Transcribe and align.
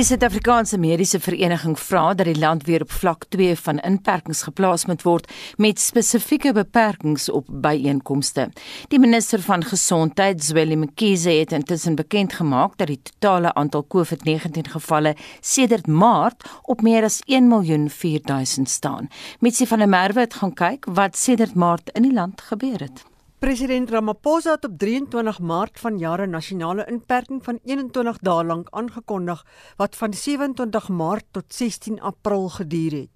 Die 0.00 0.06
Suid-Afrikaanse 0.08 0.78
Mediese 0.80 1.18
Vereniging 1.20 1.74
vra 1.76 2.14
dat 2.16 2.24
die 2.24 2.38
land 2.40 2.62
weer 2.64 2.80
op 2.86 2.92
vlak 3.02 3.26
2 3.28 3.56
van 3.60 3.82
inperkings 3.84 4.40
geplaas 4.46 4.86
moet 4.88 5.02
word 5.04 5.26
met 5.60 5.82
spesifieke 5.82 6.54
beperkings 6.56 7.26
op 7.28 7.50
byeenkomste. 7.66 8.46
Die 8.88 9.00
minister 9.02 9.44
van 9.44 9.60
Gesondheid, 9.64 10.40
Zweli 10.44 10.78
Mkhize, 10.80 11.34
het 11.42 11.52
intussen 11.52 12.00
bekend 12.00 12.32
gemaak 12.32 12.78
dat 12.80 12.88
die 12.88 13.00
totale 13.02 13.52
aantal 13.52 13.84
COVID-19 13.96 14.72
gevalle 14.72 15.14
sedert 15.40 15.86
Maart 15.86 16.48
op 16.62 16.80
meer 16.80 17.04
as 17.04 17.20
1 17.26 17.48
miljoen 17.48 17.90
4000 17.90 18.70
staan. 18.70 19.12
Mitsi 19.40 19.66
van 19.66 19.84
der 19.84 19.88
Merwe 19.88 20.24
het 20.24 20.40
gaan 20.40 20.54
kyk 20.54 20.88
wat 20.88 21.16
sedert 21.16 21.54
Maart 21.54 21.92
in 21.92 22.08
die 22.08 22.16
land 22.16 22.40
gebeur 22.40 22.80
het. 22.88 23.09
President 23.40 23.90
Ramaphosa 23.90 24.50
het 24.50 24.64
op 24.64 24.78
23 24.78 25.38
Maart 25.38 25.78
vanjaar 25.80 26.20
'n 26.26 26.30
nasionale 26.30 26.84
inperking 26.94 27.44
van 27.44 27.58
21 27.64 28.18
dae 28.18 28.44
lank 28.44 28.66
aangekondig 28.70 29.44
wat 29.76 29.96
van 29.96 30.14
27 30.14 30.88
Maart 30.88 31.24
tot 31.30 31.54
16 31.54 32.00
April 32.00 32.48
geduur 32.48 32.92
het. 32.92 33.08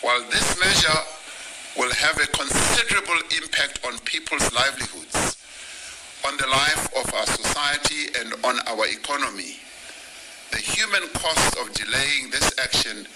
While 0.00 0.24
this 0.34 0.48
measure 0.64 1.02
will 1.76 1.94
have 2.04 2.16
a 2.26 2.28
considerable 2.40 3.22
impact 3.40 3.86
on 3.86 3.92
people's 4.02 4.48
livelihoods, 4.60 5.36
on 6.28 6.36
the 6.36 6.48
life 6.60 6.84
of 7.00 7.14
our 7.14 7.26
society 7.26 8.02
and 8.20 8.28
on 8.44 8.56
our 8.70 8.84
economy, 8.98 9.54
the 10.50 10.62
human 10.74 11.04
cost 11.22 11.58
of 11.60 11.66
delaying 11.72 12.30
this 12.30 12.50
action 12.66 13.06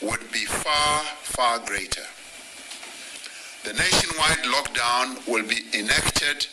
would 0.00 0.24
be 0.30 0.44
far, 0.62 1.02
far 1.22 1.60
greater. 1.64 2.19
The 3.62 3.74
nationwide 3.74 4.44
lockdown 4.44 5.28
will 5.28 5.46
be 5.46 5.58
enacted 5.78 6.46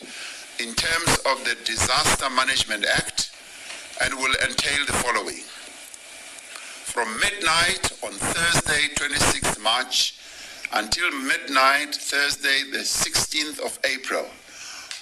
in 0.60 0.74
terms 0.74 1.18
of 1.24 1.42
the 1.42 1.56
Disaster 1.64 2.28
Management 2.28 2.84
Act 2.84 3.30
and 4.02 4.14
will 4.14 4.34
entail 4.46 4.84
the 4.84 4.92
following. 4.92 5.42
From 6.84 7.18
midnight 7.18 7.92
on 8.04 8.12
Thursday, 8.12 8.88
26th 8.94 9.58
March, 9.62 10.18
until 10.74 11.10
midnight 11.22 11.94
Thursday, 11.94 12.70
the 12.72 12.84
16th 12.84 13.58
of 13.64 13.78
April, 13.84 14.26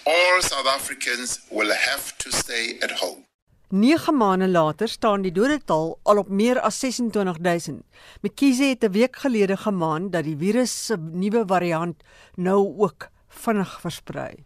all 0.06 0.42
South 0.42 0.66
Africans 0.66 1.40
will 1.50 1.74
have 1.74 2.16
to 2.18 2.30
stay 2.30 2.78
at 2.82 2.92
home. 2.92 3.24
9 3.68 4.16
maande 4.16 4.46
later 4.48 4.88
staan 4.88 5.22
die 5.22 5.32
dodetal 5.32 5.98
al 6.02 6.18
op 6.22 6.28
meer 6.28 6.60
as 6.60 6.78
26000. 6.78 7.82
McKinsey 8.22 8.68
het 8.68 8.84
'n 8.84 8.92
week 8.92 9.16
gelede 9.16 9.56
gemaan 9.56 10.10
dat 10.10 10.24
die 10.24 10.36
virus 10.38 10.86
se 10.86 10.96
nuwe 10.96 11.42
variant 11.46 12.02
nou 12.34 12.74
ook 12.78 13.08
vinnig 13.28 13.80
versprei. 13.80 14.44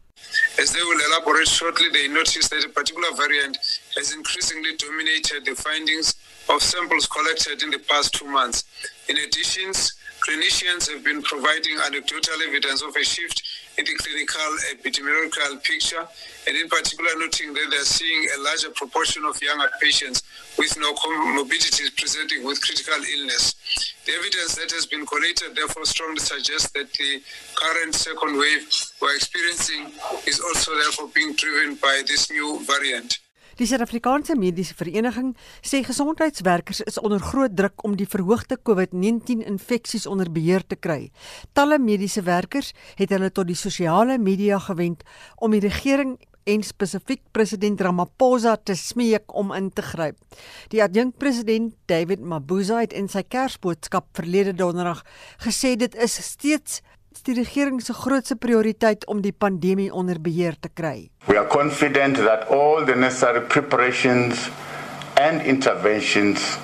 As 0.58 0.70
they 0.70 0.84
will 0.84 1.00
elaborate 1.00 1.50
shortly, 1.50 1.90
they 1.90 2.08
noticed 2.08 2.50
that 2.50 2.64
a 2.64 2.68
particular 2.68 3.14
variant 3.14 3.56
has 3.94 4.12
increasingly 4.12 4.76
dominated 4.76 5.44
the 5.44 5.56
findings 5.56 6.14
of 6.46 6.62
samples 6.62 7.06
collected 7.06 7.62
in 7.62 7.70
the 7.70 7.78
past 7.78 8.12
two 8.12 8.26
months. 8.26 8.64
In 9.06 9.16
addition, 9.16 9.72
clinicians 10.20 10.88
have 10.88 11.02
been 11.02 11.22
providing 11.22 11.78
anecdotal 11.78 12.40
evidence 12.48 12.82
of 12.82 12.96
a 12.96 13.04
shift 13.04 13.42
in 13.80 13.86
the 13.86 13.96
clinical 13.96 14.50
epidemiological 14.76 15.62
picture, 15.64 16.04
and 16.46 16.56
in 16.56 16.68
particular 16.68 17.10
noting 17.18 17.54
that 17.54 17.66
they're 17.70 17.84
seeing 17.84 18.28
a 18.36 18.42
larger 18.42 18.68
proportion 18.70 19.24
of 19.24 19.40
younger 19.40 19.70
patients 19.80 20.22
with 20.58 20.76
no 20.78 20.92
comorbidities 20.94 21.96
presenting 21.96 22.44
with 22.44 22.60
critical 22.60 23.00
illness. 23.16 23.54
The 24.04 24.12
evidence 24.12 24.56
that 24.56 24.70
has 24.72 24.84
been 24.84 25.06
collated 25.06 25.56
therefore 25.56 25.86
strongly 25.86 26.20
suggests 26.20 26.70
that 26.72 26.92
the 26.92 27.22
current 27.54 27.94
second 27.94 28.38
wave 28.38 28.68
we're 29.00 29.16
experiencing 29.16 29.92
is 30.26 30.40
also 30.40 30.74
therefore 30.74 31.08
being 31.14 31.34
driven 31.34 31.76
by 31.76 32.02
this 32.06 32.30
new 32.30 32.60
variant. 32.64 33.18
Die 33.60 33.66
Suid-Afrikaanse 33.68 34.38
Mediese 34.40 34.72
Vereniging 34.72 35.34
sê 35.60 35.82
gesondheidswerkers 35.84 36.78
is 36.88 36.96
onder 36.96 37.20
groot 37.20 37.52
druk 37.52 37.82
om 37.84 37.92
die 37.92 38.06
verhoogde 38.08 38.56
COVID-19 38.56 39.42
infeksies 39.44 40.06
onder 40.08 40.30
beheer 40.32 40.64
te 40.64 40.78
kry. 40.80 41.10
Talle 41.52 41.76
mediese 41.76 42.24
werkers 42.24 42.72
het 42.96 43.12
hulle 43.12 43.28
tot 43.28 43.50
die 43.50 43.58
sosiale 43.60 44.16
media 44.16 44.56
gewend 44.64 45.04
om 45.36 45.52
die 45.52 45.60
regering 45.60 46.16
en 46.48 46.64
spesifiek 46.64 47.20
president 47.36 47.82
Ramaphosa 47.84 48.56
te 48.56 48.72
smeek 48.72 49.34
om 49.36 49.52
in 49.52 49.68
te 49.76 49.84
gryp. 49.84 50.16
Die 50.72 50.80
adjunkpresident 50.80 51.76
David 51.90 52.24
Mabuza 52.24 52.80
het 52.80 52.96
in 52.96 53.12
sy 53.12 53.26
Kersboodskap 53.28 54.08
verlede 54.16 54.56
donderdag 54.56 55.04
gesê 55.44 55.76
dit 55.76 56.00
is 56.00 56.16
steeds 56.30 56.80
die 57.22 57.34
regering 57.34 57.80
se 57.82 57.92
grootste 57.92 58.36
prioriteit 58.36 59.06
om 59.06 59.20
die 59.20 59.32
pandemie 59.32 59.90
onder 59.92 60.20
beheer 60.20 60.56
te 60.60 60.68
kry. 60.74 61.10
We 61.26 61.38
are 61.38 61.48
confident 61.48 62.16
that 62.16 62.48
all 62.50 62.84
the 62.86 62.96
necessary 62.96 63.40
preparations 63.40 64.50
and 65.20 65.42
interventions 65.42 66.58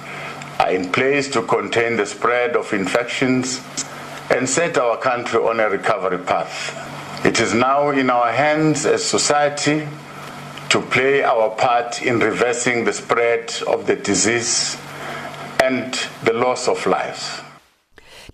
are 0.59 0.73
in 0.73 0.91
place 0.91 1.31
to 1.31 1.43
contain 1.43 1.97
the 1.97 2.07
spread 2.07 2.57
of 2.57 2.73
infections 2.73 3.61
and 4.31 4.49
set 4.49 4.79
our 4.79 4.99
country 4.99 5.39
on 5.39 5.61
a 5.61 5.69
recovery 5.69 6.19
path. 6.19 6.73
It 7.25 7.41
is 7.41 7.55
now 7.55 7.91
in 7.91 8.11
our 8.11 8.33
hands 8.33 8.87
as 8.87 9.05
society 9.05 9.87
to 10.69 10.81
play 10.81 11.23
our 11.23 11.51
part 11.51 12.03
in 12.03 12.19
reversing 12.19 12.85
the 12.85 12.93
spread 12.93 13.55
of 13.67 13.87
the 13.87 13.97
disease 13.97 14.77
and 15.63 15.95
the 16.25 16.33
loss 16.33 16.69
of 16.69 16.85
lives. 16.87 17.46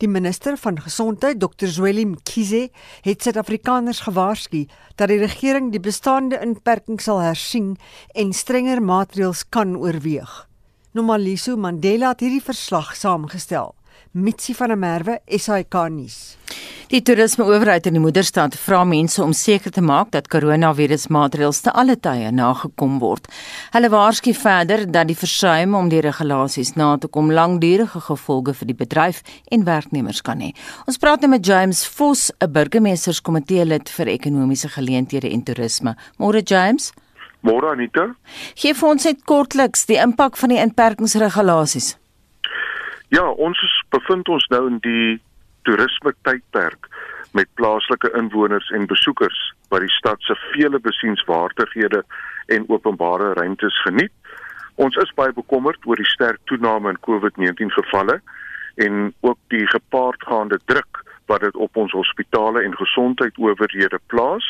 Die 0.03 0.11
minister 0.11 0.57
van 0.59 0.81
Gesondheid, 0.83 1.39
Dr. 1.39 1.69
Zweli 1.71 2.03
Mkhize, 2.11 2.71
het 3.05 3.23
Suid-Afrikaners 3.23 4.01
gewaarsku 4.03 4.65
dat 4.99 5.13
die 5.13 5.21
regering 5.21 5.69
die 5.71 5.81
bestaande 5.81 6.41
inperkings 6.43 7.07
sal 7.07 7.21
hersien 7.23 7.77
en 8.19 8.33
strenger 8.35 8.83
maatreëls 8.83 9.45
kan 9.55 9.77
oorweeg. 9.79 10.33
Nomaliso 10.91 11.55
Mandela 11.55 12.11
het 12.17 12.27
hierdie 12.27 12.43
verslag 12.43 12.97
saamgestel. 12.99 13.77
Mitsi 14.13 14.53
van 14.55 14.69
der 14.69 14.77
Merwe, 14.77 15.21
SAK 15.27 15.75
nuus. 15.89 16.37
Die 16.93 17.01
toerismeowerheid 17.01 17.87
in 17.89 17.95
die 17.97 18.01
moederstad 18.05 18.53
vra 18.61 18.83
mense 18.85 19.23
om 19.25 19.31
seker 19.33 19.73
te 19.73 19.81
maak 19.81 20.11
dat 20.13 20.27
koronavirusmaatreëls 20.29 21.63
te 21.65 21.73
alle 21.73 21.95
tye 21.97 22.29
nagekom 22.37 22.99
word. 23.01 23.31
Hulle 23.73 23.89
waarsku 23.89 24.35
verder 24.37 24.85
dat 24.85 25.09
die 25.09 25.17
versuim 25.17 25.73
om 25.79 25.89
die 25.89 26.03
regulasies 26.05 26.75
na 26.77 26.91
te 27.01 27.09
kom 27.09 27.33
langdurige 27.33 28.03
gevolge 28.11 28.53
vir 28.59 28.69
die 28.69 28.77
bedryf 28.83 29.23
en 29.49 29.65
werknemers 29.65 30.21
kan 30.21 30.45
hê. 30.45 30.51
Ons 30.85 31.01
praat 31.01 31.25
nou 31.25 31.33
met 31.33 31.47
James 31.47 31.81
Vos, 31.97 32.31
'n 32.37 32.53
burgemeesterskomitee 32.53 33.65
lid 33.65 33.89
vir 33.89 34.13
ekonomiese 34.13 34.69
geleenthede 34.69 35.33
en 35.33 35.43
toerisme. 35.43 35.97
Môre 36.19 36.43
James. 36.45 36.93
Môre 37.41 37.73
Anita. 37.73 38.15
Gee 38.55 38.75
vir 38.75 38.89
ons 38.89 39.05
net 39.05 39.25
kortliks 39.25 39.87
die 39.87 39.97
impak 39.97 40.37
van 40.37 40.49
die 40.51 40.61
inperkingsregulasies. 40.61 42.02
Ja, 43.13 43.27
ons 43.29 43.61
bevind 43.93 44.29
ons 44.33 44.47
nou 44.49 44.63
in 44.71 44.79
die 44.81 45.19
toerisme 45.69 46.15
tydperk 46.25 46.87
met 47.37 47.51
plaaslike 47.61 48.09
inwoners 48.17 48.71
en 48.73 48.89
besoekers 48.89 49.37
wat 49.69 49.85
die 49.85 49.93
stad 49.93 50.25
se 50.25 50.37
vele 50.55 50.81
besienswaardighede 50.81 52.01
en 52.57 52.65
openbare 52.73 53.35
ruimtes 53.37 53.77
geniet. 53.85 54.15
Ons 54.81 54.97
is 55.05 55.13
baie 55.19 55.35
bekommerd 55.37 55.85
oor 55.85 56.01
die 56.01 56.09
sterk 56.09 56.41
toename 56.49 56.95
in 56.95 57.03
COVID-19 57.05 57.75
gevalle 57.77 58.17
en 58.81 59.13
ook 59.21 59.39
die 59.53 59.69
gepaardgaande 59.75 60.63
druk 60.73 61.05
wat 61.29 61.45
dit 61.45 61.61
op 61.61 61.77
ons 61.77 61.93
hospitale 61.93 62.65
en 62.65 62.81
gesondheidsowerhede 62.81 64.01
plaas. 64.07 64.49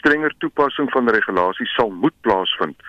Strenger 0.00 0.32
toepassing 0.40 0.88
van 0.96 1.12
regulasies 1.12 1.76
sal 1.76 1.92
moet 1.92 2.16
plaasvind 2.24 2.80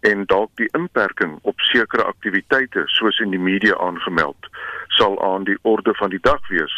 en 0.00 0.24
dalk 0.26 0.50
die 0.54 0.68
inperking 0.78 1.38
op 1.42 1.60
sekere 1.60 2.04
aktiwiteite 2.04 2.82
soos 2.86 3.18
in 3.18 3.30
die 3.34 3.42
media 3.42 3.76
aangemeld 3.82 4.50
sal 4.98 5.18
aan 5.22 5.44
die 5.44 5.58
orde 5.62 5.94
van 5.94 6.10
die 6.10 6.22
dag 6.22 6.48
wees. 6.48 6.74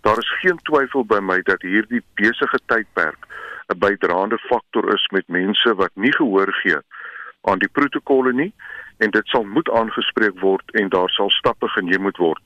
Daar 0.00 0.18
is 0.18 0.38
geen 0.40 0.58
twyfel 0.68 1.04
by 1.04 1.20
my 1.20 1.40
dat 1.48 1.62
hierdie 1.62 2.02
besige 2.20 2.60
tydperk 2.66 3.26
'n 3.72 3.78
bydraende 3.78 4.38
faktor 4.38 4.94
is 4.94 5.06
met 5.10 5.28
mense 5.28 5.74
wat 5.74 5.90
nie 5.94 6.12
gehoor 6.12 6.52
gee 6.62 6.80
aan 7.42 7.58
die 7.58 7.68
protokolle 7.68 8.32
nie 8.32 8.52
en 8.98 9.10
dit 9.10 9.26
sal 9.26 9.44
moet 9.44 9.70
aangespreek 9.70 10.40
word 10.40 10.70
en 10.80 10.88
daar 10.88 11.08
sal 11.08 11.30
stappe 11.30 11.68
geneem 11.68 12.02
moet 12.02 12.16
word. 12.16 12.42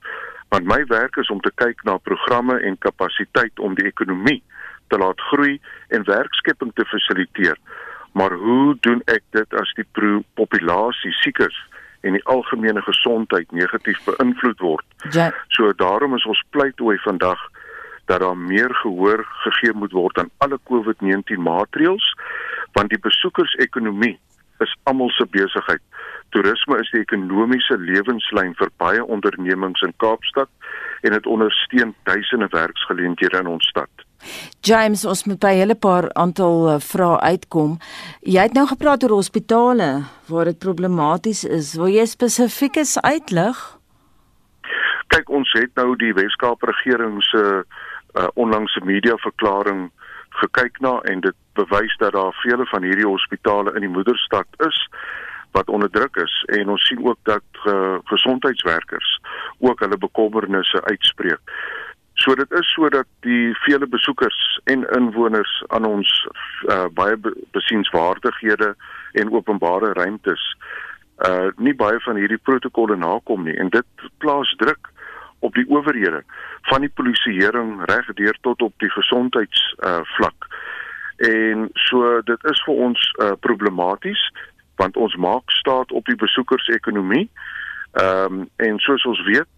Want 0.49 0.65
my 0.65 0.85
werk 0.85 1.17
is 1.17 1.29
om 1.29 1.41
te 1.41 1.51
kyk 1.55 1.83
na 1.83 1.97
programme 1.97 2.59
en 2.59 2.77
kapasiteit 2.77 3.59
om 3.59 3.75
die 3.75 3.85
ekonomie 3.85 4.43
te 4.87 4.97
laat 4.97 5.21
groei 5.21 5.59
en 5.87 6.03
werkskepping 6.03 6.71
te 6.73 6.85
fasiliteer 6.85 7.57
maar 8.15 8.31
hoe 8.31 8.77
doen 8.79 9.01
ek 9.11 9.23
dit 9.35 9.55
as 9.59 9.71
die 9.75 9.85
populasie 10.39 11.11
siekers 11.19 11.57
en 12.07 12.15
die 12.15 12.23
algemene 12.31 12.81
gesondheid 12.85 13.51
negatief 13.51 13.99
beïnvloed 14.07 14.61
word? 14.63 14.85
Ja. 15.11 15.33
So 15.51 15.73
daarom 15.75 16.15
is 16.15 16.25
ons 16.25 16.43
pleitooi 16.55 16.95
vandag 17.03 17.41
dat 18.05 18.21
daar 18.23 18.37
meer 18.37 18.71
gehoor 18.83 19.25
gegee 19.43 19.73
moet 19.73 19.91
word 19.91 20.17
aan 20.21 20.31
alle 20.37 20.59
COVID-19 20.71 21.41
maatreëls 21.43 22.07
want 22.77 22.89
die 22.89 23.01
besoekersekonomie 23.03 24.15
is 24.63 24.75
almal 24.83 25.09
se 25.09 25.27
besigheid. 25.31 25.83
Toerisme 26.29 26.79
is 26.79 26.91
die 26.95 27.03
ekonomiese 27.03 27.77
lewenslyn 27.79 28.55
vir 28.59 28.71
baie 28.79 29.03
ondernemings 29.03 29.83
in 29.83 29.95
Kaapstad 30.03 30.51
en 31.03 31.15
dit 31.15 31.27
ondersteun 31.27 31.95
duisende 32.07 32.47
werksgeleenthede 32.55 33.43
in 33.43 33.51
ons 33.57 33.67
stad. 33.75 34.04
James, 34.61 35.05
ons 35.05 35.25
moet 35.25 35.39
by 35.39 35.53
'n 35.53 35.61
hele 35.61 35.75
paar 35.75 36.13
aantal 36.13 36.69
uh, 36.69 36.79
vrae 36.79 37.19
uitkom. 37.19 37.77
Jy 38.21 38.41
het 38.41 38.53
nou 38.53 38.67
gepraat 38.67 39.03
oor 39.03 39.17
hospitale 39.19 40.03
waar 40.27 40.45
dit 40.45 40.59
problematies 40.59 41.43
is. 41.43 41.75
Wil 41.75 41.87
jy 41.87 42.05
spesifiekes 42.05 43.01
uitlig? 43.01 43.77
Kyk, 45.07 45.29
ons 45.29 45.51
het 45.53 45.71
nou 45.75 45.95
die 45.95 46.13
Weskaap 46.13 46.63
regering 46.63 47.23
se 47.23 47.63
uh, 48.15 48.27
onlangse 48.33 48.81
media 48.83 49.17
verklaring 49.17 49.91
gekyk 50.29 50.79
na 50.79 50.99
en 51.11 51.19
dit 51.19 51.35
bewys 51.53 51.97
dat 51.97 52.13
daar 52.13 52.33
vele 52.43 52.65
van 52.65 52.83
hierdie 52.83 53.07
hospitale 53.07 53.73
in 53.75 53.85
die 53.85 53.95
moederstad 53.97 54.47
is 54.67 54.87
wat 55.55 55.69
onder 55.69 55.89
druk 55.89 56.15
is 56.15 56.43
en 56.59 56.69
ons 56.69 56.87
sien 56.87 57.05
ook 57.05 57.19
dat 57.23 57.47
uh, 57.63 57.95
gesondheidswerkers 58.11 59.19
ook 59.59 59.79
hulle 59.79 59.97
bekommernisse 59.97 60.83
uitspreek. 60.83 61.39
So 62.25 62.33
dit 62.35 62.51
is 62.51 62.73
sodat 62.73 63.05
die 63.19 63.53
vele 63.53 63.87
besoekers 63.87 64.59
en 64.63 64.85
inwoners 64.97 65.63
aan 65.67 65.85
ons 65.85 66.09
uh, 66.65 66.85
baie 66.97 67.19
besienswaardighede 67.53 68.71
en 69.21 69.31
openbare 69.31 69.93
ruimtes 69.93 70.55
uh 71.25 71.47
nie 71.63 71.75
baie 71.79 71.99
van 72.03 72.17
hierdie 72.19 72.41
protokolle 72.43 72.97
nakom 72.99 73.45
nie 73.47 73.53
en 73.61 73.69
dit 73.71 74.07
plaas 74.19 74.49
druk 74.59 74.89
op 75.39 75.53
die 75.55 75.63
owerhede 75.69 76.23
van 76.71 76.81
die 76.83 76.91
polisieering 76.97 77.77
reg 77.91 78.09
deur 78.17 78.35
tot 78.41 78.61
op 78.61 78.73
die 78.83 78.91
gesondheids 78.91 79.61
uh 79.85 80.01
vlak. 80.17 80.49
En 81.29 81.69
so 81.87 82.19
dit 82.25 82.51
is 82.51 82.65
vir 82.65 82.85
ons 82.89 83.07
uh 83.21 83.31
problematies 83.39 84.27
want 84.81 84.97
ons 84.97 85.15
maak 85.15 85.51
staat 85.61 85.91
op 85.91 86.05
die 86.09 86.19
besoekersekonomie. 86.19 87.29
Ehm 88.01 88.41
um, 88.41 88.47
en 88.55 88.79
soos 88.83 89.05
ons 89.05 89.21
weet, 89.29 89.51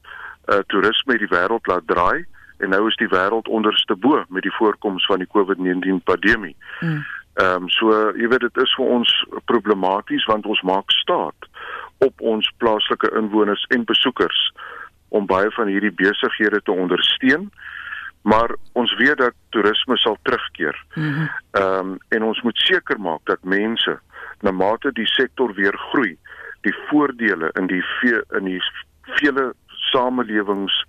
uh 0.52 0.62
toerisme 0.68 1.18
die 1.18 1.31
wêreld 1.31 1.72
laat 1.72 1.88
draai 1.88 2.28
en 2.57 2.69
nou 2.69 2.88
is 2.88 2.95
die 2.95 3.09
wêreld 3.12 3.48
onderste 3.48 3.95
bo 3.95 4.24
met 4.30 4.44
die 4.44 4.56
voorkoms 4.56 5.06
van 5.06 5.24
die 5.24 5.30
COVID-19 5.33 6.04
pandemie. 6.04 6.56
Hmm. 6.80 7.06
Ehm 7.33 7.62
mm. 7.62 7.63
um, 7.63 7.69
so 7.69 7.94
jy 8.18 8.27
weet 8.27 8.45
dit 8.48 8.57
is 8.57 8.74
vir 8.75 8.86
ons 8.86 9.12
problematies 9.45 10.25
want 10.25 10.45
ons 10.45 10.62
maak 10.62 10.92
staat 10.92 11.50
op 11.98 12.21
ons 12.21 12.51
plaaslike 12.57 13.12
inwoners 13.18 13.65
en 13.75 13.86
besoekers 13.86 14.39
om 15.09 15.25
baie 15.25 15.51
van 15.51 15.68
hierdie 15.68 15.94
besighede 15.94 16.62
te 16.63 16.71
ondersteun. 16.71 17.51
Maar 18.21 18.56
ons 18.74 18.95
weet 18.98 19.18
dat 19.18 19.36
toerisme 19.50 19.98
sal 19.98 20.18
terugkeer. 20.21 20.86
Ehm 20.95 21.04
mm 21.04 21.30
um, 21.62 21.98
en 22.09 22.24
ons 22.24 22.42
moet 22.42 22.57
seker 22.57 23.00
maak 23.00 23.21
dat 23.24 23.44
mense 23.44 24.00
na 24.42 24.51
mate 24.51 24.92
die 24.92 25.07
sektor 25.07 25.54
weer 25.54 25.77
groei, 25.92 26.18
die 26.62 26.75
voordele 26.89 27.50
in 27.59 27.68
die 27.68 27.83
ve, 28.00 28.24
in 28.38 28.45
die 28.45 28.62
vele 29.01 29.54
samelewings 29.92 30.86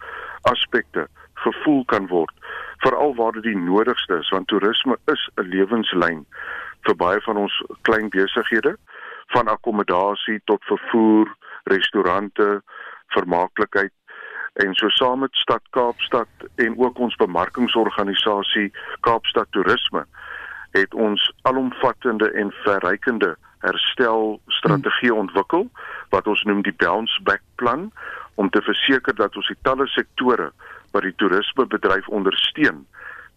aspekte 0.51 1.07
gevoel 1.45 1.85
kan 1.85 2.07
word 2.07 2.35
veral 2.85 3.15
waar 3.15 3.33
dit 3.33 3.43
die 3.43 3.59
nodigste 3.59 4.19
is 4.23 4.31
want 4.35 4.49
toerisme 4.49 4.97
is 5.15 5.29
'n 5.37 5.49
lewenslyn 5.55 6.27
vir 6.87 6.97
baie 6.97 7.21
van 7.21 7.37
ons 7.37 7.63
klein 7.83 8.09
besighede 8.09 8.77
van 9.35 9.49
akkommodasie 9.49 10.41
tot 10.45 10.65
vervoer, 10.65 11.29
restaurante, 11.65 12.63
vermaaklikheid 13.07 13.93
en 14.65 14.75
so 14.75 14.89
saam 14.89 15.19
met 15.19 15.35
stad 15.35 15.63
Kaapstad 15.71 16.29
en 16.55 16.79
ook 16.79 16.99
ons 16.99 17.17
bemarkingsorganisasie 17.17 18.73
Kaapstad 19.01 19.47
Toerisme 19.51 20.07
het 20.71 20.95
ons 20.95 21.33
alomvattende 21.43 22.31
en 22.31 22.53
verrykende 22.65 23.37
herstelstrategie 23.59 25.11
hmm. 25.11 25.19
ontwikkel 25.19 25.69
wat 26.15 26.27
ons 26.27 26.43
noem 26.43 26.63
die 26.63 26.75
bounce 26.77 27.23
back 27.23 27.43
plan 27.55 27.91
om 28.35 28.51
te 28.51 28.63
verseker 28.63 29.15
dat 29.15 29.37
ons 29.37 29.49
die 29.51 29.61
talle 29.63 29.87
sektore 29.87 30.53
wat 30.99 31.07
die 31.07 31.19
toerismebedryf 31.23 32.09
ondersteun 32.09 32.83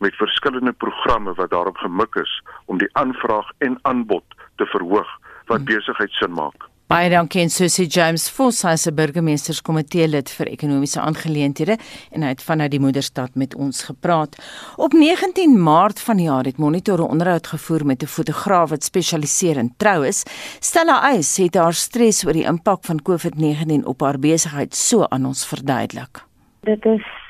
met 0.01 0.17
verskillende 0.17 0.73
programme 0.73 1.33
wat 1.37 1.53
daarop 1.53 1.77
gemik 1.77 2.15
is 2.15 2.41
om 2.65 2.81
die 2.81 2.89
aanvraag 2.97 3.51
en 3.57 3.77
aanbod 3.81 4.25
te 4.57 4.65
verhoog 4.65 5.09
wat 5.45 5.61
hmm. 5.61 5.69
besigheid 5.69 6.11
sin 6.17 6.33
maak. 6.33 6.65
Baie 6.91 7.07
dankie 7.07 7.39
en 7.39 7.51
Susie 7.53 7.85
James 7.87 8.25
Vos, 8.35 8.63
hy 8.67 8.73
is 8.75 8.87
'n 8.87 8.95
burgemeesterskomitee 8.95 10.07
lid 10.07 10.29
vir 10.37 10.49
ekonomiese 10.51 10.99
aangeleenthede 10.99 11.77
en 12.11 12.25
hy 12.25 12.31
het 12.33 12.43
vanuit 12.43 12.71
die 12.71 12.81
moederstad 12.83 13.35
met 13.35 13.55
ons 13.55 13.83
gepraat. 13.83 14.35
Op 14.75 14.91
19 14.91 15.55
Maart 15.63 16.01
van 16.01 16.17
die 16.17 16.25
jaar 16.25 16.43
het 16.43 16.57
Monitor 16.57 16.99
'n 16.99 17.13
onderhoud 17.13 17.47
gevoer 17.47 17.85
met 17.85 18.03
'n 18.03 18.07
fotograaf 18.17 18.69
wat 18.69 18.83
spesialiseer 18.83 19.57
in 19.57 19.73
troues. 19.77 20.23
Stella 20.59 21.01
Eis 21.13 21.37
het 21.37 21.55
haar 21.55 21.73
stres 21.73 22.25
oor 22.25 22.33
die 22.33 22.49
impak 22.49 22.83
van 22.83 22.99
COVID-19 23.01 23.85
op 23.85 24.01
haar 24.01 24.19
besigheid 24.19 24.75
so 24.75 25.05
aan 25.09 25.25
ons 25.25 25.45
verduidelik. 25.45 26.25
Dit 26.63 26.85
is 26.85 27.20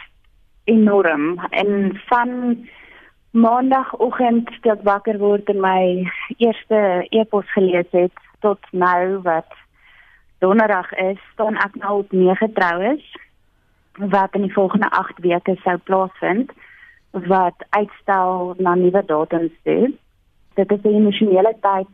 enorm 0.72 1.40
en 1.50 2.00
van 2.10 2.32
maandagooggend 3.32 4.50
ek 4.74 4.84
wakker 4.88 5.20
word 5.20 5.50
en 5.52 5.62
my 5.64 5.84
eerste 6.38 6.80
e-pos 7.16 7.48
gelees 7.56 7.92
het 7.96 8.24
tot 8.44 8.60
nou 8.72 9.22
wat 9.28 9.52
donderdag 10.42 10.90
is, 10.98 11.20
staan 11.34 11.60
ek 11.62 11.78
nou 11.84 12.02
op 12.02 12.12
nege 12.12 12.50
troues 12.58 13.04
wat 14.12 14.36
in 14.36 14.48
die 14.48 14.54
volgende 14.54 14.90
8 14.90 15.20
weke 15.24 15.56
sou 15.64 15.78
plaasvind 15.90 16.52
wat 17.28 17.66
uitstel 17.70 18.56
na 18.58 18.76
nuwe 18.76 19.04
datums 19.06 19.54
toe. 19.68 19.92
Dit 20.56 20.72
is 20.72 20.84
'n 20.84 20.96
emosionele 21.02 21.54
tyd 21.62 21.92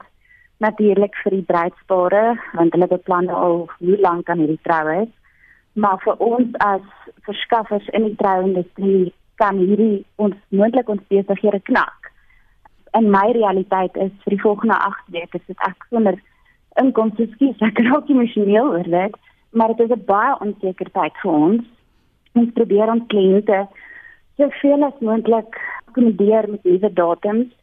natuurlik 0.57 1.15
vir 1.23 1.31
die 1.31 1.47
bruidspare 1.51 2.25
want 2.53 2.73
hulle 2.73 2.88
beplan 2.88 3.30
al 3.30 3.69
hoe 3.80 3.97
lank 4.00 4.30
aan 4.30 4.41
hierdie 4.41 4.63
troues. 4.63 5.09
Maar 5.77 6.00
vir 6.01 6.21
ons 6.25 6.56
as 6.65 6.85
verskaffers 7.27 7.88
in 7.97 8.07
die 8.07 8.18
trouindustrie 8.18 9.13
kan 9.38 9.59
hierdie 9.62 10.06
ons 10.15 10.38
moontlik 10.50 10.89
ons 10.89 11.03
besighede 11.12 11.59
knak. 11.69 12.12
En 12.97 13.12
my 13.13 13.27
realiteit 13.38 13.97
is 14.01 14.13
vir 14.24 14.35
die 14.35 14.41
volgende 14.41 14.77
8 14.88 15.12
weke 15.13 15.38
is 15.38 15.45
dit 15.51 15.65
ek 15.68 15.85
sonder 15.91 16.18
inkomste 16.81 17.27
skies. 17.35 17.62
Ek 17.62 17.81
raak 17.85 18.09
emosioneel 18.09 18.71
oor 18.74 18.89
dit, 18.89 19.19
maar 19.53 19.74
dit 19.74 19.85
is 19.85 19.94
'n 19.97 20.06
baie 20.06 20.33
onseker 20.45 20.89
tyd 20.97 21.13
vir 21.21 21.31
ons. 21.31 21.63
Ons 22.33 22.53
probeer 22.57 22.89
ons 22.95 23.09
kliënte 23.13 23.68
soveel 24.38 24.83
as 24.83 25.00
moontlik 25.00 25.62
akkommodeer 25.88 26.50
met 26.50 26.63
nuwe 26.63 26.94
datums 26.94 27.53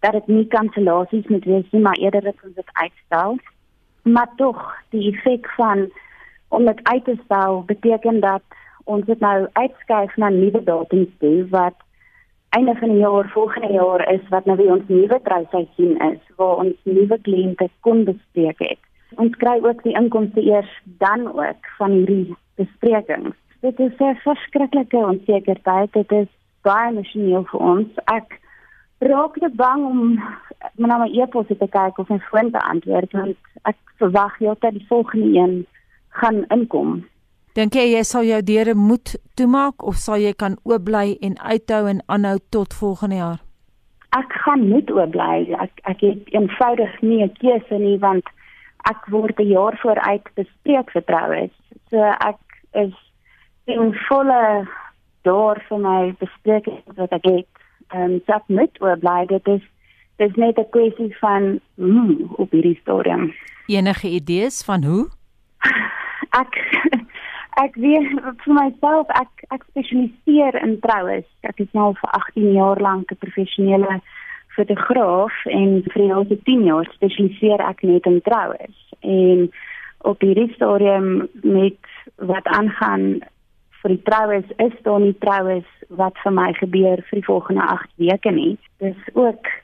dat 0.00 0.12
dit 0.12 0.26
nie 0.26 0.46
kansellasies 0.46 1.26
moet 1.26 1.44
wees 1.44 1.68
nie, 1.70 1.82
maar 1.82 1.98
eerder 1.98 2.22
dat 2.22 2.42
ons 2.44 2.54
dit 2.54 2.70
uitstel. 2.72 3.38
Maar 4.02 4.30
tog, 4.36 4.58
die 4.90 5.10
effek 5.10 5.48
van 5.56 5.88
om 6.48 6.64
dit 6.64 6.80
uit 6.82 7.04
te 7.04 7.16
stel 7.24 7.62
beteken 7.66 8.20
dat 8.20 8.42
ons 8.84 9.04
dit 9.04 9.20
nou 9.20 9.48
uitskuif 9.52 10.16
na 10.16 10.28
nuwe 10.28 10.62
datums 10.64 11.10
toe 11.18 11.46
wat 11.50 11.74
einde 12.56 12.74
van 12.74 12.88
die 12.88 12.98
jaar 12.98 13.28
volgende 13.28 13.72
jaar 13.72 14.12
is 14.12 14.28
wat 14.28 14.44
nou 14.44 14.56
weer 14.56 14.72
ons 14.72 14.88
nuwe 14.88 15.20
trouseisoen 15.22 15.96
is 16.12 16.20
waar 16.36 16.62
ons 16.64 16.76
nuwe 16.82 17.18
kliënte 17.28 17.68
kon 17.80 18.04
bespreek 18.04 18.58
het. 18.58 18.78
Ons 19.16 19.36
kry 19.42 19.58
ook 19.62 19.82
die 19.82 19.96
inkomste 19.98 20.42
eers 20.42 20.70
dan 21.02 21.26
ook 21.32 21.68
van 21.78 21.90
hierdie 21.90 22.36
besprekings. 22.60 23.36
Dit 23.60 23.80
is 23.80 23.92
'n 23.98 24.14
verskriklike 24.24 24.96
onsekerheid. 24.96 25.92
Dit 25.92 26.12
is 26.12 26.28
baie 26.62 26.90
emosioneel 26.90 27.44
vir 27.44 27.60
ons. 27.60 27.88
Ek 28.04 28.40
raak 28.98 29.34
te 29.38 29.50
bang 29.52 29.84
om 29.84 30.22
na 30.74 30.98
my 30.98 31.08
e-pos 31.12 31.46
te 31.46 31.68
kyk 31.68 31.98
of 31.98 32.08
my 32.08 32.18
foon 32.18 32.50
te 32.50 32.60
antwoord 32.60 33.12
want 33.12 33.36
ek 33.62 33.76
verwag 34.00 34.38
heeltyd 34.38 34.72
die 34.72 34.86
volgende 34.88 35.38
een 35.38 35.66
gaan 36.20 36.44
inkom. 36.54 37.04
Dink 37.56 37.72
jy 37.72 37.86
jy 37.94 38.02
sal 38.04 38.26
jou 38.28 38.42
deure 38.44 38.74
moet 38.76 39.14
toemaak 39.40 39.84
of 39.90 39.96
sal 39.96 40.20
jy 40.20 40.34
kan 40.36 40.58
oop 40.68 40.84
bly 40.84 41.16
en 41.24 41.38
uithou 41.40 41.86
en 41.88 42.02
aanhou 42.12 42.36
tot 42.52 42.74
volgende 42.76 43.16
jaar? 43.16 43.38
Ek 44.18 44.32
gaan 44.44 44.66
moet 44.68 44.90
oop 44.92 45.14
bly. 45.14 45.46
Ek 45.64 45.80
ek 45.88 46.04
het 46.04 46.28
eenvoudig 46.36 47.00
nie 47.00 47.22
'n 47.24 47.32
keuse 47.40 47.78
nie 47.80 47.98
want 47.98 48.28
ek 48.92 49.08
word 49.08 49.40
'n 49.40 49.48
jaar 49.48 49.78
vooruit 49.82 50.28
bespreek 50.34 50.90
vertroue. 50.90 51.50
So 51.90 52.02
ek 52.02 52.40
is 52.74 52.94
in 53.64 53.94
volle 54.08 54.68
daar 55.22 55.64
vir 55.68 55.78
my 55.78 56.14
besprekings 56.20 56.84
wat 56.96 57.12
ek 57.12 57.24
het. 57.24 57.50
Ehm 57.94 58.02
um, 58.02 58.20
so 58.26 58.32
ek 58.32 58.48
moet 58.48 58.80
oop 58.80 59.00
bly. 59.00 59.26
Dit 59.26 59.48
is 59.48 59.62
dit 60.18 60.30
is 60.30 60.36
net 60.36 60.58
'n 60.58 60.70
kwessie 60.70 61.16
van 61.20 61.60
hoe 61.74 62.28
op 62.36 62.50
hierdie 62.50 62.78
stadium. 62.82 63.32
Enige 63.66 64.08
idees 64.08 64.64
van 64.64 64.84
hoe? 64.84 65.08
Ek 66.40 66.58
ek 67.64 67.76
weet 67.80 68.12
vir 68.44 68.54
myself 68.58 69.10
ek 69.16 69.46
ek 69.54 69.64
spesialiseer 69.70 70.58
in 70.60 70.76
troues. 70.84 71.26
Ek 71.48 71.60
is 71.64 71.72
nou 71.72 71.92
vir 72.00 72.10
18 72.20 72.52
jaar 72.58 72.80
lank 72.88 73.12
'n 73.12 73.22
professionele 73.24 74.00
fotograaf 74.56 75.36
en 75.52 75.82
vir 75.92 76.02
die 76.02 76.10
laaste 76.12 76.38
10 76.48 76.66
jaar 76.70 76.88
spesialiseer 76.92 77.60
ek 77.60 77.82
net 77.82 78.06
in 78.06 78.20
troues. 78.28 78.76
En 79.00 79.48
op 80.10 80.20
hierdie 80.20 80.52
stadium 80.54 81.28
met 81.42 81.80
wat 82.16 82.46
aangaan 82.58 83.20
vir 83.82 83.94
die 83.94 84.02
troues 84.08 84.48
is 84.68 84.76
daar 84.82 85.00
nie 85.00 85.16
troues 85.24 85.68
wat 85.88 86.16
vir 86.24 86.32
my 86.32 86.52
gebeur 86.60 87.02
vir 87.08 87.20
die 87.20 87.28
volgende 87.28 87.62
8 87.62 87.92
weke 87.96 88.30
nie. 88.30 88.56
Dis 88.78 89.14
ook 89.14 89.54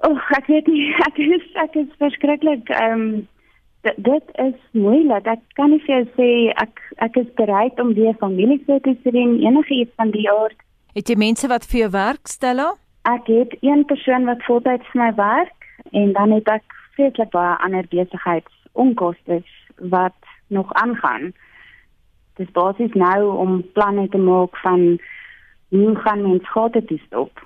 Oh, 0.00 0.16
ek 0.32 0.46
weet 0.48 0.68
nie, 0.72 0.94
ek 1.08 1.18
is 1.20 1.44
ek 1.60 1.74
is 1.76 1.90
verskriklik 2.00 2.70
ehm 2.72 3.02
um, 3.02 3.28
dit 3.82 4.32
is 4.32 4.56
moeilik. 4.72 5.26
Ek 5.26 5.42
kan 5.58 5.70
nie 5.70 5.80
vir 5.86 5.94
jou 5.94 6.04
sê 6.18 6.28
ek 6.62 6.82
ek 7.06 7.16
is 7.16 7.30
bereid 7.40 7.80
om 7.80 7.94
weer 7.94 8.16
familiefoto's 8.20 9.00
te 9.04 9.12
doen 9.14 9.38
enige 9.40 9.74
iets 9.74 9.94
van 9.96 10.12
die 10.16 10.26
aard. 10.30 10.56
Het 10.94 11.08
jy 11.08 11.16
mense 11.16 11.48
wat 11.48 11.64
vir 11.70 11.84
jou 11.84 11.90
werk, 11.94 12.28
Stella? 12.28 12.72
Ek 13.08 13.26
het 13.32 13.56
een 13.64 13.84
persoon 13.88 14.26
wat 14.28 14.42
voltyds 14.44 14.86
vir 14.92 15.02
my 15.02 15.12
werk 15.16 15.68
en 15.96 16.12
dan 16.12 16.34
het 16.36 16.48
ek 16.48 16.76
vreeslik 16.96 17.30
baie 17.32 17.56
ander 17.64 17.86
besigheidsonkoste 17.88 19.40
wat 19.94 20.18
nog 20.48 20.72
aangaan. 20.82 21.30
Dis 22.36 22.50
basies 22.52 22.92
nou 22.94 23.36
om 23.36 23.62
planne 23.72 24.08
te 24.08 24.18
maak 24.18 24.56
van 24.64 24.98
hoe 25.70 25.94
gaan 26.04 26.22
mens 26.22 26.50
gate 26.50 26.84
toe 26.84 26.98
stop. 27.06 27.40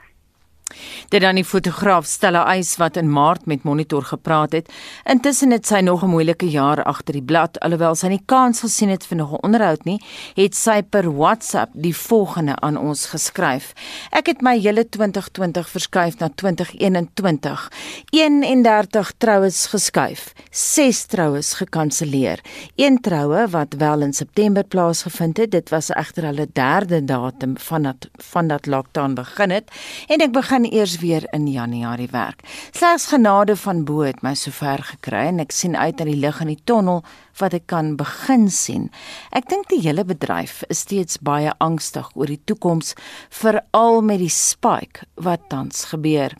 Dit 1.09 1.21
dan 1.21 1.37
die 1.37 1.44
fotograaf 1.44 2.06
Stella 2.09 2.44
Eis 2.49 2.76
wat 2.80 2.97
in 2.97 3.11
Maart 3.12 3.47
met 3.47 3.62
Monitor 3.62 4.02
gepraat 4.02 4.52
het. 4.52 4.71
Intussen 5.04 5.52
het 5.52 5.66
sy 5.66 5.80
nog 5.80 6.02
'n 6.02 6.11
moeilike 6.11 6.49
jaar 6.50 6.83
agter 6.83 7.12
die 7.12 7.23
blad, 7.23 7.61
alhoewel 7.61 7.94
sy 7.94 8.06
nie 8.06 8.23
kans 8.26 8.61
gesien 8.61 8.88
het 8.88 9.06
vir 9.06 9.16
nog 9.16 9.33
'n 9.33 9.44
onderhoud 9.44 9.85
nie, 9.85 10.00
het 10.35 10.54
sy 10.54 10.83
per 10.83 11.16
WhatsApp 11.16 11.71
die 11.75 11.97
volgende 11.97 12.56
aan 12.61 12.76
ons 12.76 13.06
geskryf: 13.06 13.73
Ek 14.11 14.26
het 14.26 14.40
my 14.40 14.59
hele 14.59 14.88
2020 14.88 15.68
verskuif 15.68 16.18
na 16.18 16.28
2021. 16.35 17.71
31 18.11 19.12
troues 19.18 19.66
geskuif, 19.66 20.33
6 20.50 21.04
troues 21.04 21.54
gekanselleer. 21.54 22.40
Een 22.76 23.00
troue 23.00 23.49
wat 23.49 23.75
wel 23.78 24.00
in 24.00 24.12
September 24.12 24.64
plaasgevind 24.64 25.37
het, 25.37 25.50
dit 25.50 25.68
was 25.68 25.90
egter 25.90 26.25
hulle 26.25 26.49
derde 26.52 27.04
datum 27.04 27.56
vandat 27.59 28.09
vandat 28.16 28.66
lockdown 28.66 29.14
begin 29.14 29.50
het 29.50 29.71
en 30.09 30.21
ek 30.21 30.33
begin 30.33 30.54
begin 30.55 30.79
eers 30.79 30.99
weer 30.99 31.27
in 31.31 31.47
Januarie 31.51 32.09
werk. 32.11 32.41
Slegs 32.71 33.07
genade 33.07 33.57
van 33.57 33.85
bo 33.85 34.05
het 34.07 34.23
my 34.23 34.35
sover 34.39 34.83
gekry 34.87 35.27
en 35.27 35.43
ek 35.43 35.51
sien 35.51 35.75
uit 35.77 35.99
aan 36.01 36.11
die 36.13 36.21
lig 36.21 36.39
in 36.41 36.53
die 36.53 36.61
tonnel 36.65 37.03
wat 37.41 37.55
ek 37.55 37.67
kan 37.67 37.95
begin 37.97 38.50
sien. 38.50 38.91
Ek 39.33 39.49
dink 39.49 39.69
die 39.69 39.81
hele 39.85 40.05
bedryf 40.05 40.62
is 40.69 40.85
steeds 40.85 41.19
baie 41.25 41.53
angstig 41.64 42.11
oor 42.14 42.31
die 42.31 42.41
toekoms, 42.45 42.95
veral 43.31 44.03
met 44.03 44.21
die 44.23 44.33
spike 44.33 45.07
wat 45.14 45.49
tans 45.49 45.85
gebeur. 45.93 46.35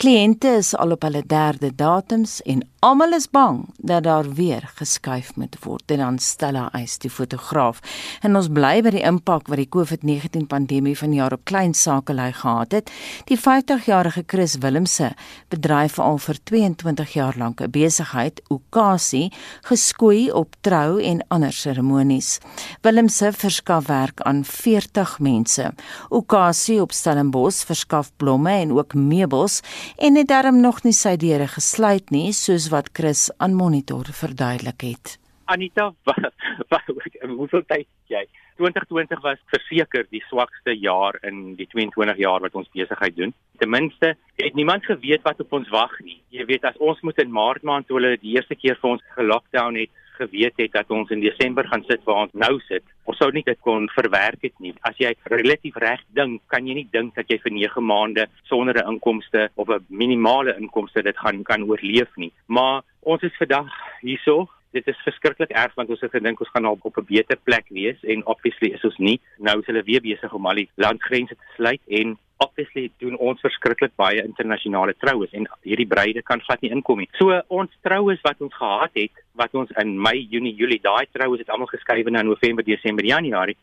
Kliënte 0.00 0.56
is 0.60 0.74
al 0.74 0.96
op 0.96 1.04
hulle 1.06 1.22
derde 1.26 1.70
datums 1.76 2.40
en 2.48 2.62
almal 2.80 3.12
is 3.12 3.28
bang 3.28 3.66
dat 3.76 4.04
daar 4.04 4.28
weer 4.34 4.64
geskuif 4.78 5.34
moet 5.36 5.56
word. 5.64 5.90
En 5.90 5.98
dan 5.98 6.18
Stella 6.18 6.68
Eis, 6.72 6.98
die 6.98 7.10
fotograaf, 7.10 7.80
en 8.22 8.36
ons 8.36 8.48
bly 8.48 8.80
by 8.84 8.94
die 8.94 9.04
impak 9.04 9.50
wat 9.52 9.60
die 9.60 9.68
COVID-19 9.68 10.46
pandemie 10.48 10.96
van 10.98 11.12
jaar 11.16 11.36
op 11.36 11.44
klein 11.44 11.74
sakelei 11.76 12.30
gehad 12.32 12.72
het. 12.72 12.92
Die 13.28 13.38
50-jarige 13.38 14.24
Chris 14.26 14.56
Willemse 14.62 15.12
bedryf 15.52 15.98
al 15.98 16.18
vir 16.18 16.40
22 16.50 17.12
jaar 17.14 17.36
lank 17.36 17.60
'n 17.60 17.70
besigheid, 17.70 18.40
Okasi, 18.48 19.30
geskoei 19.68 20.30
op 20.40 20.56
trou 20.64 20.98
en 21.04 21.22
ander 21.28 21.52
seremonies. 21.54 22.38
Willemse 22.84 23.30
verskaf 23.36 23.86
werk 23.90 24.24
aan 24.28 24.42
40 24.48 25.18
mense. 25.20 25.70
Okasie 26.08 26.80
op 26.82 26.96
Stellenbosch 26.96 27.66
verskaf 27.68 28.10
blomme 28.16 28.56
en 28.64 28.74
ook 28.76 28.94
meubels 28.94 29.60
en 29.98 30.16
het 30.16 30.28
darm 30.32 30.60
nog 30.60 30.82
nie 30.84 30.96
sy 30.96 31.16
deure 31.20 31.48
gesluit 31.54 32.10
nie, 32.10 32.32
soos 32.32 32.70
wat 32.74 32.92
Chris 32.96 33.28
aan 33.38 33.54
Monitor 33.54 34.10
verduidelik 34.12 34.86
het. 34.88 35.16
Anita, 35.50 35.90
hoeveel 37.38 37.64
tyd 37.66 37.88
jy? 38.10 38.26
2020 38.60 39.22
was 39.24 39.40
verseker 39.52 40.04
die 40.12 40.20
swakste 40.28 40.74
jaar 40.76 41.16
in 41.26 41.54
die 41.56 41.66
22 41.72 42.20
jaar 42.20 42.44
wat 42.44 42.56
ons 42.58 42.68
besigheid 42.76 43.16
doen. 43.16 43.32
Ten 43.60 43.72
minste 43.72 44.14
het 44.40 44.54
niemand 44.58 44.84
geweet 44.84 45.24
wat 45.24 45.40
op 45.40 45.56
ons 45.56 45.70
wag 45.72 45.94
nie. 46.04 46.18
Jy 46.34 46.44
weet 46.50 46.66
as 46.68 46.76
ons 46.78 47.00
moet 47.06 47.18
in 47.22 47.32
Maart 47.32 47.64
maand 47.64 47.88
toe 47.88 47.98
hulle 47.98 48.18
die 48.20 48.36
eerste 48.36 48.58
keer 48.58 48.76
vir 48.82 48.96
ons 48.96 49.06
gelockdown 49.16 49.80
het, 49.80 49.92
geweet 50.20 50.60
het 50.60 50.72
dat 50.76 50.90
ons 50.94 51.10
in 51.10 51.22
Desember 51.24 51.66
gaan 51.68 51.84
sit 51.88 52.04
waar 52.04 52.26
ons 52.26 52.36
nou 52.44 52.52
sit. 52.68 52.84
Ons 53.10 53.18
sou 53.20 53.30
nie 53.34 53.44
dit 53.46 53.58
kon 53.66 53.88
verwerk 53.94 54.44
het 54.46 54.56
nie. 54.62 54.74
As 54.86 54.98
jy 55.00 55.14
relatief 55.32 55.76
reg 55.82 56.04
dink, 56.16 56.42
kan 56.52 56.66
jy 56.68 56.76
nie 56.80 56.88
dink 56.92 57.16
dat 57.18 57.30
jy 57.32 57.40
vir 57.42 57.56
9 57.56 57.84
maande 57.92 58.26
sonder 58.50 58.76
'n 58.78 58.94
inkomste 58.94 59.48
of 59.56 59.68
'n 59.68 59.84
minimale 59.88 60.56
inkomste 60.60 61.02
dit 61.02 61.18
gaan 61.18 61.42
kan 61.42 61.64
oorleef 61.64 62.10
nie. 62.16 62.32
Maar 62.46 62.82
ons 63.02 63.22
is 63.22 63.36
vandag 63.38 63.70
hierso 64.00 64.48
Dit 64.70 64.86
is 64.86 64.98
verskriklik 65.02 65.50
erg 65.50 65.74
want 65.74 65.88
ons 65.90 66.02
het 66.04 66.12
gedink 66.14 66.40
ons 66.40 66.50
gaan 66.54 66.66
op, 66.70 66.84
op 66.86 66.98
'n 66.98 67.06
beter 67.06 67.38
plek 67.42 67.66
wees 67.68 67.98
en 68.02 68.26
obviously 68.26 68.70
is 68.70 68.84
ons 68.84 68.98
nie. 68.98 69.20
Nou 69.38 69.58
is 69.58 69.66
hulle 69.66 69.82
weer 69.82 70.00
besig 70.00 70.32
om 70.32 70.46
al 70.46 70.62
die 70.62 70.70
landgrense 70.74 71.34
te 71.34 71.48
sluit 71.56 71.80
en 71.88 72.18
obviously 72.36 72.90
doen 72.98 73.16
ons 73.16 73.40
verskriklik 73.40 73.92
baie 73.96 74.22
internasionale 74.22 74.94
troues 74.98 75.32
en 75.32 75.48
hierdie 75.62 75.86
bruide 75.86 76.22
kan 76.22 76.40
glad 76.40 76.60
nie 76.60 76.70
inkom 76.70 76.98
nie. 76.98 77.08
So 77.18 77.42
ons 77.48 77.70
troues 77.82 78.20
wat 78.22 78.40
ons 78.40 78.54
gehad 78.54 78.90
het, 78.94 79.12
wat 79.34 79.54
ons 79.54 79.70
in 79.82 80.00
Mei, 80.00 80.26
Junie, 80.30 80.54
Julie, 80.54 80.80
daai 80.82 81.06
troues 81.12 81.38
het 81.38 81.50
almal 81.50 81.66
geskuif 81.66 82.06
na 82.06 82.22
November, 82.22 82.64
Desember, 82.64 83.04
Januarie. 83.04 83.56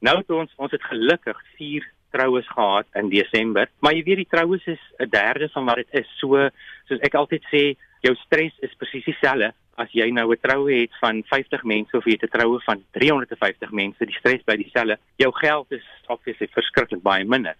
Nou 0.00 0.16
het 0.16 0.30
ons 0.30 0.52
ons 0.56 0.72
het 0.72 0.82
gelukkig 0.82 1.38
4 1.56 1.90
troues 2.10 2.48
gehad 2.48 2.86
in 2.94 3.08
Desember, 3.08 3.68
maar 3.80 3.92
jy 3.92 4.02
weet 4.02 4.22
die 4.22 4.30
troues 4.30 4.66
is 4.66 4.80
'n 4.98 5.10
derde 5.10 5.48
van 5.48 5.64
wat 5.64 5.76
dit 5.76 5.88
is. 5.90 6.08
So 6.18 6.48
soos 6.88 7.00
ek 7.00 7.14
altyd 7.14 7.42
sê, 7.52 7.76
jou 8.00 8.14
stres 8.14 8.52
is 8.60 8.74
presies 8.78 9.04
dieselfde 9.04 9.52
as 9.76 9.90
jy 9.92 10.10
nou 10.10 10.30
'n 10.32 10.40
troue 10.40 10.80
het 10.80 10.94
van 11.00 11.22
50 11.24 11.64
mense 11.64 11.96
of 11.96 12.04
jy 12.04 12.12
het 12.12 12.24
'n 12.24 12.38
troue 12.38 12.60
van 12.60 12.84
350 12.92 13.70
mense, 13.70 14.06
die 14.06 14.18
stres 14.18 14.42
bly 14.42 14.56
dieselfde. 14.56 14.98
Jou 15.16 15.32
geld 15.32 15.72
is 15.72 15.86
obviously 16.06 16.48
verskriklik 16.48 17.02
baie 17.02 17.24
minder. 17.24 17.54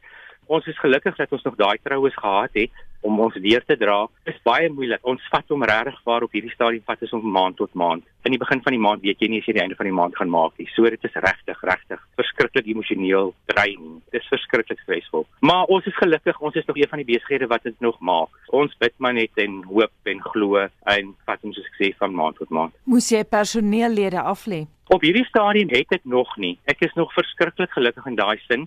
Ons 0.46 0.66
is 0.66 0.78
gelukkig 0.78 1.16
dat 1.16 1.32
ons 1.32 1.42
nog 1.42 1.56
daai 1.56 1.78
troues 1.82 2.16
gehad 2.16 2.50
het 2.52 2.84
om 3.04 3.20
ons 3.20 3.36
weer 3.36 3.62
te 3.64 3.76
dra. 3.76 4.06
Dit 4.24 4.34
is 4.34 4.42
baie 4.46 4.70
moeilik. 4.72 5.02
Ons 5.04 5.24
vat 5.32 5.52
hom 5.52 5.64
regtig 5.68 5.96
waar 6.08 6.24
op 6.24 6.32
hierdie 6.32 6.52
stadium 6.54 6.84
vat 6.88 7.02
is 7.04 7.12
om 7.16 7.24
maand 7.36 7.58
tot 7.60 7.72
maand. 7.76 8.04
In 8.24 8.32
die 8.32 8.40
begin 8.40 8.62
van 8.64 8.72
die 8.72 8.80
maand 8.80 9.04
weet 9.04 9.20
jy 9.20 9.28
nie 9.28 9.40
as 9.42 9.48
jy 9.48 9.56
die 9.58 9.62
einde 9.64 9.76
van 9.76 9.88
die 9.88 9.96
maand 9.96 10.16
gaan 10.16 10.32
maak 10.32 10.56
nie. 10.60 10.66
So 10.72 10.88
dit 10.88 11.04
is 11.04 11.18
regtig, 11.26 11.60
regtig 11.68 12.00
verskriklik 12.16 12.68
emosioneel 12.72 13.34
dreigend. 13.52 14.00
Dit 14.12 14.22
is 14.22 14.30
verskriklik 14.32 14.80
stresvol. 14.80 15.26
Maar 15.44 15.68
ons 15.76 15.88
is 15.90 15.98
gelukkig, 16.00 16.40
ons 16.40 16.56
is 16.56 16.68
nog 16.70 16.80
een 16.80 16.88
van 16.92 17.02
die 17.02 17.08
besighede 17.12 17.50
wat 17.52 17.68
dit 17.68 17.76
nog 17.84 18.00
maak. 18.00 18.32
Ons 18.56 18.72
bid 18.80 18.96
maar 19.04 19.16
net 19.16 19.44
en 19.44 19.60
hoop 19.68 20.12
en 20.14 20.24
glo 20.30 20.64
en 20.64 21.12
vat 21.28 21.44
ons 21.44 21.60
soos 21.60 21.68
ek 21.74 21.80
sê 21.80 21.92
van 22.00 22.16
maand 22.16 22.40
tot 22.40 22.48
maand. 22.48 22.72
Moes 22.88 23.10
jy 23.12 23.20
personeellede 23.28 24.24
aflê? 24.24 24.64
Op 24.92 25.04
hierdie 25.04 25.24
stadium 25.28 25.70
het 25.72 25.88
dit 25.92 26.04
nog 26.04 26.32
nie. 26.36 26.56
Ek 26.68 26.80
is 26.84 26.92
nog 26.96 27.12
verskriklik 27.16 27.72
gelukkig 27.72 28.08
in 28.08 28.16
daai 28.20 28.40
sin. 28.48 28.66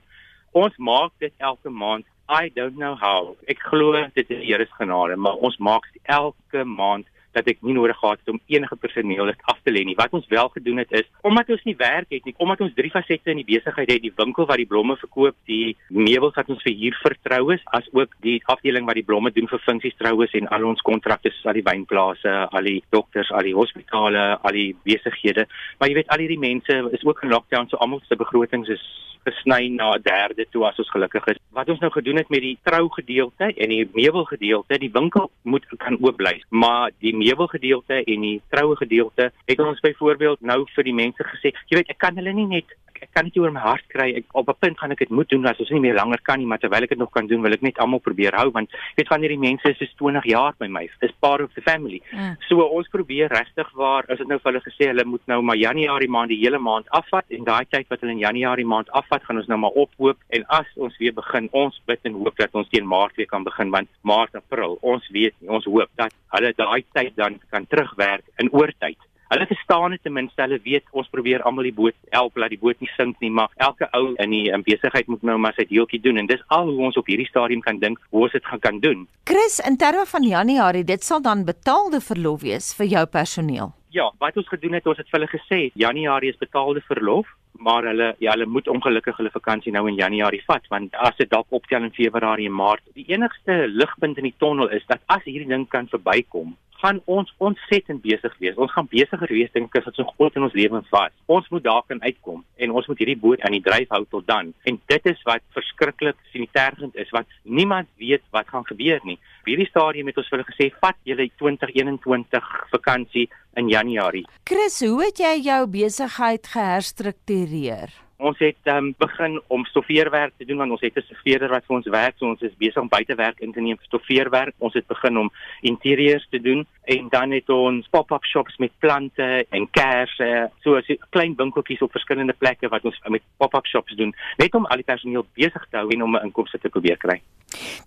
Ons 0.51 0.77
maak 0.77 1.11
dit 1.19 1.33
elke 1.37 1.69
maand. 1.69 2.05
I 2.29 2.51
don't 2.55 2.75
know 2.75 2.95
how. 2.95 3.35
Ek 3.47 3.59
glo 3.71 3.93
dit 3.95 4.23
is 4.23 4.27
die 4.27 4.45
Here 4.45 4.65
se 4.65 4.73
genade, 4.79 5.15
maar 5.15 5.39
ons 5.39 5.57
maak 5.57 5.87
dit 5.93 6.01
elke 6.03 6.63
maand 6.63 7.07
dat 7.37 7.47
ek 7.51 7.61
nie 7.65 7.75
nodig 7.77 7.97
gehad 7.99 8.21
het 8.21 8.31
om 8.33 8.39
enige 8.49 8.75
personeel 8.81 9.29
af 9.51 9.59
te 9.63 9.71
lê 9.71 9.83
nie. 9.85 9.95
Wat 9.99 10.13
ons 10.17 10.27
wel 10.31 10.49
gedoen 10.55 10.81
het 10.81 10.91
is 11.01 11.07
omdat 11.27 11.49
ons 11.53 11.63
nie 11.67 11.75
werk 11.77 12.09
het 12.13 12.25
nie, 12.25 12.33
omdat 12.43 12.61
ons 12.65 12.73
drie 12.77 12.91
fasette 12.93 13.31
in 13.31 13.41
die 13.41 13.47
besigheid 13.47 13.91
het, 13.91 14.03
die 14.03 14.13
winkel 14.15 14.47
wat 14.49 14.59
die 14.61 14.69
blomme 14.69 14.97
verkoop, 14.97 15.35
die 15.49 15.75
meubels 15.93 16.37
wat 16.39 16.49
ons 16.53 16.63
vir 16.65 17.17
troues, 17.23 17.61
as 17.77 17.87
ook 17.93 18.15
die 18.25 18.37
afdeling 18.45 18.87
wat 18.87 18.97
die 18.99 19.05
blomme 19.05 19.31
doen 19.35 19.49
vir 19.51 19.63
funksies 19.65 19.97
troues 19.99 20.33
en 20.39 20.47
al 20.47 20.65
ons 20.65 20.81
kontrakte 20.81 21.33
al 21.43 21.57
die 21.57 21.65
wynplase, 21.65 22.33
al 22.51 22.63
die 22.63 22.81
dokters, 22.91 23.31
al 23.31 23.43
die 23.43 23.55
hospitale, 23.55 24.37
al 24.41 24.55
die 24.55 24.75
besighede. 24.87 25.47
Maar 25.79 25.89
jy 25.89 25.99
weet 25.99 26.13
al 26.13 26.23
hierdie 26.23 26.39
mense 26.41 26.79
is 26.91 27.05
ook 27.05 27.23
in 27.23 27.35
lockdown, 27.35 27.69
so 27.69 27.77
almal 27.77 28.01
se 28.07 28.15
begrotings 28.15 28.69
is 28.69 28.83
gesny 29.27 29.69
na 29.75 29.91
'n 29.95 30.01
derde 30.01 30.45
toe 30.51 30.65
as 30.69 30.79
ons 30.79 30.93
gelukkig 30.95 31.27
is. 31.33 31.39
Wat 31.51 31.69
ons 31.69 31.79
nou 31.79 31.91
gedoen 31.91 32.17
het 32.17 32.29
met 32.29 32.41
die 32.41 32.57
trougedeelte 32.63 33.51
en 33.53 33.69
die 33.69 33.89
meubelgedeelte, 33.93 34.79
die 34.79 34.91
winkel 34.99 35.29
moet 35.43 35.65
kan 35.77 35.97
oop 36.01 36.17
bly, 36.17 36.35
maar 36.49 36.91
die 36.99 37.15
meubelgedeelte 37.15 38.03
en 38.03 38.21
die 38.21 38.41
trougedeelte 38.49 39.31
het 39.45 39.59
ons 39.59 39.79
byvoorbeeld 39.79 40.41
nou 40.41 40.65
vir 40.75 40.83
die 40.83 40.97
mense 41.03 41.23
gesê, 41.23 41.53
jy 41.67 41.79
weet, 41.79 41.89
ek 41.89 41.97
kan 41.97 42.15
hulle 42.15 42.33
nie 42.33 42.49
net 42.57 42.77
ek 43.01 43.11
kan 43.13 43.27
dit 43.27 43.37
oor 43.41 43.53
my 43.53 43.61
hart 43.61 43.85
kry. 43.91 44.09
Ek 44.17 44.25
op 44.33 44.49
'n 44.49 44.59
punt 44.59 44.79
gaan 44.79 44.91
ek 44.91 44.99
dit 44.99 45.09
moet 45.09 45.29
doen 45.29 45.45
as 45.45 45.59
ons 45.59 45.69
nie 45.69 45.79
meer 45.79 45.95
langer 45.95 46.19
kan 46.21 46.39
nie, 46.39 46.47
maar 46.47 46.59
terwyl 46.59 46.83
ek 46.83 46.89
dit 46.89 46.97
nog 46.97 47.11
kan 47.11 47.27
doen, 47.27 47.41
wil 47.41 47.53
ek 47.53 47.61
net 47.61 47.77
almal 47.77 47.99
probeer 47.99 48.33
hou 48.33 48.51
want 48.51 48.69
weet 48.95 49.07
van 49.07 49.21
hierdie 49.21 49.39
mense 49.39 49.69
is 49.69 49.77
so 49.77 49.85
20 49.97 50.25
jaar 50.25 50.53
by 50.57 50.67
my. 50.67 50.89
Dis 51.01 51.11
part 51.19 51.41
of 51.41 51.53
the 51.53 51.61
family. 51.61 52.01
Mm. 52.11 52.37
So 52.47 52.61
ons 52.61 52.87
probeer 52.89 53.29
regtig 53.29 53.69
waar 53.73 54.05
as 54.09 54.17
dit 54.17 54.27
nou 54.27 54.39
vir 54.39 54.51
hulle 54.51 54.63
gesê 54.63 54.87
hulle 54.87 55.05
moet 55.05 55.21
nou 55.27 55.41
maar 55.41 55.55
Januarie 55.55 56.09
maand 56.09 56.29
die 56.29 56.41
hele 56.41 56.59
maand 56.59 56.89
afvat 56.89 57.25
en 57.29 57.43
daai 57.43 57.65
tyd 57.69 57.87
wat 57.89 58.01
hulle 58.01 58.11
in 58.11 58.25
Januarie 58.25 58.65
maand 58.65 58.89
afvat, 58.89 59.16
gaan 59.23 59.41
ons 59.41 59.47
nou 59.47 59.59
maar 59.59 59.75
ophoop 59.79 60.17
en 60.29 60.45
as 60.59 60.69
ons 60.75 60.97
weer 61.01 61.13
begin, 61.13 61.49
ons 61.51 61.81
bid 61.89 61.99
en 62.09 62.17
hoop 62.21 62.37
dat 62.37 62.53
ons 62.53 62.69
teen 62.69 62.87
Maart 62.87 63.15
weer 63.15 63.29
kan 63.29 63.43
begin 63.47 63.71
want 63.73 63.89
Maart, 64.01 64.35
April, 64.35 64.77
ons 64.81 65.09
weet 65.09 65.35
nie, 65.39 65.49
ons 65.49 65.65
hoop 65.65 65.89
dat 65.95 66.13
hulle 66.35 66.53
daai 66.57 66.83
tyd 66.93 67.15
dan 67.15 67.39
kan 67.51 67.67
terugwerk 67.67 68.25
in 68.37 68.51
oortyd. 68.53 68.99
Hulle 69.27 69.45
verstaan 69.45 69.91
dit 69.91 70.03
ten 70.03 70.13
minste, 70.15 70.39
hulle 70.41 70.59
weet 70.63 70.85
ons 70.95 71.07
probeer 71.11 71.41
almal 71.43 71.67
die 71.67 71.75
boot 71.75 71.95
help 72.15 72.37
dat 72.39 72.53
die 72.53 72.59
boot 72.61 72.79
nie 72.79 72.91
sink 72.93 73.17
nie, 73.19 73.31
maar 73.39 73.51
elke 73.59 73.89
ou 73.97 74.13
in 74.23 74.31
die 74.31 74.45
in 74.55 74.63
besigheid 74.63 75.09
moet 75.11 75.25
nou 75.27 75.35
maar 75.43 75.57
sy 75.57 75.65
deeltjie 75.67 75.99
doen 75.99 76.21
en 76.21 76.29
dis 76.29 76.43
al 76.55 76.69
hoe 76.69 76.85
ons 76.87 76.99
op 77.01 77.09
hierdie 77.11 77.27
stadium 77.27 77.63
kan 77.65 77.81
dink 77.81 77.99
hoe 78.11 78.23
ons 78.27 78.37
dit 78.37 78.47
gaan 78.47 78.63
kan 78.63 78.79
doen. 78.79 79.03
Chris, 79.27 79.59
in 79.67 79.75
terme 79.75 80.05
van 80.07 80.23
Januarie, 80.23 80.85
dit 80.87 81.03
sal 81.03 81.19
dan 81.25 81.43
betaalde 81.43 81.99
verlof 81.99 82.45
wees 82.45 82.71
vir 82.79 82.87
jou 82.93 83.03
personeel. 83.17 83.73
Ja, 83.91 84.07
wat 84.21 84.39
ons 84.39 84.47
gedoen 84.47 84.79
het, 84.79 84.87
ons 84.87 84.99
het 84.99 85.11
vir 85.11 85.19
hulle 85.19 85.31
gesê 85.33 85.59
Januarie 85.75 86.31
is 86.31 86.39
betaalde 86.39 86.83
verlof 86.87 87.27
maar 87.51 87.83
hulle 87.83 88.15
ja 88.19 88.31
hulle 88.31 88.45
moet 88.45 88.67
ongelukkig 88.67 89.17
hulle 89.17 89.33
vakansie 89.33 89.71
nou 89.71 89.87
in 89.89 89.99
Januarie 89.99 90.43
vat 90.47 90.67
want 90.73 90.95
as 90.95 91.15
dit 91.17 91.29
dalk 91.29 91.47
optel 91.49 91.83
in 91.83 91.93
Februarie 91.93 92.47
en 92.47 92.55
Maart 92.55 92.83
die 92.93 93.07
enigste 93.07 93.65
ligpunt 93.67 94.17
in 94.17 94.29
die 94.29 94.37
tonnel 94.37 94.69
is 94.69 94.85
dat 94.87 95.01
as 95.05 95.23
hierdie 95.23 95.49
ding 95.49 95.67
kan 95.69 95.89
verbykom 95.91 96.55
gaan 96.81 97.01
ons 97.05 97.33
ontsettend 97.37 98.01
besig 98.03 98.33
wees. 98.41 98.57
Ons 98.57 98.73
gaan 98.75 98.87
besiger 98.91 99.31
wees 99.33 99.51
dink 99.53 99.71
ek 99.71 99.81
as 99.81 99.89
wat 99.89 99.99
so 99.99 100.13
groot 100.15 100.37
in 100.37 100.45
ons 100.47 100.55
lewens 100.57 100.89
was. 100.93 101.13
Ons 101.25 101.49
moet 101.53 101.65
daar 101.65 101.83
kan 101.89 102.01
uitkom 102.03 102.43
en 102.57 102.75
ons 102.77 102.87
moet 102.89 103.01
hierdie 103.01 103.19
boot 103.19 103.41
aan 103.45 103.57
die 103.57 103.63
dryf 103.65 103.89
hou 103.93 104.03
tot 104.13 104.27
dan. 104.29 104.53
En 104.69 104.79
dit 104.93 105.11
is 105.11 105.21
wat 105.29 105.45
verskriklik 105.57 106.19
sinitergend 106.33 106.95
is 106.95 107.11
wat 107.15 107.29
niemand 107.43 107.89
weet 108.01 108.25
wat 108.35 108.49
gaan 108.53 108.67
gebeur 108.69 109.01
nie. 109.03 109.17
Op 109.41 109.51
hierdie 109.51 109.69
stadium 109.69 110.11
het 110.11 110.21
ons 110.21 110.31
vir 110.31 110.39
hulle 110.39 110.51
gesê 110.51 110.71
vat 110.81 110.99
julle 111.09 111.29
2021 111.41 112.51
vakansie 112.73 113.27
in 113.57 113.71
Januarie. 113.73 114.25
Chris, 114.45 114.81
hoe 114.85 115.07
het 115.07 115.23
jy 115.23 115.37
jou 115.49 115.61
besigheid 115.73 116.51
geherstruktureer? 116.53 118.06
Ons 118.17 118.39
het 118.41 118.69
um, 118.73 118.95
begin 118.97 119.35
om 119.53 119.65
stoffeerwerk 119.69 120.33
te 120.37 120.45
doen 120.45 120.57
want 120.57 120.71
ons 120.71 120.81
het 120.81 120.95
'n 120.97 121.05
stoffeerder 121.05 121.49
wat 121.49 121.65
vir 121.67 121.75
ons 121.75 121.85
werk, 121.85 122.15
so 122.17 122.25
ons 122.25 122.41
is 122.41 122.57
besig 122.57 122.81
om 122.81 122.89
buitewerk 122.89 123.39
in 123.39 123.53
te 123.53 123.61
neem 123.61 123.77
vir 123.77 123.85
stoffeerwerk. 123.85 124.55
Ons 124.57 124.73
het 124.73 124.87
begin 124.87 125.17
om 125.17 125.31
interieurs 125.61 126.27
te 126.29 126.41
doen 126.41 126.65
en 126.83 127.07
dan 127.09 127.31
het 127.31 127.49
ons 127.49 127.87
pop-up 127.87 128.25
shops 128.25 128.57
met 128.57 128.71
plante 128.79 129.45
en 129.49 129.69
kersse, 129.69 130.49
so 130.63 130.75
as 130.75 130.89
klein 131.09 131.35
winkeltjies 131.35 131.81
op 131.81 131.91
verskillende 131.91 132.33
plekke 132.33 132.69
wat 132.69 132.85
ons 132.85 132.99
met 133.07 133.21
pop-up 133.37 133.65
shops 133.65 133.95
doen, 133.95 134.15
net 134.37 134.55
om 134.55 134.65
al 134.65 134.81
die 134.81 134.91
personeel 134.93 135.25
besig 135.33 135.67
te 135.69 135.77
hou 135.77 135.89
en 135.89 136.03
om 136.03 136.15
'n 136.15 136.23
inkomste 136.23 136.57
te 136.57 136.69
probeer 136.69 136.97
kry. 136.97 137.21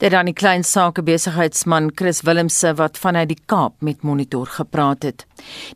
Dit 0.01 0.11
dan 0.11 0.25
die 0.25 0.37
klein 0.37 0.63
sake 0.65 1.03
besigheidsman 1.05 1.91
Chris 1.95 2.23
Willemse 2.25 2.73
wat 2.79 2.99
vanuit 2.99 3.29
die 3.29 3.43
Kaap 3.47 3.75
met 3.85 4.03
Monitor 4.03 4.47
gepraat 4.47 5.03
het. 5.03 5.27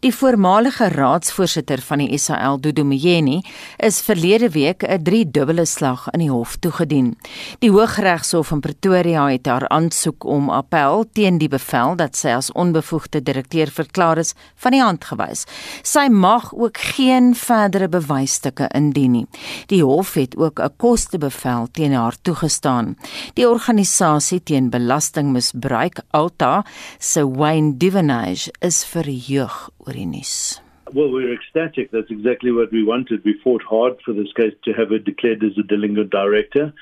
Die 0.00 0.14
voormalige 0.14 0.88
raadsvoorsitter 0.88 1.82
van 1.84 1.98
die 1.98 2.18
SAL, 2.18 2.60
Dudu 2.60 2.84
Mjeni, 2.84 3.42
is 3.76 4.00
verlede 4.04 4.43
week 4.50 4.82
'n 4.82 5.02
driedubbele 5.02 5.64
slag 5.64 6.08
in 6.10 6.20
die 6.20 6.30
hof 6.30 6.56
toegedien. 6.56 7.16
Die 7.58 7.70
Hooggeregshof 7.70 8.50
in 8.50 8.60
Pretoria 8.60 9.28
het 9.30 9.46
haar 9.46 9.68
aansoek 9.68 10.24
om 10.24 10.50
appel 10.50 11.04
teen 11.12 11.38
die 11.38 11.48
bevel 11.48 11.96
dat 11.96 12.16
sy 12.16 12.28
as 12.28 12.52
onbevoegde 12.52 13.22
direkteur 13.22 13.70
verklaar 13.70 14.18
is 14.18 14.34
van 14.54 14.72
die 14.72 14.82
hand 14.82 15.04
gewys. 15.04 15.44
Sy 15.82 16.08
mag 16.08 16.54
ook 16.54 16.78
geen 16.78 17.34
verdere 17.34 17.88
bewysstukke 17.88 18.68
indien 18.74 19.10
nie. 19.10 19.26
Die 19.66 19.82
hof 19.84 20.14
het 20.14 20.36
ook 20.36 20.60
'n 20.60 20.76
kostebevel 20.76 21.68
teen 21.72 21.92
haar 21.92 22.16
toegestaan. 22.22 22.96
Die 23.34 23.48
organisasie 23.48 24.42
teen 24.42 24.70
belastingmisbruik 24.70 26.00
Alta 26.10 26.64
se 26.98 27.30
Wayne 27.30 27.76
Divenage 27.76 28.52
is 28.60 28.84
verheug 28.84 29.70
oor 29.78 29.92
die 29.92 30.06
nuus. 30.06 30.63
Well, 30.94 31.10
we're 31.10 31.34
ecstatic. 31.34 31.90
That's 31.90 32.10
exactly 32.10 32.52
what 32.52 32.70
we 32.70 32.84
wanted. 32.84 33.24
We 33.24 33.40
fought 33.42 33.64
hard 33.68 33.94
for 34.04 34.12
this 34.12 34.32
case 34.36 34.54
to 34.62 34.72
have 34.74 34.90
her 34.90 35.00
declared 35.00 35.42
as 35.42 35.58
a 35.58 35.66
delinquent 35.66 36.10
director. 36.10 36.72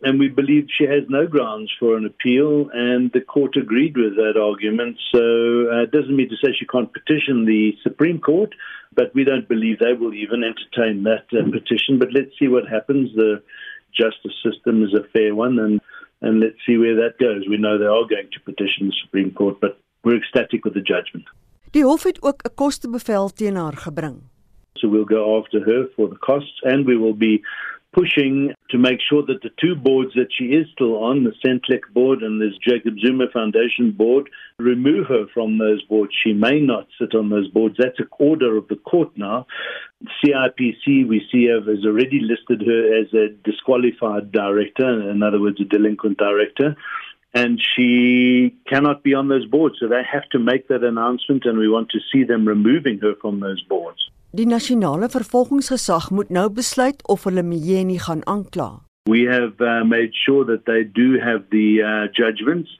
And 0.00 0.18
we 0.18 0.28
believe 0.28 0.68
she 0.70 0.84
has 0.84 1.04
no 1.10 1.26
grounds 1.26 1.70
for 1.78 1.94
an 1.98 2.06
appeal, 2.06 2.70
and 2.72 3.12
the 3.12 3.20
court 3.20 3.58
agreed 3.58 3.98
with 3.98 4.16
that 4.16 4.40
argument. 4.40 4.96
So 5.12 5.18
uh, 5.20 5.82
it 5.82 5.90
doesn't 5.90 6.16
mean 6.16 6.30
to 6.30 6.36
say 6.36 6.54
she 6.58 6.64
can't 6.64 6.90
petition 6.90 7.44
the 7.44 7.76
Supreme 7.82 8.20
Court, 8.20 8.54
but 8.94 9.14
we 9.14 9.24
don't 9.24 9.46
believe 9.46 9.80
they 9.80 9.92
will 9.92 10.14
even 10.14 10.44
entertain 10.44 11.02
that 11.02 11.26
uh, 11.36 11.50
petition. 11.50 11.98
But 11.98 12.14
let's 12.14 12.32
see 12.38 12.48
what 12.48 12.66
happens. 12.66 13.14
The 13.14 13.42
justice 13.92 14.36
system 14.42 14.82
is 14.82 14.94
a 14.94 15.06
fair 15.12 15.34
one, 15.34 15.58
and, 15.58 15.80
and 16.22 16.40
let's 16.40 16.56
see 16.64 16.78
where 16.78 16.96
that 17.02 17.18
goes. 17.20 17.46
We 17.46 17.58
know 17.58 17.76
they 17.76 17.84
are 17.84 18.08
going 18.08 18.30
to 18.32 18.40
petition 18.40 18.86
the 18.86 18.94
Supreme 19.04 19.32
Court, 19.32 19.60
but 19.60 19.78
we're 20.04 20.16
ecstatic 20.16 20.64
with 20.64 20.72
the 20.72 20.80
judgment. 20.80 21.26
Die 21.78 21.86
hof 21.86 22.02
het 22.02 22.22
ook 22.22 22.40
'n 22.42 22.54
kostebevel 22.54 23.28
teen 23.38 23.56
haar 23.56 23.76
gebring. 23.84 24.16
So 24.78 24.88
we'll 24.90 25.12
go 25.16 25.38
after 25.38 25.60
her 25.64 25.82
for 25.94 26.08
the 26.08 26.18
costs 26.18 26.62
and 26.62 26.86
we 26.86 26.96
will 26.98 27.16
be 27.16 27.40
pushing 27.92 28.52
to 28.70 28.78
make 28.78 29.00
sure 29.00 29.22
that 29.26 29.40
the 29.42 29.52
two 29.62 29.74
boards 29.76 30.12
that 30.14 30.32
she 30.36 30.44
is 30.44 30.66
still 30.72 30.96
on, 31.08 31.24
the 31.24 31.36
Centlec 31.44 31.84
board 31.92 32.22
and 32.22 32.40
this 32.40 32.56
Jacob 32.68 32.94
Zuma 32.98 33.26
Foundation 33.32 33.92
board, 33.92 34.28
remove 34.58 35.06
her 35.06 35.26
from 35.34 35.58
those 35.58 35.82
boards. 35.90 36.12
She 36.22 36.32
may 36.32 36.58
not 36.60 36.86
sit 36.98 37.14
on 37.14 37.30
those 37.30 37.48
boards. 37.48 37.76
That's 37.78 38.00
a 38.00 38.06
order 38.18 38.56
of 38.56 38.66
the 38.68 38.80
court 38.90 39.10
now. 39.16 39.46
CIPC, 40.18 41.06
we 41.12 41.20
see, 41.30 41.44
has 41.46 41.84
already 41.84 42.20
listed 42.20 42.60
her 42.70 42.82
as 43.00 43.08
a 43.14 43.28
disqualified 43.50 44.32
director, 44.32 45.10
in 45.10 45.22
other 45.22 45.40
words, 45.40 45.60
a 45.60 45.64
delinquent 45.64 46.18
director. 46.18 46.76
And 47.34 47.60
she 47.60 48.54
cannot 48.66 49.02
be 49.02 49.14
on 49.14 49.28
those 49.28 49.46
boards. 49.46 49.76
So 49.80 49.88
they 49.88 50.02
have 50.10 50.28
to 50.30 50.38
make 50.38 50.68
that 50.68 50.82
announcement, 50.82 51.44
and 51.44 51.58
we 51.58 51.68
want 51.68 51.90
to 51.90 52.00
see 52.10 52.24
them 52.24 52.46
removing 52.46 52.98
her 53.00 53.14
from 53.20 53.40
those 53.40 53.62
boards. 53.68 54.10
Die 54.30 54.44
nasionale 54.44 55.08
vervolgingsgesag 55.08 56.10
moet 56.10 56.30
nou 56.30 56.50
besluit 56.52 57.00
of 57.08 57.24
hulle 57.24 57.42
Mjeni 57.42 57.98
gaan 57.98 58.22
aankla. 58.24 58.82
We 59.08 59.22
have 59.24 59.56
uh, 59.60 59.84
made 59.84 60.12
sure 60.12 60.44
that 60.44 60.66
they 60.66 60.84
do 60.84 61.18
have 61.18 61.48
the 61.50 61.82
uh, 61.82 62.12
judgments 62.12 62.70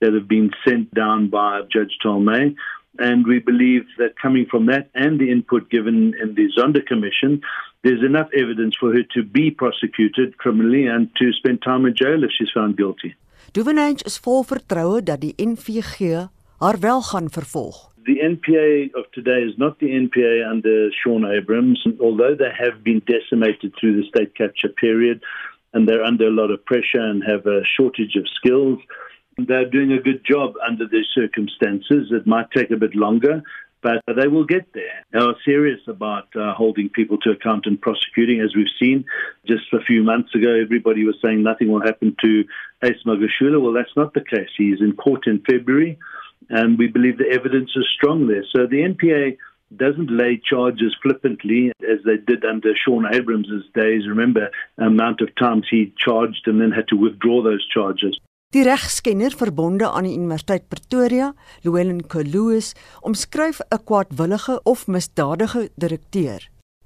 that 0.00 0.12
have 0.12 0.26
been 0.26 0.50
sent 0.66 0.92
down 0.94 1.28
by 1.30 1.62
Judge 1.72 1.96
Tolmay. 2.04 2.56
And 2.98 3.26
we 3.26 3.38
believe 3.38 3.84
that 3.98 4.18
coming 4.20 4.46
from 4.50 4.66
that 4.66 4.90
and 4.94 5.20
the 5.20 5.30
input 5.30 5.70
given 5.70 6.14
in 6.20 6.34
the 6.34 6.48
Zonda 6.56 6.84
Commission, 6.84 7.42
there's 7.84 8.02
enough 8.02 8.28
evidence 8.34 8.74
for 8.76 8.92
her 8.92 9.02
to 9.14 9.22
be 9.22 9.50
prosecuted 9.50 10.38
criminally 10.38 10.86
and 10.86 11.08
to 11.16 11.32
spend 11.32 11.62
time 11.62 11.86
in 11.86 11.94
jail 11.94 12.24
if 12.24 12.30
she's 12.36 12.50
found 12.52 12.76
guilty. 12.76 13.14
Duvenage 13.56 14.04
is 14.04 14.18
vol 14.20 14.42
vertroue 14.44 14.98
dat 15.00 15.22
die 15.22 15.32
NVG 15.40 16.26
haar 16.60 16.76
wel 16.80 17.00
gaan 17.02 17.30
vervolg. 17.32 17.76
The 18.04 18.18
NPA 18.20 18.98
of 19.00 19.06
today 19.16 19.40
is 19.48 19.56
not 19.56 19.78
the 19.78 19.88
NPA 19.88 20.50
under 20.50 20.92
Sean 20.92 21.24
Abrams, 21.24 21.86
although 21.98 22.36
they 22.36 22.52
have 22.52 22.82
been 22.82 23.00
decimated 23.06 23.72
through 23.78 23.96
the 23.96 24.06
state 24.12 24.34
capture 24.34 24.68
period 24.68 25.24
and 25.72 25.88
they're 25.88 26.04
under 26.04 26.26
a 26.26 26.36
lot 26.40 26.50
of 26.50 26.64
pressure 26.64 27.00
and 27.00 27.24
have 27.24 27.46
a 27.46 27.64
shortage 27.64 28.16
of 28.16 28.28
skills. 28.28 28.78
They're 29.38 29.70
doing 29.70 29.92
a 29.92 30.02
good 30.02 30.20
job 30.22 30.52
under 30.68 30.86
these 30.86 31.08
circumstances. 31.14 32.12
It 32.12 32.26
might 32.26 32.50
take 32.50 32.70
a 32.70 32.82
bit 32.84 32.94
longer, 32.94 33.42
but 33.82 34.02
they 34.16 34.28
will 34.28 34.44
get 34.44 34.72
there. 34.72 35.04
They 35.12 35.18
are 35.18 35.34
serious 35.44 35.80
about 35.86 36.28
uh, 36.34 36.54
holding 36.54 36.88
people 36.88 37.18
to 37.18 37.30
account 37.30 37.66
and 37.66 37.80
prosecuting, 37.80 38.40
as 38.40 38.54
we've 38.54 38.66
seen. 38.80 39.04
Just 39.46 39.72
a 39.72 39.80
few 39.80 40.02
months 40.02 40.34
ago, 40.34 40.54
everybody 40.54 41.04
was 41.04 41.16
saying 41.24 41.42
nothing 41.42 41.70
will 41.70 41.82
happen 41.82 42.16
to 42.24 42.44
Ace 42.82 43.02
Magashula. 43.06 43.60
Well, 43.60 43.72
that's 43.72 43.96
not 43.96 44.14
the 44.14 44.24
case. 44.24 44.48
He's 44.56 44.80
in 44.80 44.94
court 44.94 45.26
in 45.26 45.42
February, 45.48 45.98
and 46.48 46.78
we 46.78 46.88
believe 46.88 47.18
the 47.18 47.30
evidence 47.30 47.70
is 47.76 47.86
strong 47.94 48.26
there. 48.26 48.44
So 48.54 48.66
the 48.66 48.82
NPA 48.82 49.36
doesn't 49.74 50.10
lay 50.10 50.40
charges 50.48 50.94
flippantly 51.02 51.72
as 51.82 51.98
they 52.04 52.16
did 52.16 52.44
under 52.44 52.72
Sean 52.76 53.06
Abrams' 53.12 53.64
days. 53.74 54.06
Remember 54.08 54.50
amount 54.78 55.20
of 55.20 55.34
times 55.34 55.66
he 55.70 55.92
charged 55.98 56.46
and 56.46 56.60
then 56.60 56.70
had 56.70 56.88
to 56.88 56.96
withdraw 56.96 57.42
those 57.42 57.66
charges. 57.68 58.18
Die 58.56 58.64
regskenner 58.64 59.34
verbonde 59.36 59.84
aan 59.92 60.06
die 60.08 60.14
Universiteit 60.16 60.62
Pretoria, 60.72 61.26
Llewellyn 61.60 62.06
Koloos, 62.12 62.68
omskryf 63.08 63.58
'n 63.60 63.84
kwaadwillige 63.88 64.54
of 64.72 64.86
misdadige 64.86 65.68
direkteur. 65.82 66.40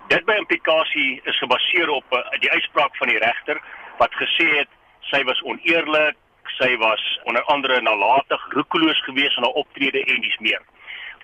Dit 0.09 0.25
by 0.25 0.35
implikasie 0.43 1.21
is 1.31 1.39
gebaseer 1.39 1.89
op 1.89 2.05
uh, 2.11 2.19
die 2.43 2.51
uitspraak 2.51 2.97
van 2.97 3.09
die 3.09 3.19
regter 3.19 3.63
wat 4.03 4.19
gesê 4.23 4.49
het 4.59 4.71
sy 5.13 5.23
was 5.31 5.43
oneerlik, 5.43 6.19
sy 6.59 6.77
was 6.83 7.03
onder 7.25 7.45
andere 7.45 7.81
nalatig, 7.81 8.43
roekeloos 8.49 9.05
geweest 9.05 9.37
in 9.37 9.47
haar 9.47 9.63
optrede 9.63 10.05
en 10.05 10.21
dis 10.21 10.39
meer. 10.39 10.63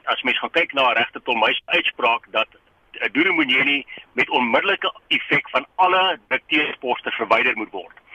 As 0.05 0.23
mens 0.23 0.39
gaan 0.39 0.55
kyk 0.55 0.73
na 0.73 0.93
regter 0.93 1.23
Tolmys 1.23 1.63
uitspraak 1.65 2.31
dat 2.31 2.49
uh, 2.55 3.11
Dure 3.13 3.33
Munyeni 3.33 3.85
met 4.13 4.31
onmiddellike 4.31 4.95
effek 5.09 5.51
van 5.51 5.67
alle 5.75 6.19
direkteursposte 6.29 7.11
verwyder 7.11 7.57
moet 7.57 7.73
word 7.75 8.06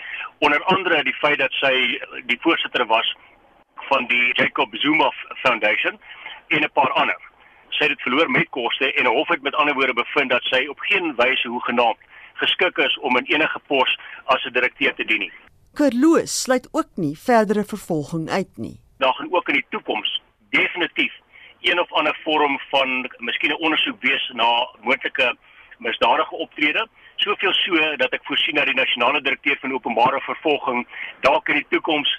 onder 0.42 0.64
andere 0.64 1.04
die 1.04 1.14
feit 1.14 1.38
dat 1.38 1.54
sy 1.62 1.74
die 2.26 2.38
voorsitter 2.42 2.86
was 2.86 3.16
van 3.90 4.08
die 4.10 4.34
Jacob 4.34 4.76
Zuma 4.84 5.12
Foundation 5.44 6.00
en 6.48 6.64
'n 6.64 6.72
paar 6.74 6.92
ander. 6.92 7.20
Sy 7.70 7.84
het 7.84 7.94
dit 7.94 8.02
verloor 8.02 8.30
met 8.30 8.50
koste 8.50 8.94
en 8.94 9.04
'n 9.06 9.16
hof 9.18 9.28
het 9.28 9.42
met 9.42 9.56
ander 9.56 9.74
woorde 9.74 9.94
bevind 9.94 10.30
dat 10.30 10.44
sy 10.44 10.66
op 10.68 10.80
geen 10.80 11.16
wyse 11.16 11.48
hoegenaamd 11.48 11.98
geskik 12.34 12.78
is 12.78 13.00
om 13.00 13.18
in 13.18 13.26
enige 13.26 13.60
pos 13.60 14.00
as 14.26 14.46
'n 14.46 14.54
direkteur 14.54 14.94
te 14.96 15.06
dien 15.06 15.20
nie. 15.20 15.32
Kerloos 15.74 16.42
sluit 16.42 16.70
ook 16.72 16.90
nie 16.96 17.18
verdere 17.18 17.64
vervolging 17.64 18.30
uit 18.30 18.58
nie. 18.58 18.80
Daar 18.98 19.14
gaan 19.14 19.34
ook 19.34 19.48
in 19.48 19.54
die 19.54 19.66
toekoms 19.70 20.22
definitief 20.50 21.14
een 21.62 21.80
of 21.80 21.92
ander 21.92 22.18
vorm 22.24 22.60
van 22.70 23.12
miskien 23.18 23.52
'n 23.52 23.64
ondersoek 23.66 24.02
wees 24.02 24.32
na 24.34 24.70
moontlike 24.82 25.36
misdadige 25.78 26.36
optrede 26.36 26.88
soveel 27.24 27.54
so 27.54 27.96
dat 28.02 28.14
ek 28.18 28.26
voorsien 28.30 28.58
dat 28.58 28.70
die 28.70 28.78
nasionale 28.78 29.22
direkteur 29.22 29.58
van 29.62 29.74
openbare 29.74 30.22
vervolging 30.28 30.86
dalk 31.26 31.50
in 31.50 31.62
die 31.62 31.68
toekoms 31.74 32.12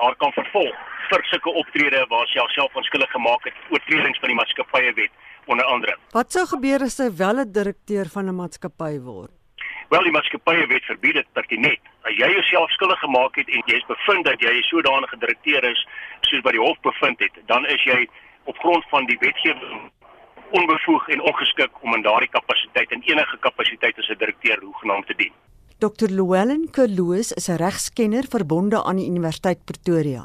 haar 0.00 0.16
kan 0.22 0.32
vervolg 0.32 0.76
vir 1.10 1.26
sulke 1.32 1.52
optrede 1.62 2.04
waar 2.12 2.28
sy 2.30 2.38
haarself 2.38 2.76
onskuldig 2.78 3.10
gemaak 3.16 3.48
het 3.48 3.74
oortredings 3.74 4.22
van 4.22 4.32
die 4.32 4.38
maatskappye 4.38 4.94
wet 5.00 5.12
onder 5.50 5.66
andere. 5.66 5.96
Wat 6.14 6.32
sou 6.32 6.46
gebeur 6.54 6.86
as 6.86 6.96
sy 7.00 7.10
wel 7.22 7.42
'n 7.44 7.52
direkteur 7.52 8.06
van 8.14 8.28
'n 8.28 8.36
maatskappy 8.42 8.98
word? 9.00 9.32
Wel 9.90 10.02
die 10.02 10.12
maatskappye 10.12 10.66
wet 10.66 10.84
verbied 10.84 11.14
dit 11.14 11.32
pertinent. 11.32 11.82
As 12.02 12.14
jy 12.14 12.28
jouself 12.30 12.70
skuldig 12.70 12.98
gemaak 12.98 13.36
het 13.36 13.48
en 13.48 13.62
jy 13.66 13.76
is 13.76 13.86
bevind 13.86 14.24
dat 14.24 14.40
jy 14.40 14.62
sodanige 14.62 15.16
direkteur 15.18 15.64
is 15.64 15.86
soos 16.20 16.42
by 16.42 16.52
die 16.52 16.64
hof 16.66 16.78
bevind 16.80 17.18
het, 17.20 17.34
dan 17.46 17.66
is 17.66 17.82
jy 17.84 18.08
op 18.44 18.58
grond 18.58 18.84
van 18.88 19.06
die 19.06 19.18
wetgewing 19.20 19.90
onbevoeg 20.50 21.08
en 21.08 21.22
ongeskik 21.22 21.82
om 21.82 21.94
in 21.94 22.02
daardie 22.02 22.30
kapasiteit 22.30 22.90
en 22.90 23.02
enige 23.02 23.36
kapasiteit 23.46 23.98
as 23.98 24.08
'n 24.08 24.18
direkteur 24.18 24.58
hoegenaamd 24.60 25.06
te 25.06 25.14
dien. 25.14 25.32
Dr. 25.78 26.08
Llewellyn 26.12 26.70
Kerloos 26.70 27.32
is 27.32 27.48
'n 27.48 27.56
regskenner 27.56 28.24
verbonde 28.28 28.84
aan 28.84 28.96
die 28.96 29.08
Universiteit 29.08 29.64
Pretoria. 29.64 30.24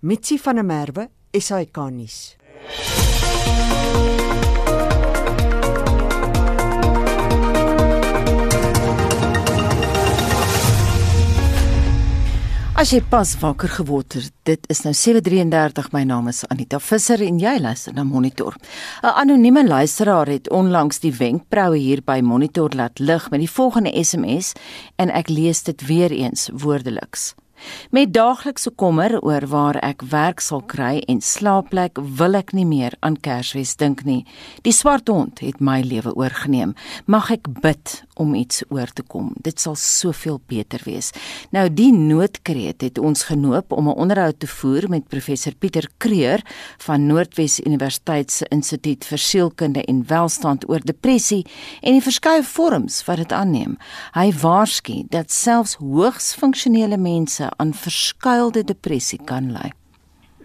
Mitsi 0.00 0.38
van 0.38 0.54
der 0.54 0.64
Merwe, 0.64 1.08
SAK 1.32 1.76
nuus. 1.90 2.36
As 12.76 12.90
jy 12.92 12.98
pas 13.08 13.30
wakker 13.40 13.70
geword 13.72 14.18
het, 14.18 14.32
dit 14.44 14.66
is 14.68 14.82
nou 14.84 14.92
7:33. 14.92 15.86
My 15.94 16.02
naam 16.04 16.28
is 16.28 16.42
Anita 16.52 16.76
Visser 16.78 17.22
en 17.24 17.38
jy 17.40 17.54
luister 17.58 17.94
na 17.94 18.04
Monitor. 18.04 18.52
'n 19.02 19.16
Anonieme 19.22 19.66
luisteraar 19.66 20.26
het 20.26 20.50
onlangs 20.50 21.00
die 21.00 21.12
wenkbroue 21.12 21.78
hier 21.78 22.02
by 22.04 22.20
Monitor 22.20 22.70
laat 22.76 22.98
lig 22.98 23.30
met 23.30 23.40
die 23.40 23.50
volgende 23.50 24.04
SMS 24.04 24.52
en 24.96 25.08
ek 25.10 25.28
lees 25.28 25.62
dit 25.62 25.86
weer 25.86 26.10
eens 26.10 26.50
woordeliks. 26.52 27.34
Met 27.90 28.12
daaglikse 28.14 28.70
kommer 28.70 29.18
oor 29.22 29.46
waar 29.46 29.76
ek 29.84 30.02
werk 30.10 30.40
sal 30.40 30.62
kry 30.62 31.02
en 31.08 31.20
slaapplek 31.20 31.98
wil 32.18 32.34
ek 32.34 32.52
nie 32.52 32.66
meer 32.66 32.96
aan 33.00 33.16
Kersfees 33.16 33.76
dink 33.76 34.04
nie. 34.04 34.24
Die 34.62 34.74
swart 34.74 35.08
hond 35.08 35.40
het 35.44 35.60
my 35.60 35.80
lewe 35.80 36.14
oorgeneem. 36.14 36.74
Mag 37.06 37.30
ek 37.30 37.48
bid 37.62 38.02
om 38.16 38.34
iets 38.34 38.62
oor 38.72 38.90
te 38.92 39.02
kom. 39.02 39.32
Dit 39.44 39.60
sal 39.60 39.76
soveel 39.76 40.40
beter 40.48 40.80
wees. 40.84 41.12
Nou 41.52 41.66
die 41.68 41.92
noodkreet 41.92 42.82
het 42.86 42.98
ons 42.98 43.26
genoop 43.28 43.72
om 43.72 43.88
'n 43.88 43.96
onderhoud 43.96 44.40
te 44.40 44.46
voer 44.46 44.88
met 44.88 45.08
professor 45.08 45.54
Pieter 45.54 45.88
Kreur 45.98 46.40
van 46.78 47.06
Noordwes 47.06 47.60
Universiteit 47.60 48.30
se 48.30 48.46
Instituut 48.48 49.04
vir 49.04 49.18
Sielkunde 49.18 49.84
en 49.84 50.06
Welstand 50.06 50.68
oor 50.68 50.80
depressie 50.80 51.46
en 51.80 51.92
die 51.92 52.02
verskeie 52.02 52.42
vorms 52.42 53.04
wat 53.04 53.16
dit 53.16 53.32
aanneem. 53.32 53.76
Hy 54.12 54.32
waarsku 54.32 55.04
dat 55.08 55.32
selfs 55.32 55.74
hoogs 55.74 56.34
funksionele 56.34 56.96
mense 56.96 57.45
aan 57.56 57.72
verskuilde 57.74 58.64
depressie 58.64 59.20
kan 59.24 59.52
lei. 59.52 59.70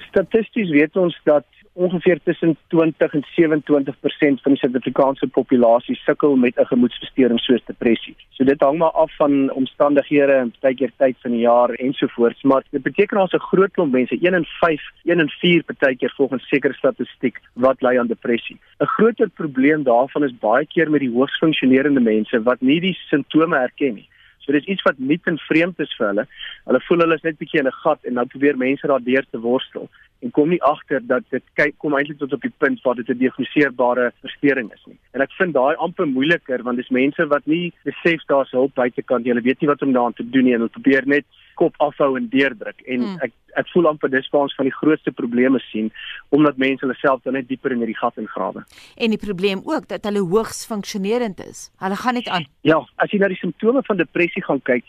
Statisties 0.09 0.69
weet 0.69 0.95
ons 0.95 1.19
dat 1.23 1.45
ongeveer 1.73 2.19
tussen 2.23 2.57
20 2.67 3.13
en 3.13 3.23
27% 3.23 4.41
van 4.41 4.51
die 4.51 4.57
Suid-Afrikaanse 4.57 5.27
populasie 5.27 5.95
sukkel 5.95 6.35
met 6.35 6.59
'n 6.59 6.65
gemoedstoornis 6.65 7.45
soos 7.45 7.65
depressie. 7.65 8.15
So 8.29 8.43
dit 8.43 8.59
hang 8.59 8.77
maar 8.77 8.91
af 8.91 9.15
van 9.15 9.51
omstandighede 9.51 10.31
en 10.31 10.51
partykeer 10.51 10.91
tyd 10.97 11.15
van 11.21 11.31
die 11.31 11.39
jaar 11.39 11.69
ensovoorts, 11.69 12.41
maar 12.41 12.63
dit 12.69 12.81
beteken 12.81 13.17
ons 13.17 13.33
'n 13.33 13.39
groot 13.39 13.71
klomp 13.71 13.91
mense, 13.91 14.17
1 14.21 14.33
in 14.33 14.45
5, 14.45 14.81
1 15.03 15.19
in 15.19 15.29
4 15.29 15.63
partykeer 15.63 16.13
volgens 16.15 16.47
sekere 16.47 16.73
statistiek 16.73 17.39
wat 17.53 17.81
ly 17.81 17.97
aan 17.97 18.07
depressie. 18.07 18.59
'n 18.79 18.85
Groter 18.85 19.29
probleem 19.29 19.83
daarvan 19.83 20.23
is 20.23 20.39
baie 20.39 20.65
keer 20.65 20.89
met 20.89 20.99
die 20.99 21.11
hoogs 21.11 21.37
funksionerende 21.37 22.01
mense 22.01 22.43
wat 22.43 22.61
nie 22.61 22.79
die 22.79 22.97
simptome 23.09 23.57
herken 23.57 23.93
nie. 23.93 24.09
So 24.41 24.51
dis 24.51 24.65
iets 24.65 24.85
wat 24.87 24.99
nuut 24.99 25.27
en 25.29 25.37
vreemd 25.37 25.79
is 25.79 25.93
vir 25.97 26.07
hulle. 26.07 26.27
Hulle 26.65 26.81
voel 26.87 27.05
hulle 27.05 27.15
is 27.19 27.27
net 27.27 27.37
bietjie 27.37 27.59
in 27.59 27.67
'n 27.67 27.81
gat 27.83 27.99
en 28.03 28.13
nou 28.13 28.25
probeer 28.25 28.57
mense 28.57 28.87
daardeur 28.87 29.25
te 29.31 29.39
worstel 29.39 29.89
en 30.21 30.31
kom 30.31 30.49
nie 30.53 30.61
agter 30.61 31.01
dat 31.07 31.23
dit 31.33 31.43
kyk 31.57 31.77
kom 31.81 31.95
eintlik 31.97 32.19
tot 32.21 32.33
op 32.33 32.43
die 32.45 32.53
punt 32.63 32.81
waar 32.85 32.95
dit 32.95 33.09
'n 33.09 33.13
gediagnoseerbare 33.13 34.11
verstoring 34.21 34.71
is 34.73 34.83
nie. 34.85 34.97
En 35.13 35.21
ek 35.21 35.31
vind 35.39 35.53
daai 35.53 35.75
amper 35.75 36.07
moeiliker 36.07 36.63
want 36.63 36.77
dis 36.77 36.89
mense 36.89 37.27
wat 37.27 37.45
nie 37.45 37.73
besef 37.83 38.21
daar's 38.27 38.51
hulp 38.51 38.73
buitekant 38.75 39.23
nie. 39.23 39.33
Hulle 39.33 39.47
weet 39.47 39.61
nie 39.61 39.69
wat 39.69 39.81
om 39.81 39.93
daaraan 39.93 40.13
te 40.13 40.29
doen 40.29 40.43
nie 40.43 40.53
en 40.53 40.59
hulle 40.59 40.77
probeer 40.77 41.07
net 41.07 41.25
kop 41.61 41.77
afhou 41.85 42.15
en 42.19 42.27
deurdruk. 42.33 42.81
En 42.85 43.05
hmm. 43.05 43.21
ek 43.27 43.37
ek 43.59 43.67
voel 43.73 43.89
amper 43.89 44.07
dis 44.11 44.29
waar 44.31 44.45
ons 44.47 44.55
van 44.55 44.67
die 44.69 44.75
grootste 44.75 45.11
probleme 45.11 45.59
sien 45.65 45.89
omdat 46.35 46.59
mense 46.61 46.85
hulle 46.85 46.95
self 47.01 47.19
dan 47.25 47.35
net 47.35 47.49
dieper 47.49 47.73
in 47.75 47.81
hierdie 47.83 47.97
gat 47.99 48.19
ingrawe. 48.21 48.63
En 48.95 49.11
die 49.11 49.19
probleem 49.19 49.59
ook 49.67 49.89
dat 49.89 50.07
hulle 50.07 50.23
hoogs 50.23 50.63
funksionerend 50.69 51.41
is. 51.43 51.65
Hulle 51.83 51.97
gaan 51.99 52.15
net 52.19 52.29
aan. 52.31 52.47
Ja, 52.67 52.79
as 53.03 53.11
jy 53.11 53.19
na 53.19 53.31
die 53.31 53.41
simptome 53.41 53.83
van 53.87 53.99
depressie 53.99 54.43
gaan 54.45 54.63
kyk, 54.63 54.87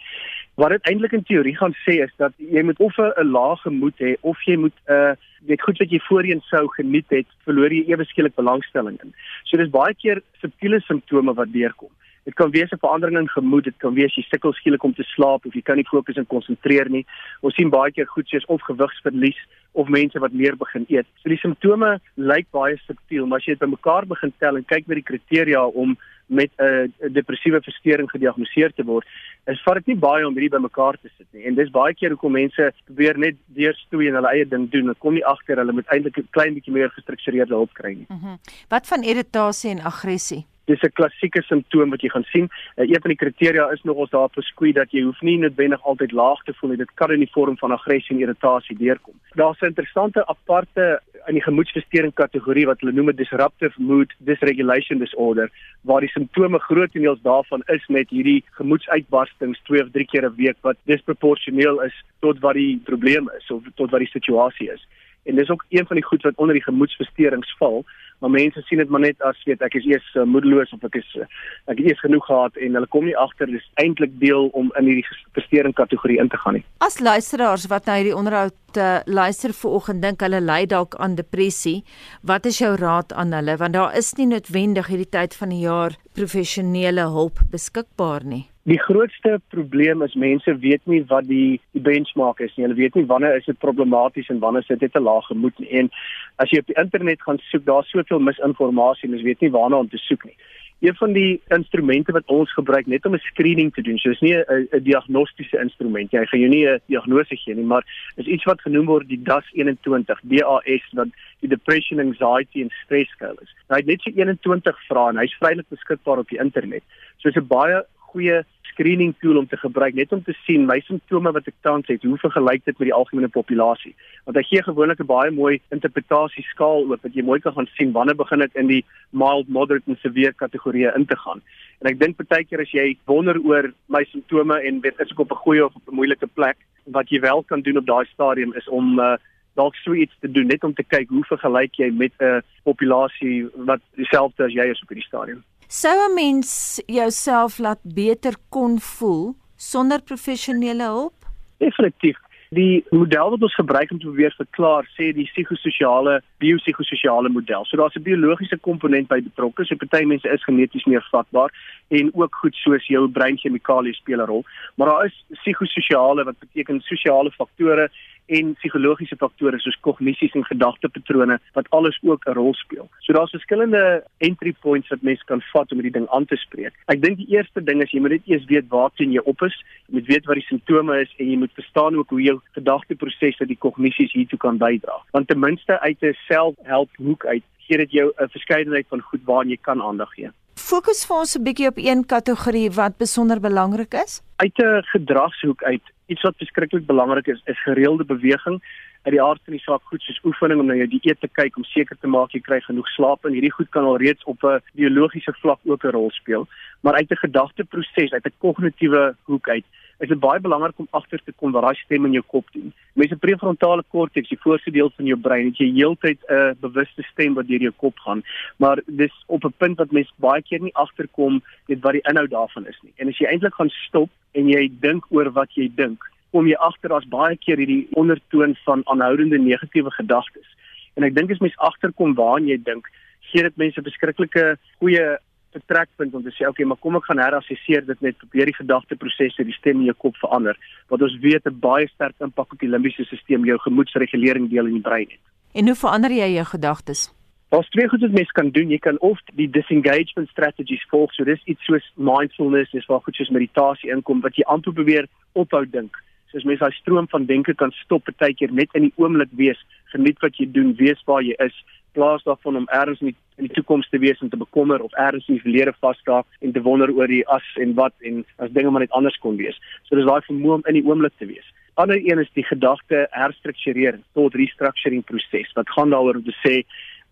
wat 0.61 0.75
dit 0.75 0.89
eintlik 0.91 1.17
in 1.17 1.25
teorie 1.27 1.57
gaan 1.57 1.75
sê 1.83 1.99
is 2.05 2.13
dat 2.23 2.35
jy 2.39 2.63
moet 2.63 2.81
of 2.87 2.99
'n 2.99 3.29
lae 3.33 3.57
gemoed 3.65 3.99
hê 3.99 4.15
of 4.21 4.39
jy 4.47 4.57
moet 4.57 4.77
'n 4.87 4.93
uh, 4.93 5.15
weet 5.49 5.63
goed 5.63 5.79
wat 5.79 5.91
jy 5.91 6.01
voorheen 6.09 6.43
sou 6.47 6.69
geniet 6.77 7.09
het, 7.11 7.27
verloor 7.45 7.73
jy 7.73 7.85
ewe 7.91 8.05
skielik 8.05 8.35
belangstelling 8.37 8.99
in. 9.03 9.15
So 9.45 9.57
dis 9.57 9.71
baie 9.71 9.95
keer 9.95 10.23
subtiele 10.41 10.81
simptome 10.81 11.35
wat 11.35 11.53
deurkom. 11.53 11.91
Dit 12.25 12.35
kan 12.35 12.51
wees 12.51 12.71
'n 12.71 12.79
verandering 12.79 13.19
in 13.19 13.29
gemoed, 13.29 13.65
dit 13.65 13.79
kan 13.79 13.95
wees 13.95 14.15
jy 14.15 14.23
sukkel 14.23 14.53
skielik 14.53 14.85
om 14.85 14.95
te 14.95 15.03
slaap 15.03 15.47
of 15.47 15.55
jy 15.55 15.63
kan 15.63 15.77
nie 15.77 15.89
fokus 15.91 16.17
en 16.17 16.27
konsentreer 16.27 16.89
nie. 16.91 17.07
Ons 17.41 17.55
sien 17.55 17.71
baie 17.71 17.91
keer 17.91 18.07
goed 18.07 18.29
soos 18.29 18.47
of 18.47 18.63
gewigsverlies 18.63 19.39
of 19.73 19.89
mense 19.89 20.19
wat 20.19 20.33
meer 20.33 20.57
begin 20.57 20.85
eet. 20.89 21.07
So 21.23 21.29
die 21.29 21.41
simptome 21.41 22.01
lyk 22.17 22.47
baie 22.51 22.77
subtiel, 22.87 23.27
maar 23.27 23.39
as 23.39 23.47
jy 23.47 23.57
dit 23.57 23.65
bymekaar 23.65 24.07
begin 24.07 24.33
tel 24.39 24.57
en 24.57 24.65
kyk 24.65 24.87
met 24.87 25.01
die 25.01 25.11
kriteria 25.11 25.67
om 25.67 25.97
met 26.27 26.51
'n 26.59 26.93
depressiewe 27.13 27.61
verstoring 27.61 28.09
gediagnoseer 28.11 28.73
te 28.73 28.85
word, 28.85 29.07
is 29.47 29.63
vat 29.65 29.75
dit 29.75 29.87
nie 29.87 29.97
baie 29.97 30.27
om 30.27 30.35
hierdie 30.35 30.57
bymekaar 30.59 30.97
te 31.03 31.11
sit 31.19 31.27
nie. 31.33 31.45
En 31.45 31.55
dis 31.55 31.71
baie 31.71 31.95
keer 31.95 32.11
hoekom 32.11 32.33
mense 32.33 32.73
probeer 32.85 33.19
net 33.19 33.37
deurstoei 33.47 34.09
en 34.09 34.15
hulle 34.15 34.33
eie 34.33 34.49
ding 34.49 34.71
doen. 34.71 34.83
Hulle 34.83 34.99
kom 34.99 35.15
nie 35.15 35.25
agter 35.25 35.57
hulle 35.57 35.73
moet 35.73 35.87
eintlik 35.87 36.19
'n 36.19 36.29
klein 36.31 36.55
bietjie 36.55 36.73
meer 36.73 36.91
gestruktureerde 36.91 37.55
hulp 37.55 37.75
kry 37.75 37.95
nie. 37.95 38.07
Mm 38.09 38.21
-hmm. 38.23 38.39
Wat 38.69 38.87
van 38.87 39.03
irritasie 39.03 39.71
en 39.71 39.81
aggressie? 39.81 40.47
Dis 40.65 40.83
'n 40.83 40.93
klassieke 40.93 41.43
simptoom 41.43 41.91
wat 41.91 42.03
jy 42.03 42.09
gaan 42.09 42.25
sien. 42.25 42.49
Uh, 42.77 42.89
een 42.89 43.01
van 43.01 43.11
die 43.11 43.23
kriteria 43.23 43.71
is 43.71 43.83
nog 43.83 43.97
ons 43.97 44.11
daar 44.11 44.29
beskoei 44.35 44.73
dat 44.73 44.91
jy 44.91 45.03
hoef 45.03 45.21
nie 45.21 45.39
noodwendig 45.39 45.83
altyd 45.83 46.13
laag 46.13 46.43
te 46.45 46.55
voel 46.55 46.71
nie. 46.71 46.79
Dit 46.79 46.95
kan 46.95 47.11
in 47.11 47.19
die 47.19 47.33
vorm 47.33 47.59
van 47.59 47.73
aggressie 47.73 48.17
en 48.17 48.23
irritasie 48.23 48.77
deurkom. 48.77 49.15
Daar's 49.35 49.61
'n 49.61 49.73
interessante 49.73 50.27
aparte 50.27 51.01
in 51.27 51.35
die 51.35 51.43
gemoedversteuring 51.43 52.15
kategorie 52.15 52.67
wat 52.67 52.81
hulle 52.81 52.93
noem 52.93 53.13
disruptive 53.17 53.83
mood 53.83 54.15
dysregulation 54.19 54.99
disorder 54.99 55.51
waar 55.83 56.01
die 56.01 56.11
simptome 56.11 56.59
grootendeels 56.59 57.23
daarvan 57.23 57.63
is 57.67 57.87
met 57.89 58.11
hierdie 58.11 58.43
gemoedsuitbarstings 58.59 59.61
2 59.69 59.83
of 59.83 59.91
3 59.93 60.07
keer 60.07 60.27
'n 60.27 60.35
week 60.37 60.57
wat 60.61 60.77
disproporsioneel 60.85 61.83
is 61.83 61.95
tot 62.21 62.39
wat 62.41 62.55
die 62.55 62.81
probleem 62.85 63.31
is 63.39 63.51
of 63.51 63.63
tot 63.75 63.91
wat 63.91 64.01
die 64.01 64.15
situasie 64.19 64.71
is. 64.73 64.87
En 65.25 65.37
dis 65.37 65.51
ook 65.51 65.65
een 65.69 65.87
van 65.87 65.97
die 65.97 66.05
goed 66.05 66.23
wat 66.23 66.35
onder 66.37 66.55
die 66.55 66.63
gemoedversteurings 66.63 67.55
val, 67.59 67.85
maar 68.23 68.31
mense 68.31 68.63
sien 68.69 68.79
dit 68.79 68.91
maar 68.95 69.03
net 69.03 69.25
as 69.27 69.39
weet 69.49 69.63
ek 69.67 69.75
is 69.81 69.87
eers 69.91 70.09
uh, 70.15 70.25
moedeloos 70.35 70.71
of 70.77 70.85
ek 70.87 71.01
is 71.01 71.09
uh, 71.19 71.27
ek 71.73 71.81
het 71.81 71.89
eers 71.91 72.03
genoeg 72.05 72.27
gehad 72.29 72.61
en 72.63 72.79
hulle 72.79 72.91
kom 72.95 73.09
nie 73.09 73.17
agter 73.19 73.51
dis 73.51 73.67
eintlik 73.83 74.15
deel 74.23 74.47
om 74.59 74.71
in 74.79 74.91
hierdie 74.91 75.07
versteuring 75.35 75.75
kategorie 75.79 76.21
in 76.23 76.31
te 76.31 76.39
gaan 76.45 76.61
nie. 76.61 76.65
As 76.87 77.01
luisteraars 77.03 77.67
wat 77.73 77.91
nou 77.91 77.99
hierdie 77.99 78.17
onderhoud 78.17 78.79
uh, 78.79 79.01
luister 79.11 79.57
vanoggend 79.59 80.07
dink 80.07 80.23
hulle 80.23 80.43
ly 80.45 80.63
dalk 80.71 80.95
aan 81.03 81.19
depressie, 81.19 81.83
wat 82.23 82.47
is 82.47 82.63
jou 82.63 82.73
raad 82.79 83.13
aan 83.13 83.35
hulle 83.35 83.59
want 83.59 83.79
daar 83.79 83.99
is 83.99 84.15
nie 84.21 84.31
noodwendig 84.31 84.93
hierdie 84.93 85.11
tyd 85.19 85.37
van 85.43 85.51
die 85.55 85.65
jaar 85.67 85.99
professionele 86.15 87.11
hulp 87.11 87.43
beskikbaar 87.51 88.25
nie. 88.25 88.47
Die 88.71 88.79
grootste 88.79 89.41
probleem 89.51 90.03
is 90.07 90.13
mense 90.15 90.53
weet 90.63 90.85
nie 90.87 91.01
wat 91.11 91.27
die, 91.27 91.61
die 91.75 91.83
benchmark 91.83 92.39
is 92.45 92.53
nie. 92.55 92.63
Hulle 92.69 92.79
weet 92.79 92.95
nie 92.95 93.09
wanneer 93.11 93.41
is 93.41 93.49
dit 93.49 93.59
problematies 93.59 94.29
en 94.31 94.39
wanneer 94.39 94.63
is 94.63 94.79
dit 94.79 94.95
'n 94.95 95.03
lae 95.03 95.23
gemoed 95.27 95.59
nie. 95.59 95.71
En 95.81 95.91
as 96.37 96.51
jy 96.51 96.59
op 96.59 96.67
die 96.67 96.79
internet 96.79 97.23
gaan 97.23 97.39
soek, 97.39 97.65
daar's 97.65 97.91
soveel 97.91 98.21
misinformasie 98.21 99.09
en 99.09 99.17
jy 99.17 99.25
weet 99.25 99.41
nie 99.41 99.51
waarna 99.51 99.83
om 99.83 99.89
te 99.89 99.99
soek 99.99 100.25
nie. 100.25 100.37
Een 100.79 100.95
van 100.95 101.13
die 101.13 101.41
instrumente 101.49 102.13
wat 102.13 102.27
ons 102.27 102.53
gebruik 102.53 102.87
net 102.87 103.07
om 103.07 103.15
'n 103.15 103.19
screening 103.19 103.75
te 103.75 103.83
doen, 103.83 103.99
so 103.99 104.11
is 104.11 104.21
nie 104.21 104.37
'n 104.37 104.83
diagnostiese 104.83 105.59
instrument 105.59 106.13
nie. 106.13 106.21
Hy 106.21 106.27
gaan 106.27 106.41
jou 106.41 106.51
nie 106.51 106.67
'n 106.69 106.81
diagnose 106.87 107.37
gee 107.37 107.55
nie, 107.55 107.65
maar 107.65 107.85
is 108.17 108.27
iets 108.27 108.45
wat 108.45 108.61
genoem 108.61 108.87
word 108.87 109.09
die 109.09 109.23
DAS 109.23 109.45
21, 109.53 110.21
DAS 110.23 110.91
wat 110.93 111.09
die 111.41 111.49
depression, 111.49 111.99
anxiety 111.99 112.63
en 112.63 112.71
stress 112.85 113.11
scale 113.11 113.39
is. 113.43 113.55
Nou, 113.69 113.75
hy 113.75 113.77
het 113.77 113.87
net 113.87 114.01
so 114.03 114.11
21 114.11 114.77
vrae 114.87 115.09
en 115.09 115.19
hy's 115.19 115.35
vrylik 115.35 115.69
beskikbaar 115.69 116.19
op 116.19 116.29
die 116.29 116.39
internet. 116.39 116.83
So 117.19 117.29
is 117.29 117.37
'n 117.37 117.47
baie 117.47 117.85
goeie 118.13 118.43
screening 118.73 119.13
tool 119.21 119.39
om 119.41 119.47
te 119.49 119.59
gebruik 119.61 119.95
net 119.95 120.13
om 120.13 120.23
te 120.25 120.35
sien 120.47 120.65
my 120.69 120.79
simptome 120.87 121.33
wat 121.37 121.49
ek 121.51 121.57
tans 121.67 121.89
het, 121.91 122.05
hoe 122.09 122.19
vergelyk 122.21 122.65
dit 122.65 122.79
met 122.79 122.89
die 122.89 122.95
algemene 122.97 123.29
populasie. 123.33 123.93
Want 124.27 124.39
hy 124.39 124.45
gee 124.49 124.63
gewoonlik 124.65 125.01
'n 125.01 125.11
baie 125.11 125.31
mooi 125.31 125.61
interpretasieskaal 125.77 126.89
oop 126.89 127.03
wat 127.03 127.15
jy 127.15 127.25
mooi 127.25 127.41
kan 127.41 127.55
gaan 127.57 127.69
sien 127.77 127.93
wanneer 127.93 128.17
begin 128.17 128.45
dit 128.45 128.57
in 128.57 128.67
die 128.67 128.85
mild, 129.11 129.49
moderate 129.49 129.91
en 129.91 129.99
severe 130.01 130.33
kategorieë 130.33 130.95
in 130.97 131.07
te 131.07 131.17
gaan. 131.17 131.43
En 131.81 131.91
ek 131.91 131.99
dink 131.99 132.17
baie 132.17 132.45
keer 132.45 132.61
as 132.61 132.73
jy 132.73 132.97
wonder 133.07 133.39
oor 133.39 133.73
my 133.89 134.05
simptome 134.05 134.57
en 134.63 134.81
weet 134.81 135.01
is 135.01 135.11
ek 135.11 135.21
op 135.21 135.33
'n 135.33 135.45
goeie 135.45 135.65
of 135.65 135.75
op 135.75 135.89
'n 135.89 135.95
moeilike 135.95 136.27
plek, 136.27 136.57
wat 136.87 137.09
jy 137.11 137.21
wel 137.21 137.43
kan 137.43 137.61
doen 137.61 137.77
op 137.77 137.87
daai 137.87 138.07
stadium 138.07 138.53
is 138.55 138.69
om 138.69 138.99
uh, 138.99 139.17
dalk 139.55 139.75
so 139.77 139.95
iets 139.95 140.15
te 140.21 140.31
doen 140.31 140.47
net 140.47 140.65
om 140.65 140.75
te 140.75 140.83
kyk 140.83 141.09
hoe 141.09 141.25
vergelyk 141.25 141.75
jy 141.77 141.91
met 141.91 142.13
'n 142.21 142.43
populasie 142.65 143.49
wat 143.55 143.81
dieselfde 143.97 144.45
as 144.45 144.53
jy 144.53 144.71
is 144.71 144.83
op 144.83 144.89
hierdie 144.89 145.09
stadium. 145.09 145.43
Sou 145.73 145.97
'n 146.09 146.15
mens 146.15 146.83
jouself 146.87 147.59
laat 147.59 147.81
beter 147.83 148.35
kon 148.49 148.79
voel 148.79 149.35
sonder 149.57 150.03
professionele 150.03 150.83
hulp? 150.83 151.15
Definitief. 151.57 152.19
Die 152.51 152.85
model 152.91 153.31
wat 153.31 153.43
ons 153.43 153.55
gebruik 153.55 153.91
om 153.91 153.99
te 153.99 154.05
probeer 154.05 154.35
verklaar, 154.37 154.85
sê 154.97 155.15
die 155.17 155.25
psigososiale 155.25 156.21
biopsigososiale 156.45 157.29
model. 157.29 157.65
So 157.65 157.77
daar's 157.77 157.97
'n 157.97 158.03
biologiese 158.03 158.59
komponent 158.61 159.09
by 159.09 159.21
betrokke. 159.23 159.65
So 159.65 159.77
party 159.77 160.05
mense 160.05 160.29
is 160.29 160.45
geneties 160.45 160.85
meer 160.85 161.09
vatbaar 161.11 161.51
en 161.89 162.11
ook 162.15 162.35
goed 162.35 162.55
soos 162.55 162.87
jou 162.87 163.09
breinchemikalieë 163.09 163.95
speel 163.95 164.21
'n 164.21 164.27
rol. 164.27 164.45
Maar 164.77 164.89
daar 164.89 165.05
is 165.05 165.25
psigososiale 165.41 166.25
wat 166.25 166.39
beteken 166.39 166.81
sosiale 166.81 167.31
faktore 167.31 167.89
en 168.27 168.55
psigologiese 168.55 169.17
faktore 169.17 169.59
soos 169.61 169.79
kognisies 169.81 170.35
en 170.39 170.45
gedagtepatrone 170.45 171.39
wat 171.55 171.71
alles 171.71 171.99
ook 172.03 172.27
'n 172.27 172.35
rol 172.39 172.55
speel. 172.55 172.89
So 173.01 173.13
daar's 173.13 173.31
verskillende 173.31 174.05
entry 174.19 174.53
points 174.53 174.89
wat 174.89 175.03
mens 175.03 175.23
kan 175.23 175.43
vat 175.53 175.73
om 175.73 175.79
hierdie 175.79 175.99
ding 175.99 176.09
aan 176.09 176.25
te 176.25 176.37
spreek. 176.37 176.73
Ek 176.87 177.03
dink 177.03 177.17
die 177.17 177.31
eerste 177.37 177.65
ding 177.65 177.83
is 177.83 177.91
jy 177.91 178.01
moet 178.01 178.11
net 178.11 178.27
eers 178.27 178.45
weet 178.45 178.69
waarteen 178.69 179.13
jy 179.13 179.21
op 179.25 179.43
is, 179.43 179.65
jy 179.87 179.95
moet 179.95 180.07
weet 180.07 180.27
wat 180.27 180.35
die 180.35 180.49
simptome 180.49 181.01
is 181.01 181.15
en 181.19 181.31
jy 181.31 181.37
moet 181.37 181.53
verstaan 181.55 181.97
ook 181.97 182.11
hoe 182.11 182.23
jou 182.23 182.41
gedagteprosesse 182.53 183.47
die 183.47 183.59
kognisies 183.59 184.13
hiertoe 184.13 184.39
kan 184.39 184.59
bydra. 184.59 185.03
Want 185.11 185.29
ten 185.29 185.39
minste 185.39 185.81
uit 185.81 186.03
'n 186.03 186.17
selfhelp 186.29 186.91
hoek 186.97 187.27
uit 187.27 187.43
gee 187.59 187.79
dit 187.79 187.91
jou 187.91 188.13
'n 188.17 188.29
verskeidenheid 188.29 188.87
van 188.89 189.01
goed 189.01 189.25
waaraan 189.25 189.49
jy 189.49 189.59
kan 189.61 189.83
aandag 189.83 190.15
gee. 190.15 190.31
Fokus 190.55 191.07
vir 191.07 191.17
ons 191.17 191.37
'n 191.37 191.43
bietjie 191.43 191.69
op 191.69 191.77
een 191.77 192.07
kategorie 192.07 192.71
wat 192.71 192.97
besonder 192.97 193.41
belangrik 193.41 193.95
is. 193.95 194.23
Uit 194.37 194.59
'n 194.59 194.83
gedragshoek 194.83 195.63
uit, 195.63 195.83
iets 196.07 196.23
wat 196.23 196.37
verskriklik 196.37 196.87
belangrik 196.87 197.27
is, 197.27 197.41
is 197.45 197.63
gereelde 197.63 198.05
beweging. 198.05 198.63
Uit 199.03 199.15
die 199.15 199.23
aard 199.23 199.41
van 199.45 199.57
die 199.57 199.63
saak 199.63 199.83
goed 199.91 200.03
soos 200.03 200.21
oefening 200.25 200.61
om 200.61 200.67
na 200.67 200.75
jou 200.79 200.89
dieet 200.89 201.21
te 201.21 201.29
kyk 201.29 201.57
om 201.57 201.65
seker 201.65 201.97
te 202.01 202.07
maak 202.07 202.35
jy 202.35 202.41
kry 202.41 202.61
genoeg 202.61 202.89
slaap 202.95 203.27
en 203.27 203.35
hierdie 203.35 203.55
goed 203.55 203.71
kan 203.75 203.85
al 203.85 203.99
reeds 204.03 204.25
op 204.25 204.45
'n 204.45 204.63
biologiese 204.79 205.35
vlak 205.43 205.59
ook 205.65 205.85
'n 205.85 205.95
rol 205.97 206.11
speel. 206.11 206.47
Maar 206.81 206.95
uit 206.95 207.11
'n 207.11 207.25
gedagteproses, 207.27 208.13
uit 208.13 208.27
'n 208.27 208.39
kognitiewe 208.39 209.15
hoek 209.25 209.49
uit, 209.49 209.65
is 210.03 210.11
dit 210.11 210.21
baie 210.21 210.41
belangrik 210.43 210.79
om 210.83 210.89
agter 210.99 211.21
te 211.25 211.33
kom 211.39 211.53
wat 211.55 211.63
daai 211.63 211.79
stem 211.79 212.07
in 212.09 212.17
jou 212.17 212.25
kop 212.35 212.49
doen. 212.57 212.73
Mense 212.99 213.17
prefrontale 213.23 213.85
korteks, 213.95 214.33
die 214.33 214.41
voorste 214.43 214.73
deel 214.75 214.91
van 214.97 215.07
jou 215.07 215.19
brein, 215.27 215.51
het 215.51 215.61
jy 215.63 215.69
heeltyd 215.77 216.19
'n 216.29 216.35
uh, 216.35 216.55
bewuste 216.61 217.03
stem 217.13 217.35
wat 217.39 217.47
deur 217.47 217.63
jou 217.63 217.75
kop 217.85 217.99
gaan, 218.07 218.23
maar 218.59 218.83
dis 218.87 219.15
op 219.27 219.45
'n 219.45 219.55
punt 219.59 219.79
wat 219.79 219.93
mense 219.93 220.13
baie 220.19 220.43
keer 220.43 220.61
nie 220.61 220.75
agterkom 220.75 221.43
weet 221.67 221.83
wat 221.83 221.93
die 221.93 222.09
inhoud 222.11 222.31
daarvan 222.31 222.67
is 222.67 222.79
nie. 222.83 222.93
En 222.97 223.09
as 223.09 223.19
jy 223.19 223.27
eintlik 223.27 223.55
gaan 223.55 223.71
stop 223.71 224.11
en 224.33 224.49
jy 224.49 224.71
dink 224.81 225.05
oor 225.11 225.31
wat 225.31 225.55
jy 225.55 225.71
dink, 225.75 226.03
kom 226.33 226.47
jy 226.47 226.57
agter 226.57 226.93
as 226.93 227.09
baie 227.09 227.37
keer 227.37 227.57
hierdie 227.57 227.87
ondertoon 227.93 228.57
van 228.65 228.83
aanhoudende 228.85 229.39
negatiewe 229.39 229.91
gedagtes. 229.91 230.49
En 230.97 231.05
ek 231.05 231.15
dink 231.15 231.31
as 231.31 231.41
mens 231.41 231.57
agterkom 231.59 232.15
waaraan 232.15 232.49
jy 232.49 232.59
dink, 232.65 232.89
gee 233.21 233.43
dit 233.43 233.57
mense 233.57 233.83
beskrikkelike 233.83 234.57
goeie 234.81 235.19
vertrekpunt 235.53 236.15
om 236.15 236.23
te 236.23 236.33
sê 236.35 236.49
okay, 236.49 236.67
maar 236.67 236.81
kom 236.81 236.97
ek 236.97 237.09
gaan 237.09 237.23
herassesseer 237.23 237.87
dit 237.87 238.01
net 238.01 238.19
probeer 238.19 238.51
die 238.51 238.59
gedagteprosesse, 238.59 239.45
die 239.45 239.57
stem 239.57 239.81
in 239.81 239.91
jou 239.91 239.97
kop 240.07 240.17
verander, 240.17 240.59
wat 240.89 241.03
ons 241.03 241.17
weet 241.25 241.47
'n 241.47 241.61
baie 241.61 241.89
sterk 241.89 242.15
impak 242.21 242.53
op 242.53 242.61
die 242.61 242.69
limbiese 242.69 243.05
stelsel, 243.05 243.45
jou 243.45 243.59
gemoedsregulering 243.59 244.51
deel 244.51 244.67
in 244.67 244.79
die 244.81 244.89
brein 244.89 245.09
het. 245.09 245.21
En 245.55 245.67
hoe 245.67 245.77
verander 245.77 246.11
jy 246.11 246.35
jou 246.35 246.45
gedagtes? 246.45 247.11
Daar's 247.53 247.69
twee 247.69 247.89
goed 247.89 248.01
wat 248.01 248.11
mens 248.17 248.31
kan 248.31 248.51
doen. 248.51 248.71
Jy 248.71 248.79
kan 248.79 248.99
of 248.99 249.19
die 249.37 249.51
disengagement 249.51 250.29
strategies 250.29 250.85
volg, 250.89 251.13
so 251.13 251.25
dis 251.25 251.43
iets 251.45 251.65
soos 251.69 251.85
mindfulness, 251.97 252.71
dis 252.73 252.87
waar 252.89 253.03
goed 253.05 253.15
soos 253.15 253.29
meditasie 253.29 253.91
inkom 253.93 254.23
wat 254.25 254.39
jy 254.41 254.47
amper 254.49 254.73
probeer 254.73 255.09
ophou 255.37 255.61
dink. 255.69 255.99
Soos 256.33 256.47
mens 256.49 256.63
daai 256.65 256.73
stroom 256.73 257.11
van 257.13 257.27
denke 257.29 257.53
kan 257.55 257.75
stop, 257.83 258.07
partykeer 258.09 258.55
net 258.57 258.73
in 258.73 258.87
die 258.87 258.95
oomblik 258.97 259.29
wees, 259.37 259.61
geniet 259.93 260.17
wat 260.25 260.41
jy 260.41 260.47
doen, 260.49 260.73
wees 260.81 261.05
waar 261.05 261.21
jy 261.21 261.37
is, 261.45 261.59
plaas 261.93 262.23
daarvan 262.27 262.57
om 262.57 262.69
ergens 262.69 263.01
in 263.01 263.11
die, 263.13 263.17
die 263.47 263.55
toekoms 263.57 263.89
te 263.89 263.99
wees 263.99 264.21
en 264.21 264.31
te 264.33 264.37
bekommer 264.41 264.83
of 264.83 264.93
ergens 264.93 265.29
in 265.29 265.39
die 265.39 265.45
verlede 265.45 265.75
vasstaak 265.81 266.27
en 266.41 266.53
te 266.53 266.63
wonder 266.63 266.93
oor 266.93 267.11
die 267.11 267.25
as 267.29 267.49
en 267.61 267.75
wat 267.79 267.95
en 268.01 268.25
as 268.37 268.53
dinge 268.53 268.71
maar 268.71 268.85
net 268.85 268.97
anders 268.99 269.19
kon 269.25 269.37
wees. 269.37 269.59
So 269.89 269.97
dis 269.97 270.09
daai 270.09 270.23
vermoë 270.29 270.61
om 270.61 270.65
in 270.71 270.81
die 270.81 270.87
oomblik 270.87 271.17
te 271.19 271.29
wees. 271.31 271.49
Ander 271.75 271.97
een 271.97 272.21
is 272.21 272.33
die 272.37 272.45
gedagte 272.45 273.07
herstruktureer 273.11 274.01
tot 274.13 274.35
restructuring 274.37 275.05
proses 275.09 275.53
wat 275.57 275.71
gaan 275.73 275.91
daaroor 275.91 276.21
om 276.21 276.25
te 276.25 276.37
sê 276.45 276.59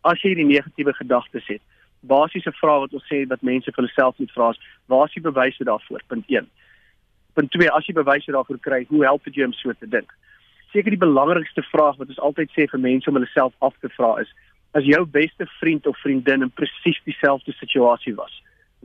as 0.04 0.20
jy 0.24 0.34
die 0.36 0.48
negatiewe 0.48 0.92
gedagtes 0.96 1.46
het. 1.48 1.62
Basiese 2.00 2.52
vraag 2.56 2.86
wat 2.86 2.96
ons 2.96 3.06
sê 3.08 3.22
wat 3.28 3.44
mense 3.44 3.72
vir 3.72 3.82
hulle 3.82 3.92
self 3.92 4.18
moet 4.20 4.32
vra 4.36 4.50
is: 4.54 4.60
Waar 4.88 5.08
is 5.08 5.16
die 5.16 5.24
bewyse 5.24 5.64
daarvoor? 5.64 6.04
Punt 6.08 6.28
1. 6.28 6.48
Punt 7.36 7.52
2: 7.56 7.70
As 7.76 7.88
jy 7.88 7.94
bewyse 7.96 8.32
daarvoor 8.32 8.60
kry, 8.60 8.84
hoe 8.88 9.04
help 9.04 9.24
dit 9.24 9.40
jou 9.40 9.48
om 9.48 9.56
so 9.56 9.72
te 9.72 9.88
dink? 9.88 10.12
Seker 10.72 10.94
die 10.94 11.02
belangrikste 11.02 11.64
vraag 11.66 11.98
wat 11.98 12.12
ons 12.12 12.22
altyd 12.28 12.52
sê 12.56 12.68
vir 12.70 12.80
mense 12.80 13.08
om 13.10 13.18
hulle 13.18 13.32
self 13.34 13.52
af 13.60 13.76
te 13.80 13.92
vra 13.96 14.14
is: 14.24 14.32
as 14.72 14.86
jou 14.86 15.04
beste 15.06 15.46
vriend 15.58 15.86
of 15.86 15.98
vriendin 15.98 16.42
in 16.46 16.50
presies 16.50 17.00
dieselfde 17.04 17.52
situasie 17.58 18.14
was, 18.14 18.42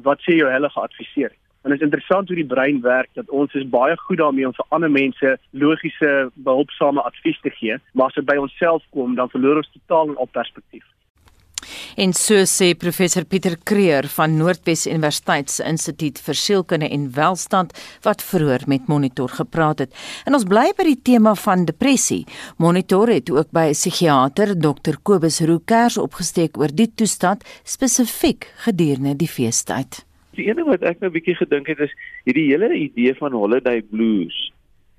wat 0.07 0.21
sê 0.25 0.39
jy 0.39 0.49
hulle 0.51 0.69
geadviseer? 0.73 1.33
En 1.65 1.71
dit 1.73 1.79
is 1.79 1.85
interessant 1.85 2.27
hoe 2.29 2.37
die 2.37 2.45
brein 2.45 2.81
werk 2.81 3.09
dat 3.17 3.29
ons 3.33 3.53
is 3.57 3.65
baie 3.69 3.95
goed 3.97 4.19
daarmee 4.21 4.45
om 4.45 4.53
vir 4.53 4.67
ander 4.77 4.91
mense 4.91 5.31
logiese, 5.51 6.11
behulpsame 6.47 7.01
advies 7.01 7.39
te 7.41 7.49
gee, 7.57 7.77
maar 7.93 8.11
as 8.11 8.19
dit 8.19 8.27
by 8.27 8.35
onsself 8.37 8.83
kom, 8.93 9.15
dan 9.17 9.31
verloor 9.33 9.63
ons 9.63 9.71
totaal 9.73 10.13
op 10.13 10.31
perspektief. 10.37 10.85
En 11.97 12.11
so 12.11 12.43
sê 12.43 12.73
professor 12.75 13.23
Pieter 13.23 13.53
Creer 13.63 14.09
van 14.11 14.33
Noordwes 14.35 14.81
Universiteit 14.83 15.47
se 15.47 15.63
Instituut 15.63 16.17
vir 16.25 16.35
Sielkunde 16.35 16.89
en 16.91 17.05
Welstand 17.15 17.71
wat 18.03 18.19
vroeër 18.19 18.65
met 18.67 18.89
Monitor 18.91 19.31
gepraat 19.31 19.85
het. 19.85 19.93
En 20.27 20.35
ons 20.35 20.43
bly 20.43 20.73
by 20.75 20.89
die 20.89 20.97
tema 20.99 21.37
van 21.39 21.63
depressie. 21.63 22.25
Monitor 22.59 23.13
het 23.15 23.31
ook 23.31 23.47
by 23.55 23.71
'n 23.71 23.77
psigiater, 23.79 24.51
Dr 24.59 24.99
Kobus 25.03 25.39
Rookers 25.39 25.97
opgesteek 25.97 26.57
oor 26.57 26.67
die 26.67 26.91
toestand 26.95 27.47
spesifiek 27.63 28.51
gedurende 28.67 29.15
die 29.15 29.31
feestyd. 29.31 30.03
Die 30.35 30.49
ene 30.51 30.65
wat 30.65 30.83
ek 30.83 30.99
nou 30.99 31.09
bietjie 31.09 31.35
gedink 31.35 31.67
het 31.67 31.79
is 31.79 31.95
hierdie 32.25 32.51
hele 32.51 32.75
idee 32.75 33.15
van 33.15 33.31
holiday 33.31 33.81
blues. 33.81 34.51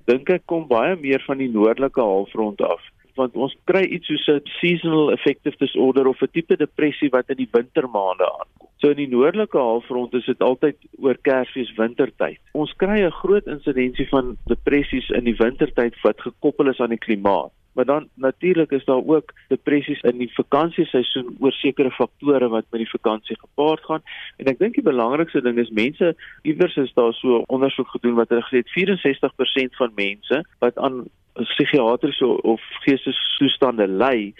Dink 0.05 0.29
ek 0.29 0.41
kom 0.47 0.67
baie 0.67 0.95
meer 0.95 1.21
van 1.27 1.37
die 1.37 1.49
noordelike 1.49 2.01
halfrond 2.01 2.61
af 2.61 2.81
want 3.17 3.35
ons 3.35 3.55
kry 3.69 3.83
iets 3.83 4.07
soos 4.07 4.27
'n 4.27 4.41
seasonal 4.59 5.11
affective 5.11 5.57
disorder 5.59 6.07
of 6.07 6.21
'n 6.21 6.31
tipe 6.31 6.55
depressie 6.55 7.09
wat 7.09 7.29
in 7.29 7.37
die 7.37 7.49
wintermaande 7.51 8.25
aankom. 8.25 8.67
So 8.77 8.89
in 8.89 8.97
die 8.97 9.09
noordelike 9.09 9.57
halfrond 9.57 10.13
is 10.13 10.25
dit 10.25 10.41
altyd 10.41 10.77
oor 11.01 11.17
Kersfees 11.21 11.73
wintertyd. 11.77 12.39
Ons 12.53 12.73
kry 12.77 13.01
'n 13.01 13.11
groot 13.11 13.47
insidensie 13.47 14.07
van 14.09 14.37
depressies 14.45 15.09
in 15.09 15.23
die 15.23 15.35
wintertyd 15.35 15.95
wat 16.03 16.21
gekoppel 16.21 16.69
is 16.69 16.79
aan 16.79 16.93
die 16.93 17.05
klimaat. 17.05 17.51
Maar 17.77 17.85
dan 17.85 18.09
natuurlik 18.13 18.71
is 18.71 18.85
daar 18.85 19.05
ook 19.05 19.33
depressies 19.47 20.01
in 20.01 20.17
die 20.17 20.33
vakansieseisoen 20.33 21.35
oor 21.39 21.51
sekere 21.51 21.91
faktore 21.91 22.47
wat 22.49 22.65
met 22.69 22.81
die 22.81 22.89
vakansie 22.89 23.37
gepaard 23.39 23.83
gaan. 23.85 24.01
En 24.41 24.49
ek 24.49 24.57
dink 24.57 24.73
die 24.73 24.85
belangrikste 24.87 25.43
ding 25.45 25.59
is 25.61 25.69
mense 25.69 26.15
iewers 26.41 26.79
is 26.81 26.93
daar 26.97 27.13
so 27.13 27.43
ondersoek 27.45 27.91
gedoen 27.93 28.17
wat 28.17 28.33
hulle 28.33 28.41
gesê 28.47 28.63
het 28.65 28.73
64% 28.73 29.77
van 29.77 29.93
mense 30.01 30.41
wat 30.65 30.81
aan 30.81 31.03
psigiatriese 31.37 32.25
of 32.41 32.61
geestesstoestande 32.87 33.85
ly, 33.87 34.33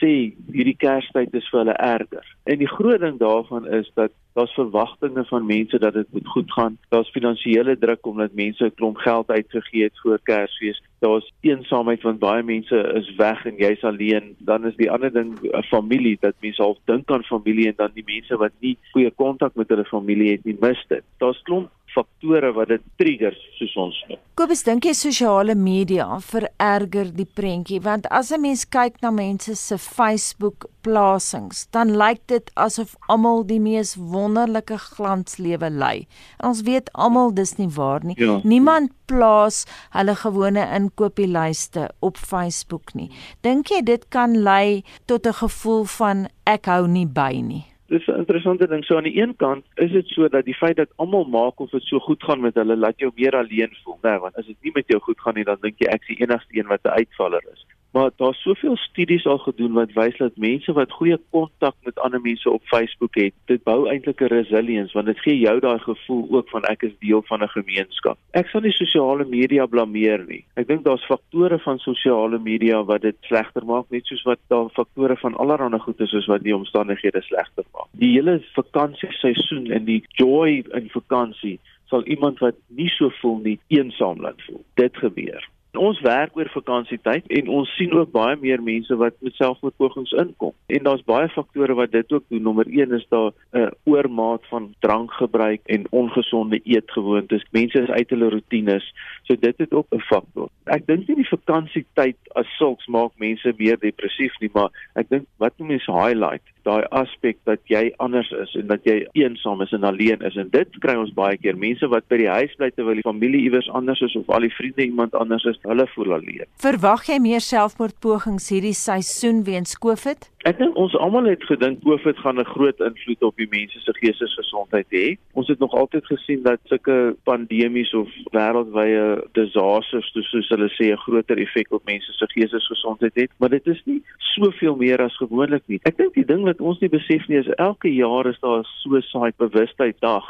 sê 0.00 0.32
hierdie 0.52 0.76
Kerstyd 0.76 1.34
is 1.34 1.48
vir 1.52 1.62
hulle 1.64 1.76
erger. 1.76 2.26
En 2.44 2.58
die 2.58 2.68
groot 2.68 3.00
ding 3.00 3.18
daarvan 3.20 3.68
is 3.68 3.90
dat 3.94 4.12
daar's 4.34 4.54
verwagtinge 4.54 5.24
van 5.24 5.46
mense 5.46 5.78
dat 5.78 5.94
dit 5.94 6.12
moet 6.12 6.28
goed 6.28 6.52
gaan. 6.52 6.78
Daar's 6.88 7.10
finansiële 7.10 7.78
druk 7.78 8.06
omdat 8.06 8.32
mense 8.32 8.64
'n 8.64 8.74
klomp 8.74 8.96
geld 8.96 9.28
uitgegee 9.30 9.82
het 9.82 10.00
vir 10.02 10.20
Kersfees. 10.22 10.82
Daar's 10.98 11.32
eensaamheid 11.40 12.02
want 12.02 12.18
baie 12.18 12.42
mense 12.42 12.76
is 12.94 13.14
weg 13.16 13.44
en 13.46 13.56
jy's 13.56 13.84
alleen. 13.84 14.36
Dan 14.38 14.66
is 14.66 14.76
die 14.76 14.90
ander 14.90 15.12
ding 15.12 15.38
'n 15.42 15.62
familie 15.62 16.16
dat 16.20 16.34
mense 16.40 16.62
al 16.62 16.78
dink 16.84 17.10
aan 17.10 17.24
familie 17.24 17.66
en 17.66 17.74
dan 17.76 17.90
die 17.94 18.06
mense 18.06 18.36
wat 18.36 18.52
nie 18.60 18.76
goeie 18.92 19.10
kontak 19.10 19.54
met 19.54 19.68
hulle 19.68 19.84
familie 19.84 20.30
het 20.30 20.44
nie, 20.44 20.56
mis 20.60 20.84
dit. 20.88 21.02
Daar's 21.18 21.42
klomp 21.42 21.70
faktore 21.94 22.52
wat 22.56 22.68
dit 22.68 22.82
triggers 23.00 23.38
soos 23.58 23.76
ons 23.76 24.00
noem. 24.08 24.20
Kobus 24.38 24.62
dink 24.64 24.86
jy 24.88 24.94
sosiale 24.96 25.54
media 25.58 26.06
vererger 26.24 27.10
die 27.16 27.26
prentjie 27.26 27.80
want 27.84 28.06
as 28.10 28.32
'n 28.32 28.40
mens 28.40 28.64
kyk 28.64 29.02
na 29.02 29.10
mense 29.10 29.54
se 29.54 29.78
Facebook 29.78 30.66
plasings 30.82 31.66
dan 31.72 31.96
lyk 31.96 32.20
dit 32.26 32.50
asof 32.54 32.96
almal 33.08 33.44
die 33.44 33.60
mees 33.60 33.96
wonderlike 33.96 34.78
glanslewe 34.78 35.70
lei. 35.70 36.06
En 36.40 36.48
ons 36.48 36.62
weet 36.62 36.92
almal 36.92 37.34
dis 37.34 37.56
nie 37.58 37.68
waar 37.68 38.04
nie. 38.04 38.16
Ja. 38.18 38.40
Niemand 38.44 38.92
plaas 39.06 39.66
hulle 39.90 40.14
gewone 40.14 40.64
inkopieslyste 40.76 41.90
op 42.00 42.16
Facebook 42.16 42.94
nie. 42.94 43.10
Dink 43.42 43.68
jy 43.68 43.82
dit 43.82 44.08
kan 44.08 44.42
lei 44.42 44.84
tot 45.06 45.26
'n 45.26 45.32
gevoel 45.32 45.84
van 45.84 46.28
ek 46.46 46.66
hou 46.66 46.86
nie 46.86 47.06
by 47.06 47.40
nie? 47.42 47.69
Dis 47.90 48.06
'n 48.06 48.22
interessante 48.22 48.66
ding. 48.66 48.84
So 48.84 48.96
aan 48.96 49.08
die 49.08 49.20
een 49.22 49.36
kant 49.36 49.64
is 49.74 49.90
dit 49.90 50.06
so 50.06 50.28
dat 50.28 50.44
die 50.44 50.54
feit 50.54 50.76
dat 50.76 50.92
almal 50.96 51.24
maak 51.24 51.60
of 51.60 51.70
dit 51.70 51.82
so 51.82 51.98
goed 51.98 52.22
gaan 52.22 52.40
met 52.40 52.54
hulle 52.54 52.76
laat 52.76 52.98
jou 52.98 53.12
meer 53.14 53.36
alleen 53.36 53.76
voel, 53.82 53.98
né? 54.02 54.10
Nee, 54.10 54.18
want 54.18 54.36
as 54.36 54.46
dit 54.46 54.56
nie 54.60 54.72
met 54.74 54.86
jou 54.86 55.00
goed 55.00 55.20
gaan 55.20 55.34
nie, 55.34 55.44
dan 55.44 55.58
dink 55.60 55.78
jy 55.78 55.86
ek 55.86 56.00
is 56.00 56.16
die 56.16 56.22
enigste 56.24 56.58
een 56.58 56.66
wat 56.66 56.84
'n 56.84 56.98
uitvaller 57.00 57.44
is. 57.52 57.66
Maar 57.90 58.10
daar's 58.16 58.42
soveel 58.42 58.76
studies 58.76 59.26
al 59.26 59.38
gedoen 59.38 59.72
wat 59.72 59.92
wys 59.92 60.16
dat 60.16 60.36
mense 60.36 60.72
wat 60.72 60.92
goeie 60.92 61.18
kontak 61.30 61.74
met 61.82 61.98
ander 61.98 62.20
mense 62.20 62.50
op 62.50 62.62
Facebook 62.64 63.14
het, 63.18 63.34
dit 63.50 63.62
bou 63.62 63.88
eintlik 63.90 64.20
'n 64.20 64.30
resilience 64.30 64.92
want 64.92 65.06
dit 65.06 65.20
gee 65.20 65.38
jou 65.38 65.60
daai 65.60 65.78
gevoel 65.78 66.26
ook 66.30 66.48
van 66.48 66.62
ek 66.64 66.82
is 66.82 66.98
deel 66.98 67.22
van 67.26 67.42
'n 67.42 67.48
gemeenskap. 67.48 68.18
Ek 68.30 68.46
sal 68.46 68.60
nie 68.60 68.72
sosiale 68.72 69.24
media 69.24 69.66
blameer 69.66 70.24
nie. 70.28 70.44
Ek 70.54 70.66
dink 70.68 70.84
daar's 70.84 71.04
faktore 71.04 71.58
van 71.58 71.78
sosiale 71.78 72.38
media 72.38 72.84
wat 72.84 73.02
dit 73.02 73.16
slegter 73.20 73.64
maak, 73.64 73.90
net 73.90 74.06
soos 74.06 74.22
wat 74.22 74.38
daar 74.46 74.68
faktore 74.68 75.16
van 75.16 75.36
allerlei 75.36 75.78
goed 75.78 76.00
is 76.00 76.10
soos 76.10 76.26
wat 76.26 76.42
die 76.42 76.56
omstandighede 76.56 77.22
slegter 77.22 77.64
maak. 77.72 77.88
Die 77.92 78.12
hele 78.12 78.42
vakansieseisoen 78.54 79.70
en 79.70 79.84
die 79.84 80.04
joy 80.08 80.64
in 80.72 80.88
vakansie 80.90 81.58
sal 81.86 82.04
iemand 82.04 82.38
wat 82.38 82.54
nie 82.68 82.88
so 82.88 83.10
voel 83.20 83.38
nie 83.38 83.58
eensaam 83.68 84.20
laat 84.20 84.42
voel. 84.46 84.64
Dit 84.74 84.96
gebeur 84.96 85.48
ons 85.78 86.00
werk 86.00 86.36
oor 86.36 86.48
vakansietyd 86.50 87.26
en 87.38 87.48
ons 87.48 87.70
sien 87.76 87.92
ook 87.94 88.10
baie 88.12 88.36
meer 88.40 88.62
mense 88.62 88.96
wat 88.96 89.14
met 89.20 89.34
selfmoordpogings 89.38 90.12
inkom. 90.22 90.54
En 90.66 90.86
daar's 90.86 91.04
baie 91.06 91.28
faktore 91.28 91.74
wat 91.78 91.92
dit 91.92 92.12
ook 92.12 92.24
doen. 92.28 92.42
Nommer 92.42 92.66
1 92.66 92.92
is 92.92 93.06
daar 93.08 93.30
'n 93.30 93.58
uh, 93.58 93.68
oormaat 93.84 94.46
van 94.48 94.74
drankgebruik 94.80 95.60
en 95.64 95.86
ongesonde 95.90 96.60
eetgewoontes. 96.64 97.46
Mense 97.50 97.82
is 97.82 97.88
uit 97.88 98.10
hulle 98.10 98.30
rotines. 98.30 98.94
So 99.22 99.36
dit 99.40 99.58
het 99.58 99.72
ook 99.72 99.86
'n 99.90 100.00
faktor. 100.00 100.48
Ek 100.64 100.86
dink 100.86 101.06
nie 101.08 101.16
die 101.16 101.28
vakansietyd 101.28 102.16
as 102.34 102.56
sulks 102.56 102.86
maak 102.86 103.12
mense 103.16 103.54
meer 103.56 103.78
depressief 103.78 104.40
nie, 104.40 104.50
maar 104.52 104.70
ek 104.94 105.08
dink 105.08 105.26
wat 105.36 105.52
mense 105.58 105.92
highlight 105.92 106.42
daai 106.66 106.84
aspek 106.96 107.38
dat 107.48 107.60
jy 107.72 107.90
anders 108.04 108.30
is 108.42 108.52
en 108.58 108.68
dat 108.70 108.84
jy 108.88 108.96
eensaam 109.18 109.62
is 109.64 109.72
en 109.76 109.86
alleen 109.88 110.22
is 110.26 110.36
en 110.40 110.50
dit 110.52 110.78
kry 110.84 110.96
ons 111.00 111.12
baie 111.16 111.38
keer 111.40 111.58
mense 111.58 111.88
wat 111.92 112.06
by 112.12 112.20
die 112.20 112.30
huis 112.30 112.54
bly 112.58 112.70
terwyl 112.74 112.98
die 112.98 113.06
familie 113.06 113.42
iewers 113.46 113.70
anders 113.80 114.02
is 114.04 114.16
of 114.20 114.28
al 114.28 114.44
die 114.44 114.52
vriende 114.54 114.84
iemand 114.84 115.16
anders 115.18 115.46
is 115.48 115.59
hulle 115.62 115.86
voel 115.94 116.12
alleen 116.12 116.44
Verwag 116.56 117.06
jy 117.06 117.18
meer 117.18 117.40
selfmoordpogings 117.40 118.48
hierdie 118.48 118.76
seisoen 118.76 119.44
weens 119.44 119.78
Covid 119.78 120.30
Ek 120.48 120.56
dink 120.56 120.76
ons 120.80 120.94
almal 120.96 121.26
het 121.28 121.42
gedink 121.44 121.82
COVID 121.84 122.16
gaan 122.24 122.40
'n 122.40 122.48
groot 122.48 122.78
invloed 122.80 123.22
op 123.28 123.36
die 123.36 123.48
mense 123.50 123.80
se 123.80 123.92
geestesgesondheid 123.92 124.86
hê. 124.88 125.18
Ons 125.36 125.48
het 125.48 125.58
nog 125.58 125.74
altyd 125.74 126.06
gesien 126.06 126.42
dat 126.42 126.60
sulke 126.64 127.14
pandemies 127.24 127.92
of 127.94 128.08
wêreldwye 128.32 129.20
disasters, 129.32 130.08
soos 130.12 130.48
hulle 130.48 130.70
sê, 130.72 130.92
'n 130.92 130.96
groter 130.96 131.36
effek 131.36 131.72
op 131.72 131.84
mense 131.84 132.12
se 132.12 132.26
geestesgesondheid 132.26 133.14
het, 133.14 133.30
maar 133.38 133.50
dit 133.50 133.66
is 133.66 133.82
nie 133.84 134.02
soveel 134.18 134.76
meer 134.76 135.02
as 135.02 135.16
gewoonlik 135.16 135.62
nie. 135.66 135.80
Ek 135.84 135.96
dink 135.96 136.14
die 136.14 136.24
ding 136.24 136.42
wat 136.44 136.60
ons 136.60 136.80
nie 136.80 136.88
besef 136.88 137.28
nie 137.28 137.38
is 137.38 137.54
elke 137.58 137.92
jaar 137.92 138.26
is 138.26 138.40
daar 138.40 138.64
so 138.64 138.96
'n 138.96 139.02
saai 139.02 139.32
bewustheidsdag 139.36 140.24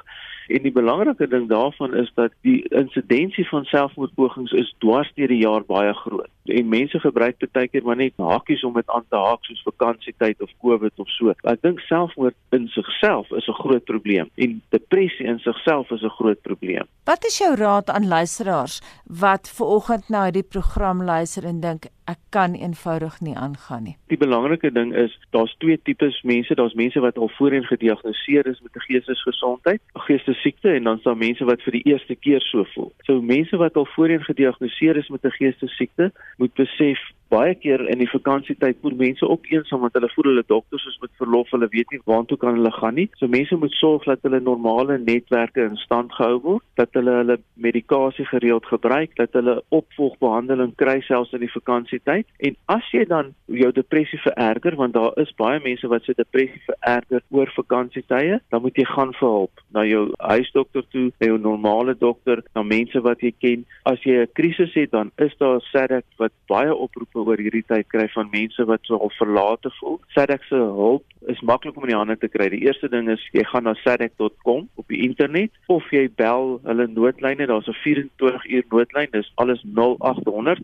En 0.50 0.64
die 0.66 0.72
belangrike 0.74 1.28
ding 1.30 1.46
daarvan 1.48 1.94
is 1.94 2.10
dat 2.14 2.32
die 2.42 2.64
insidensie 2.74 3.46
van 3.48 3.64
selfmoordpogings 3.70 4.52
is 4.52 4.74
dwars 4.82 5.10
deur 5.14 5.30
die 5.30 5.42
jaar 5.44 5.62
baie 5.66 5.92
groot. 5.94 6.30
En 6.50 6.68
mense 6.68 6.98
gebruik 6.98 7.38
baie 7.52 7.68
keer 7.68 7.84
maar 7.86 8.00
net 8.00 8.16
hakies 8.18 8.64
om 8.66 8.74
dit 8.74 8.90
aan 8.90 9.06
te 9.08 9.16
haak 9.16 9.46
soos 9.46 9.62
vakansietyd 9.68 10.42
of 10.42 10.50
COVID 10.64 10.98
of 10.98 11.08
so. 11.14 11.30
Ek 11.30 11.62
dink 11.62 11.78
selfmoord 11.86 12.34
in 12.56 12.66
sigself 12.74 13.30
is 13.30 13.46
'n 13.46 13.60
groot 13.62 13.84
probleem 13.84 14.30
en 14.34 14.60
depressie 14.74 15.26
in 15.26 15.38
sigself 15.38 15.90
is 15.90 16.02
'n 16.02 16.16
groot 16.18 16.42
probleem. 16.42 16.86
Wat 17.04 17.24
is 17.24 17.38
jou 17.38 17.54
raad 17.54 17.90
aan 17.90 18.08
luisteraars 18.08 18.80
wat 19.06 19.48
ver 19.48 19.66
oggend 19.66 20.08
na 20.08 20.24
hierdie 20.24 20.50
program 20.50 21.04
luister 21.04 21.44
en 21.44 21.60
dink 21.60 21.86
ek 22.10 22.18
kan 22.34 22.54
eenvoudig 22.58 23.20
nie 23.20 23.36
aangaan 23.36 23.84
nie. 23.86 23.96
Die 24.12 24.18
belangrike 24.18 24.72
ding 24.74 24.92
is 24.96 25.14
daar's 25.36 25.54
twee 25.62 25.78
tipes 25.86 26.18
mense, 26.26 26.54
daar's 26.58 26.74
mense 26.74 27.00
wat 27.04 27.18
al 27.18 27.30
voorheen 27.36 27.66
gediagnoseer 27.68 28.46
is 28.50 28.60
met 28.64 28.76
'n 28.76 28.86
geestesgesondheid, 28.88 29.80
'n 29.94 30.06
geestesiekte 30.08 30.74
en 30.74 30.84
dan 30.84 30.96
is 30.96 31.02
daar 31.02 31.16
mense 31.16 31.44
wat 31.44 31.62
vir 31.62 31.72
die 31.72 31.86
eerste 31.92 32.14
keer 32.14 32.40
so 32.40 32.64
voel. 32.74 32.92
So 33.06 33.20
mense 33.22 33.56
wat 33.56 33.76
al 33.76 33.86
voorheen 33.94 34.24
gediagnoseer 34.24 34.96
is 34.96 35.08
met 35.08 35.24
'n 35.24 35.38
geestesiekte, 35.38 36.12
moet 36.36 36.54
besef 36.54 36.98
baie 37.30 37.54
keer 37.54 37.82
in 37.92 38.00
die 38.02 38.10
vakansietyd 38.10 38.80
voel 38.82 38.96
mense 38.98 39.26
ook 39.26 39.46
eensaam 39.52 39.84
want 39.84 39.96
hulle 39.96 40.10
voel 40.14 40.30
hulle 40.30 40.44
dokters 40.46 40.86
is 40.90 40.98
met 41.02 41.12
verlof, 41.20 41.50
hulle 41.54 41.68
weet 41.72 41.92
nie 41.94 42.00
waartoe 42.10 42.38
kan 42.40 42.58
hulle 42.58 42.72
gaan 42.74 42.96
nie. 42.98 43.08
So 43.20 43.30
mense 43.30 43.56
moet 43.56 43.74
sorg 43.78 44.06
dat 44.08 44.24
hulle 44.26 44.40
normale 44.44 44.98
netwerke 44.98 45.64
in 45.68 45.78
stand 45.84 46.12
gehou 46.16 46.40
word, 46.46 46.64
dat 46.80 46.94
hulle 46.98 47.14
hulle 47.20 47.38
medikasie 47.54 48.26
gereeld 48.30 48.66
gebruik, 48.66 49.14
dat 49.20 49.36
hulle 49.38 49.60
opvolgbehandeling 49.68 50.74
kry 50.80 50.98
selfs 51.06 51.34
in 51.36 51.44
die 51.44 51.52
vakansietyd. 51.52 52.28
En 52.46 52.58
as 52.76 52.90
jy 52.94 53.04
dan 53.10 53.32
jou 53.46 53.70
depressie 53.76 54.20
vererger, 54.24 54.76
want 54.80 54.96
daar 54.98 55.14
is 55.22 55.32
baie 55.38 55.60
mense 55.64 55.90
wat 55.92 56.06
se 56.06 56.16
depressie 56.18 56.62
vererger 56.66 57.22
oor 57.30 57.52
vakansietye, 57.56 58.40
dan 58.50 58.64
moet 58.64 58.78
jy 58.78 58.86
gaan 58.90 59.14
vir 59.20 59.28
hulp 59.28 59.64
na 59.76 59.84
jou 59.86 60.04
huisdokter 60.18 60.86
toe, 60.90 61.06
na 61.20 61.30
jou 61.30 61.38
normale 61.38 61.94
dokter, 61.98 62.42
na 62.56 62.64
mense 62.66 63.02
wat 63.06 63.22
jy 63.22 63.32
ken. 63.38 63.66
As 63.86 64.02
jy 64.04 64.22
'n 64.24 64.34
krisis 64.34 64.74
het, 64.74 64.90
dan 64.90 65.12
is 65.18 65.36
daar 65.38 65.60
SADC 65.70 66.04
wat 66.18 66.32
baie 66.48 66.74
oproepe 66.74 67.19
oor 67.26 67.40
hierdie 67.40 67.64
tyd 67.66 67.88
kry 67.92 68.06
van 68.14 68.30
mense 68.32 68.64
wat 68.68 68.84
so 68.88 68.98
al 68.98 69.12
verlate 69.18 69.70
voel. 69.78 70.00
SADC 70.14 70.44
se 70.48 70.60
hulp 70.60 71.04
is 71.32 71.40
maklik 71.40 71.76
om 71.76 71.86
in 71.86 71.92
die 71.92 71.98
hande 71.98 72.16
te 72.18 72.28
kry. 72.28 72.48
Die 72.52 72.64
eerste 72.66 72.88
ding 72.88 73.10
is 73.12 73.22
jy 73.36 73.44
gaan 73.48 73.68
na 73.68 73.74
sadc.com 73.84 74.68
op 74.80 74.86
die 74.92 75.02
internet 75.06 75.52
of 75.72 75.86
jy 75.94 76.06
bel 76.20 76.58
hulle 76.64 76.86
noodlyne. 76.90 77.46
Daar's 77.46 77.68
'n 77.68 77.78
24 77.82 78.46
uur 78.46 78.64
noodlyn. 78.70 79.10
Dis 79.12 79.32
alles 79.34 79.64
0800 79.64 80.62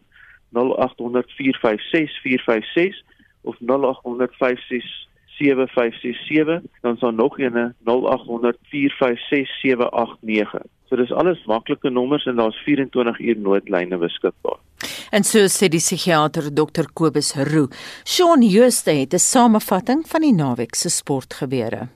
0800 0.53 1.33
456 1.37 2.21
456 2.23 3.03
of 3.43 3.57
0800 3.61 4.33
56 4.39 5.07
7567 5.39 6.63
dan 6.81 6.97
sal 6.97 7.11
nog 7.11 7.39
eene 7.39 7.75
0800 7.85 8.57
456 8.63 9.61
789. 9.61 10.63
So 10.89 10.97
dis 10.97 11.13
alles 11.13 11.45
maklike 11.45 11.91
nommers 11.91 12.27
en 12.27 12.37
daar's 12.37 12.57
24 12.57 13.19
uur 13.19 13.39
noodlyne 13.39 13.99
beskikbaar. 13.99 14.59
En 15.11 15.25
so 15.25 15.47
sê 15.49 15.69
die 15.69 15.81
psigiater 15.81 16.51
Dr 16.55 16.89
Kobus 16.93 17.35
Roo. 17.35 17.69
Shaun 18.05 18.43
Jooste 18.43 18.91
het 18.91 19.15
'n 19.15 19.19
samevatting 19.19 20.05
van 20.07 20.21
die 20.21 20.35
naweek 20.35 20.75
se 20.75 20.89
sportgebeure. 20.89 21.89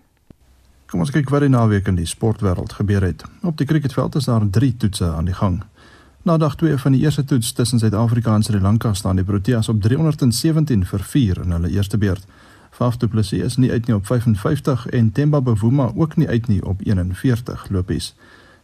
Kom 0.87 1.01
ons 1.01 1.11
kyk 1.11 1.29
wat 1.31 1.40
die 1.40 1.49
naweek 1.49 1.87
in 1.87 1.94
die 1.94 2.07
sportwêreld 2.07 2.73
gebeur 2.73 3.03
het. 3.03 3.23
Op 3.42 3.57
die 3.57 3.66
cricketveld 3.66 4.14
is 4.14 4.25
daar 4.25 4.51
3 4.51 4.77
toetse 4.77 5.05
aan 5.05 5.25
die 5.25 5.35
gang. 5.35 5.62
Na 6.23 6.37
dag 6.37 6.57
2 6.57 6.77
van 6.77 6.92
die 6.92 7.01
eerste 7.01 7.25
toets 7.25 7.53
tussen 7.53 7.79
Suid-Afrika 7.79 8.35
en 8.35 8.42
Sri 8.42 8.61
Lanka 8.61 8.94
staan 8.94 9.16
die 9.16 9.25
Proteas 9.25 9.68
op 9.68 9.83
317 9.83 10.85
vir 10.87 11.01
4 11.01 11.40
in 11.42 11.51
hulle 11.51 11.70
eerste 11.70 11.99
beurt. 11.99 12.27
Faf 12.70 12.96
du 12.96 13.09
Plessis 13.09 13.42
is 13.42 13.57
nie 13.57 13.70
uit 13.70 13.87
nie 13.87 13.94
op 13.94 14.07
55 14.07 14.87
en 14.87 15.12
Themba 15.12 15.40
Bavuma 15.40 15.90
ook 15.94 16.16
nie 16.16 16.29
uit 16.29 16.49
nie 16.49 16.64
op 16.64 16.81
41 16.83 17.66
lopies. 17.70 18.14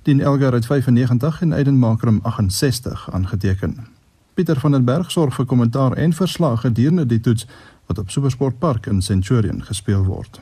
Dien 0.03 0.21
Elgar 0.21 0.53
het 0.53 0.67
95 0.67 1.41
en 1.43 1.53
Aiden 1.53 1.79
Makram 1.79 2.21
68 2.23 3.09
aangeteken. 3.13 3.96
Pieter 4.37 4.59
van 4.61 4.75
den 4.77 4.85
Berg 4.85 5.09
sorg 5.11 5.33
vir 5.33 5.47
kommentaar 5.49 5.95
en 5.97 6.13
verslag 6.13 6.61
gedurende 6.61 7.07
die 7.09 7.21
toets 7.25 7.47
wat 7.89 7.99
op 8.03 8.11
Supersport 8.13 8.59
Park 8.61 8.85
in 8.87 8.99
Centurion 9.03 9.63
gespeel 9.65 10.03
word. 10.05 10.41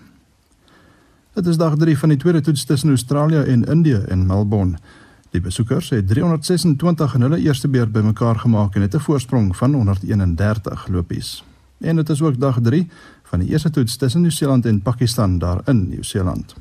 Dit 1.39 1.47
is 1.47 1.61
dag 1.61 1.77
3 1.79 1.95
van 1.99 2.11
die 2.11 2.19
tweede 2.19 2.41
toets 2.43 2.65
tussen 2.65 2.91
Australië 2.91 3.45
en 3.53 3.63
Indië 3.71 4.01
in 4.11 4.27
Melbourne. 4.27 4.83
Die 5.31 5.41
besoekers 5.41 5.93
het 5.95 6.09
326 6.11 7.15
in 7.15 7.27
hulle 7.29 7.39
eerste 7.39 7.71
beurt 7.71 7.93
bymekaar 7.95 8.43
gemaak 8.43 8.75
en 8.75 8.83
het 8.83 8.95
'n 8.95 9.07
voorsprong 9.07 9.57
van 9.57 9.75
131 9.75 10.89
lopies. 10.89 11.45
En 11.79 11.97
dit 11.97 12.09
is 12.09 12.23
ook 12.23 12.41
dag 12.41 12.59
3 12.63 12.91
van 13.23 13.39
die 13.39 13.49
eerste 13.49 13.71
toets 13.71 13.97
tussen 13.97 14.21
Nieu-Seeland 14.21 14.67
en 14.67 14.83
Pakistan 14.83 15.39
daar 15.39 15.61
in 15.65 15.89
Nieu-Seeland. 15.89 16.55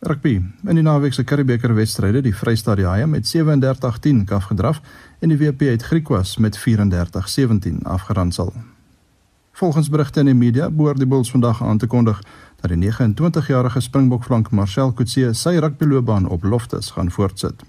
Rugby. 0.00 0.42
In 0.68 0.74
die 0.74 0.82
naweek 0.82 1.14
se 1.14 1.24
Curriebeeker 1.24 1.74
wedstryde, 1.74 2.20
die 2.22 2.34
Vrystaat 2.34 2.76
die 2.76 2.86
Haie 2.86 3.06
met 3.06 3.24
37-10 3.26 4.26
afgedraf 4.28 4.80
en 5.18 5.32
die 5.32 5.38
WP 5.38 5.70
het 5.72 5.82
Griquas 5.82 6.36
met 6.36 6.58
34-17 6.58 7.82
afgeronsel. 7.82 8.52
Volgens 9.52 9.88
berigte 9.88 10.20
in 10.20 10.26
die 10.26 10.34
media 10.34 10.68
behoort 10.70 11.00
die 11.00 11.06
Bulls 11.06 11.30
vandag 11.30 11.62
aan 11.62 11.78
te 11.78 11.86
kondig 11.86 12.20
dat 12.60 12.70
die 12.70 12.90
29-jarige 12.90 13.80
Springbok-flank 13.80 14.50
Marcel 14.50 14.92
Coetzee 14.92 15.32
sy 15.32 15.56
rugbyloopbaan 15.56 16.28
op 16.28 16.44
Loftus 16.44 16.90
gaan 16.90 17.10
voortsit. 17.10 17.64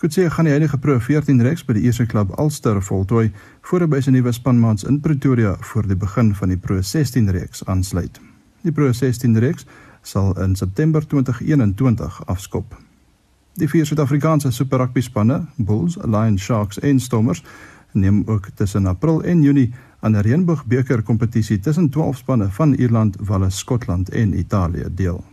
Coetzee 0.00 0.30
gaan 0.30 0.48
die 0.48 0.54
huidige 0.56 0.78
Pro 0.78 0.98
14 0.98 1.42
reeks 1.44 1.64
by 1.68 1.76
die 1.76 1.84
eerste 1.84 2.06
klub 2.08 2.32
Ulster 2.38 2.80
voltooi 2.82 3.28
voor 3.68 3.84
hy 3.84 3.90
by 3.92 4.00
sy 4.00 4.14
nuwe 4.16 4.32
spanmaats 4.32 4.88
in 4.88 5.02
Pretoria 5.04 5.52
voor 5.60 5.84
die 5.84 6.00
begin 6.00 6.32
van 6.34 6.48
die 6.48 6.56
Pro 6.56 6.80
16 6.80 7.28
reeks 7.30 7.60
aansluit. 7.68 8.16
Die 8.64 8.72
Pro 8.72 8.92
16 8.92 9.36
reeks 9.44 9.68
sal 10.02 10.38
in 10.40 10.56
September 10.56 11.06
2021 11.06 12.26
afskop. 12.26 12.76
Die 13.54 13.68
vier 13.68 13.86
Suid-Afrikaanse 13.86 14.50
Super 14.50 14.78
Rugby 14.78 15.00
spanne, 15.00 15.46
Bulls, 15.56 15.98
Lions, 16.04 16.42
Sharks 16.42 16.78
en 16.78 17.00
Stormers, 17.00 17.42
neem 17.92 18.22
ook 18.26 18.48
tussen 18.54 18.86
April 18.86 19.22
en 19.22 19.42
Junie 19.42 19.72
aan 20.00 20.16
'n 20.16 20.22
Reënboogbeker 20.22 21.02
kompetisie 21.02 21.58
tussen 21.58 21.90
12 21.90 22.16
spanne 22.16 22.48
van 22.50 22.74
Ierland, 22.74 23.16
Wales, 23.20 23.58
Skotland 23.58 24.08
en 24.08 24.38
Italië 24.38 24.84
deel. 24.94 25.24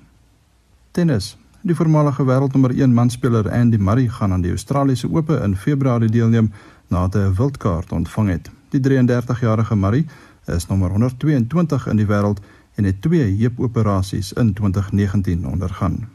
Tennis. 0.92 1.38
Die 1.62 1.76
voormalige 1.76 2.26
wêreldnommer 2.26 2.72
1 2.72 2.94
manspeler 2.94 3.52
Andy 3.52 3.78
Murray 3.78 4.08
gaan 4.08 4.32
aan 4.32 4.42
die 4.42 4.52
Australiese 4.52 5.10
Ope 5.12 5.42
in 5.44 5.56
Februarie 5.56 6.10
deelneem 6.10 6.52
nadat 6.88 7.14
hy 7.14 7.30
'n 7.30 7.36
wildkaart 7.36 7.92
ontvang 7.92 8.30
het. 8.30 8.52
Die 8.70 8.80
33-jarige 8.80 9.76
Murray 9.76 10.06
is 10.46 10.68
nommer 10.68 10.90
122 10.90 11.88
in 11.88 11.96
die 11.96 12.06
wêreld 12.06 12.40
en 12.78 12.84
het 12.84 13.02
twee 13.02 13.38
heupoperasies 13.40 14.34
in 14.34 14.54
2019 14.54 15.48
ondergaan. 15.48 16.08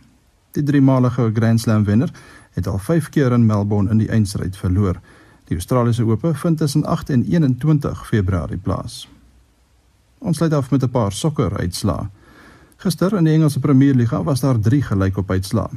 Die 0.51 0.63
driemalige 0.63 1.31
Grand 1.35 1.61
Slam 1.61 1.85
wenner 1.85 2.11
het 2.53 2.67
al 2.67 2.79
5 2.79 3.09
keer 3.09 3.33
in 3.33 3.47
Melbourne 3.47 3.91
in 3.91 3.99
die 3.99 4.09
eindstryd 4.09 4.57
verloor. 4.57 5.01
Die 5.45 5.57
Australiese 5.57 6.05
Ope 6.07 6.35
vind 6.35 6.59
tussen 6.59 6.85
8 6.85 7.11
en 7.11 7.25
21 7.25 8.07
Februarie 8.07 8.59
plaas. 8.59 9.09
Ons 10.19 10.37
sluit 10.37 10.53
af 10.53 10.71
met 10.71 10.83
'n 10.83 10.91
paar 10.91 11.13
sokker 11.13 11.59
uitslae. 11.59 12.09
Gister 12.77 13.17
in 13.17 13.25
die 13.25 13.33
Engelse 13.33 13.61
Premier 13.61 13.95
Liga 13.95 14.23
was 14.23 14.41
daar 14.41 14.59
3 14.59 14.83
gelykop 14.83 15.31
uitslae. 15.31 15.69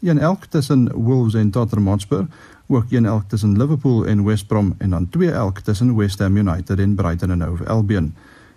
Een 0.00 0.18
elk 0.18 0.44
tussen 0.44 0.92
Wolves 0.92 1.34
en 1.34 1.50
Tottenham 1.50 1.88
Hotspur, 1.88 2.26
ook 2.66 2.84
een 2.90 3.06
elk 3.06 3.28
tussen 3.28 3.56
Liverpool 3.56 4.06
en 4.06 4.24
West 4.24 4.46
Brom 4.46 4.74
en 4.78 4.90
dan 4.90 5.08
twee 5.08 5.30
elk 5.30 5.58
tussen 5.58 5.96
West 5.96 6.18
Ham 6.18 6.36
United 6.36 6.78
en 6.78 6.94
Brighton 6.94 7.30
and 7.30 7.42
Hove 7.42 7.68
Albion. 7.68 8.14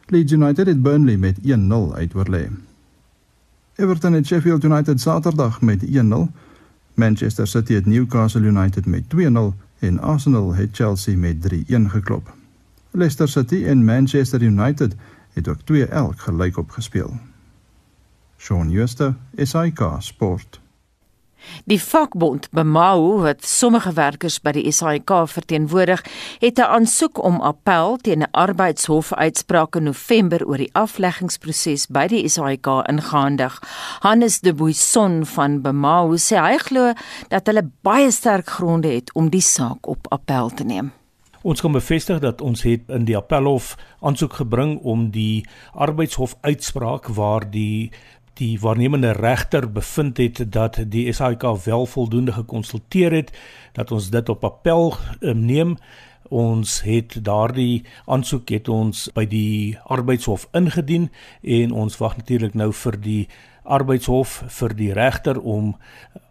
Leeds 0.10 0.32
United 0.32 0.68
het 0.68 0.82
Burnley 0.82 1.18
met 1.18 1.38
1-0 1.40 1.44
uitoorlê. 1.94 2.48
Everton 3.76 4.14
het 4.14 4.26
Sheffield 4.26 4.64
United 4.64 5.02
Saterdag 5.02 5.62
met 5.62 5.86
1-0. 5.86 5.90
Manchester 6.94 7.48
City 7.48 7.74
het 7.74 7.86
Newcastle 7.86 8.42
United 8.42 8.86
met 8.86 9.04
2-0 9.16 9.20
en 9.80 10.00
Arsenal 10.00 10.54
het 10.54 10.70
Chelsea 10.72 11.18
met 11.18 11.54
3-1 11.54 11.56
geklop. 11.68 12.36
Leicester 12.92 13.28
City 13.28 13.64
en 13.66 13.86
Manchester 13.86 14.42
United 14.42 14.96
het 15.34 15.48
ook 15.48 15.60
2-1 15.74 16.16
gelyk 16.16 16.58
opgespeel. 16.58 17.20
Shaun 18.38 18.70
Schuster, 18.70 19.16
SAK 19.36 19.96
Sport. 20.00 20.60
Die 21.66 21.80
vakbond 21.82 22.50
Bemau 22.52 23.22
wat 23.22 23.46
sommige 23.46 23.94
werkers 23.94 24.40
by 24.44 24.52
die 24.58 24.72
SAIK 24.72 25.14
verteenwoordig, 25.28 26.04
het 26.40 26.60
'n 26.60 26.70
aansoek 26.78 27.24
om 27.24 27.42
appel 27.42 27.98
teen 27.98 28.22
'n 28.22 28.32
arbeidshof 28.32 29.14
uitspraak 29.14 29.76
in 29.76 29.84
November 29.84 30.46
oor 30.46 30.58
die 30.58 30.74
afleggingsproses 30.74 31.88
by 31.88 32.08
die 32.08 32.30
SAIK 32.30 32.68
ingehandig. 32.88 33.60
Hannes 34.00 34.40
de 34.40 34.54
Buisson 34.54 35.26
van 35.26 35.62
Bemau 35.62 36.18
sê 36.18 36.38
hy 36.38 36.58
glo 36.58 36.94
dat 37.28 37.48
hulle 37.48 37.70
baie 37.82 38.12
sterk 38.12 38.50
gronde 38.50 38.88
het 38.88 39.14
om 39.14 39.30
die 39.30 39.42
saak 39.42 39.88
op 39.88 40.08
appel 40.10 40.50
te 40.50 40.64
neem. 40.64 40.92
Ons 41.48 41.62
kan 41.62 41.72
bevestig 41.72 42.20
dat 42.20 42.42
ons 42.42 42.64
het 42.68 42.90
in 42.92 43.06
die 43.08 43.16
appelhof 43.16 43.76
aansoek 44.04 44.34
gebring 44.42 44.80
om 44.84 45.10
die 45.16 45.46
arbeidshof 45.72 46.36
uitspraak 46.42 47.08
waar 47.08 47.46
die 47.52 47.92
die 48.38 48.60
waarnemende 48.62 49.12
regter 49.12 49.72
bevind 49.72 50.18
het 50.18 50.44
dat 50.54 50.80
die 50.88 51.12
SAIK 51.14 51.44
wel 51.66 51.86
voldoende 51.86 52.32
gekonsulteer 52.32 53.12
het 53.12 53.32
dat 53.74 53.92
ons 53.92 54.10
dit 54.10 54.30
op 54.30 54.44
appel 54.44 54.94
um, 55.20 55.46
neem 55.46 55.78
ons 56.30 56.82
het 56.82 57.18
daardie 57.24 57.86
aansoek 58.06 58.50
het 58.50 58.70
ons 58.70 59.08
by 59.16 59.26
die 59.26 59.78
arbeidshof 59.86 60.48
ingedien 60.58 61.10
en 61.42 61.72
ons 61.72 61.98
wag 61.98 62.18
natuurlik 62.18 62.54
nou 62.54 62.74
vir 62.74 63.00
die 63.02 63.22
arbeidshof 63.68 64.42
vir 64.60 64.76
die 64.76 64.92
regter 64.96 65.40
om 65.40 65.74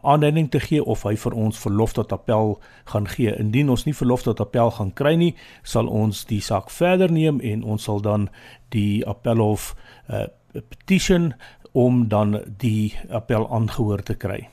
aanduiding 0.02 0.48
te 0.50 0.60
gee 0.60 0.84
of 0.84 1.04
hy 1.04 1.16
vir 1.20 1.36
ons 1.36 1.58
verlof 1.60 1.92
tot 1.96 2.12
appel 2.12 2.56
gaan 2.92 3.08
gee. 3.12 3.34
Indien 3.36 3.70
ons 3.72 3.84
nie 3.84 3.94
verlof 3.96 4.24
tot 4.24 4.40
appel 4.40 4.72
gaan 4.78 4.92
kry 4.96 5.14
nie, 5.20 5.34
sal 5.62 5.90
ons 5.92 6.24
die 6.30 6.40
saak 6.40 6.70
verder 6.72 7.12
neem 7.12 7.40
en 7.44 7.64
ons 7.64 7.88
sal 7.88 8.00
dan 8.00 8.28
die 8.72 9.04
appelhof 9.08 9.74
uh, 10.08 10.26
petition 10.56 11.34
om 11.76 12.08
dan 12.08 12.38
die 12.56 12.94
appel 13.12 13.44
aangehoor 13.52 14.00
te 14.02 14.14
kry. 14.16 14.46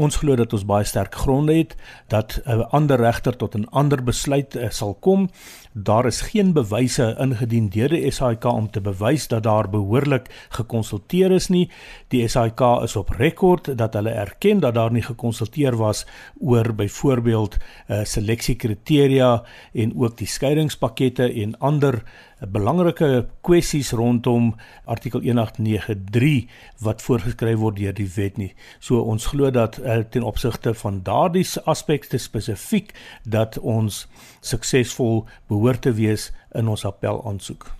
Ons 0.00 0.20
glo 0.22 0.36
dat 0.38 0.52
ons 0.54 0.64
baie 0.64 0.86
sterk 0.86 1.16
gronde 1.18 1.56
het 1.58 1.74
dat 2.08 2.38
'n 2.46 2.70
ander 2.70 3.00
regter 3.00 3.36
tot 3.36 3.56
'n 3.58 3.66
ander 3.70 4.04
besluit 4.04 4.54
uh, 4.54 4.70
sal 4.70 4.94
kom. 4.94 5.28
Daar 5.72 6.06
is 6.06 6.20
geen 6.20 6.52
bewyse 6.52 7.14
ingedien 7.18 7.68
deur 7.70 7.92
die 7.94 8.10
SAIK 8.10 8.44
om 8.44 8.70
te 8.70 8.80
bewys 8.82 9.28
dat 9.30 9.42
daar 9.42 9.68
behoorlik 9.70 10.26
gekonsulteer 10.48 11.30
is 11.30 11.46
nie. 11.48 11.68
Die 12.10 12.26
SAIK 12.28 12.60
is 12.82 12.96
op 12.96 13.12
rekord 13.14 13.78
dat 13.78 13.94
hulle 13.94 14.10
erken 14.10 14.60
dat 14.60 14.74
daar 14.74 14.90
nie 14.90 15.02
gekonsulteer 15.02 15.76
was 15.78 16.06
oor 16.40 16.74
byvoorbeeld 16.74 17.56
uh, 17.56 18.02
seleksiekriteria 18.02 19.44
en 19.72 19.94
ook 19.94 20.18
die 20.18 20.26
skeidingspakkette 20.26 21.30
en 21.32 21.54
ander 21.58 22.02
'n 22.40 22.50
belangrike 22.50 23.26
kwessies 23.40 23.90
rondom 23.92 24.54
artikel 24.84 25.20
1893 25.20 26.46
wat 26.78 27.02
voorgeskryf 27.02 27.58
word 27.58 27.76
deur 27.76 27.94
die 27.94 28.08
wet 28.14 28.36
nie. 28.36 28.54
So 28.78 29.00
ons 29.00 29.26
glo 29.26 29.50
dat 29.50 29.78
uh, 29.78 29.98
ten 30.10 30.22
opsigte 30.22 30.74
van 30.74 31.02
daardie 31.02 31.46
aspekte 31.64 32.18
spesifiek 32.18 32.94
dat 33.24 33.58
ons 33.58 34.08
suksesvol 34.40 35.26
behoort 35.48 35.82
te 35.82 35.92
wees 35.92 36.32
in 36.54 36.68
ons 36.68 36.84
appel 36.84 37.22
aansoek. 37.26 37.70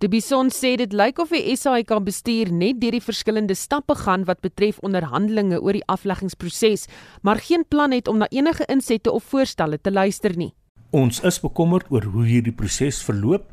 Die 0.00 0.08
Bison 0.08 0.48
sê 0.48 0.78
dit 0.80 0.94
lyk 0.96 1.18
of 1.20 1.28
die 1.28 1.52
SAIK 1.52 1.90
bestuur 2.06 2.48
net 2.56 2.78
deur 2.80 2.94
die 2.96 3.04
verskillende 3.04 3.52
stappe 3.52 3.98
gaan 4.00 4.22
wat 4.24 4.40
betref 4.40 4.78
onderhandelinge 4.80 5.58
oor 5.60 5.76
die 5.76 5.84
afleggingsproses, 5.92 6.86
maar 7.20 7.36
geen 7.36 7.66
plan 7.68 7.92
het 7.92 8.08
om 8.08 8.16
na 8.22 8.28
enige 8.32 8.64
insette 8.72 9.12
of 9.12 9.28
voorstelle 9.28 9.76
te 9.76 9.92
luister 9.92 10.32
nie. 10.36 10.54
Ons 10.96 11.20
is 11.20 11.36
bekommerd 11.44 11.92
oor 11.92 12.08
hoe 12.14 12.24
hierdie 12.24 12.56
proses 12.56 13.02
verloop. 13.04 13.52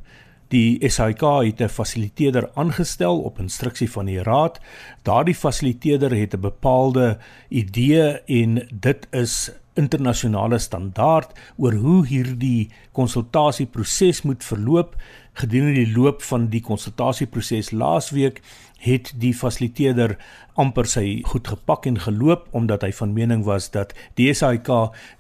Die 0.55 0.79
SAIK 0.79 1.21
het 1.43 1.61
'n 1.61 1.67
fasiliteerder 1.67 2.49
aangestel 2.55 3.19
op 3.19 3.39
instruksie 3.39 3.91
van 3.91 4.05
die 4.05 4.23
raad. 4.23 4.59
Daardie 5.03 5.35
fasiliteerder 5.35 6.15
het 6.15 6.33
'n 6.33 6.39
bepaalde 6.39 7.19
idee 7.49 8.23
en 8.25 8.67
dit 8.71 9.07
is 9.11 9.51
internasionale 9.77 10.59
standaard 10.59 11.33
oor 11.57 11.73
hoe 11.73 12.01
hierdie 12.07 12.69
konsultasieproses 12.97 14.23
moet 14.25 14.43
verloop 14.43 14.95
gedurende 15.37 15.83
die 15.85 15.93
loop 15.93 16.23
van 16.25 16.49
die 16.53 16.63
konsultasieproses 16.65 17.71
laasweek 17.71 18.41
het 18.81 19.11
die 19.17 19.33
fasiliteerder 19.33 20.15
amper 20.57 20.87
sy 20.89 21.21
goed 21.25 21.47
gepak 21.49 21.85
en 21.89 21.97
geloop 22.01 22.47
omdat 22.57 22.83
hy 22.85 22.91
van 22.99 23.13
mening 23.13 23.43
was 23.45 23.69
dat 23.73 23.93
die 24.17 24.29
SAIK 24.33 24.69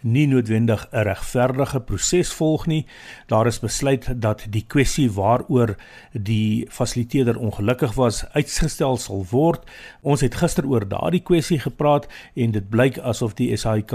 nie 0.01 0.25
noodwendig 0.29 0.87
'n 0.91 1.05
regverdige 1.05 1.79
proses 1.79 2.33
volg 2.33 2.67
nie. 2.67 2.85
Daar 3.27 3.47
is 3.47 3.59
besluit 3.59 4.21
dat 4.21 4.45
die 4.49 4.65
kwessie 4.67 5.11
waaroor 5.11 5.75
die 6.13 6.67
fasiliteerder 6.69 7.37
ongelukkig 7.37 7.93
was 7.93 8.25
uitgestel 8.33 8.97
sal 8.97 9.25
word. 9.29 9.65
Ons 10.07 10.21
het 10.23 10.37
gister 10.39 10.63
oor 10.63 10.85
daardie 10.87 11.19
kwessie 11.19 11.57
gepraat 11.59 12.05
en 12.39 12.53
dit 12.55 12.67
blyk 12.71 12.95
asof 13.03 13.33
die 13.35 13.49
SAIK 13.59 13.91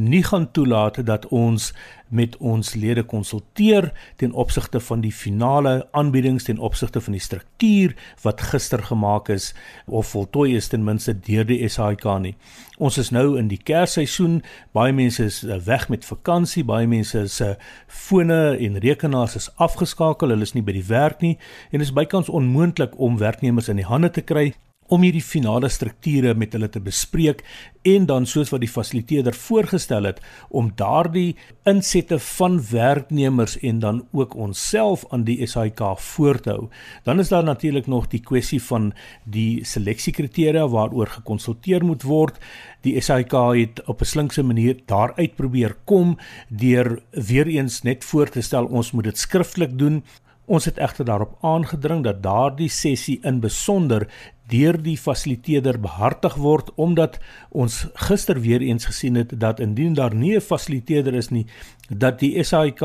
nie 0.00 0.22
gaan 0.24 0.46
toelaat 0.56 1.02
dat 1.04 1.26
ons 1.28 1.74
met 2.08 2.36
ons 2.40 2.70
lede 2.74 3.02
konsulteer 3.04 3.90
ten 4.16 4.32
opsigte 4.32 4.80
van 4.80 5.02
die 5.04 5.12
finale 5.12 5.74
aanbiedings 5.92 6.48
ten 6.48 6.58
opsigte 6.58 7.02
van 7.04 7.12
die 7.12 7.20
struktuur 7.20 7.92
wat 8.22 8.40
gister 8.52 8.82
gemaak 8.88 9.28
is 9.28 9.50
of 9.86 10.14
voltooi 10.14 10.56
is 10.56 10.70
ten 10.72 10.84
minste 10.84 11.12
deur 11.28 11.44
die 11.44 11.68
SAIK 11.68 12.08
nie. 12.24 12.34
Ons 12.78 12.96
is 12.98 13.12
nou 13.12 13.36
in 13.38 13.52
die 13.52 13.60
Kersseisoen. 13.60 14.40
Baie 14.72 14.96
mense 14.96 15.28
is 15.28 15.42
eh, 15.44 15.60
weg 15.66 15.88
met 15.92 16.08
vakansie, 16.08 16.64
baie 16.64 16.88
mense 16.88 17.26
se 17.28 17.50
eh, 17.50 17.68
fone 17.86 18.56
en 18.56 18.80
rekenaars 18.80 19.36
is 19.36 19.50
afgeskakel. 19.60 20.32
Hulle 20.32 20.48
is 20.48 20.56
nie 20.56 20.64
by 20.64 20.72
die 20.72 20.88
werk 20.88 21.20
nie 21.20 21.36
en 21.68 21.78
dit 21.78 21.86
is 21.90 21.94
bykans 21.94 22.32
onmoontlik 22.32 22.96
om 22.96 23.20
werknemers 23.20 23.68
in 23.68 23.84
die 23.84 23.88
hande 23.92 24.10
te 24.10 24.24
kry 24.24 24.54
om 24.90 25.04
hierdie 25.06 25.22
finale 25.24 25.68
strukture 25.70 26.34
met 26.34 26.52
hulle 26.56 26.68
te 26.68 26.82
bespreek 26.82 27.44
en 27.86 28.06
dan 28.10 28.26
soos 28.28 28.50
wat 28.52 28.60
die 28.60 28.70
fasiliteerder 28.70 29.36
voorgestel 29.36 30.08
het 30.08 30.18
om 30.50 30.72
daardie 30.76 31.36
insette 31.68 32.18
van 32.36 32.58
werknemers 32.70 33.56
en 33.64 33.78
dan 33.80 34.02
ook 34.12 34.34
onsself 34.34 35.04
aan 35.14 35.24
die 35.24 35.38
SAIK 35.46 35.80
voor 35.96 36.40
te 36.40 36.50
hou. 36.50 36.68
Dan 37.04 37.20
is 37.20 37.28
daar 37.28 37.44
natuurlik 37.44 37.86
nog 37.86 38.08
die 38.12 38.20
kwessie 38.20 38.60
van 38.62 38.92
die 39.24 39.64
seleksiekriteria 39.64 40.66
waaroor 40.68 41.06
gekonsulteer 41.06 41.84
moet 41.84 42.02
word. 42.02 42.40
Die 42.84 43.00
SAIK 43.00 43.32
het 43.56 43.84
op 43.86 44.00
'n 44.00 44.10
slinkse 44.12 44.42
manier 44.42 44.76
daaruit 44.86 45.36
probeer 45.36 45.76
kom 45.84 46.18
deur 46.48 47.02
weer 47.10 47.46
eens 47.46 47.82
net 47.82 48.04
voor 48.04 48.28
te 48.28 48.40
stel 48.40 48.64
ons 48.64 48.92
moet 48.92 49.04
dit 49.04 49.18
skriftelik 49.18 49.78
doen. 49.78 50.02
Ons 50.50 50.64
het 50.64 50.78
egter 50.78 51.04
daarop 51.04 51.36
aangedring 51.46 52.04
dat 52.04 52.22
daardie 52.22 52.68
sessie 52.68 53.20
in 53.22 53.40
besonder 53.40 54.08
deur 54.50 54.76
die 54.82 54.96
fasiliteerder 54.98 55.78
behartig 55.80 56.34
word 56.40 56.70
omdat 56.74 57.18
ons 57.50 57.86
gister 58.06 58.40
weer 58.40 58.60
eens 58.60 58.88
gesien 58.90 59.18
het 59.20 59.32
dat 59.40 59.60
indien 59.60 59.94
daar 59.94 60.14
nie 60.14 60.36
'n 60.36 60.40
fasiliteerder 60.40 61.14
is 61.14 61.30
nie 61.30 61.46
dat 61.88 62.18
die 62.18 62.42
SAIK 62.42 62.82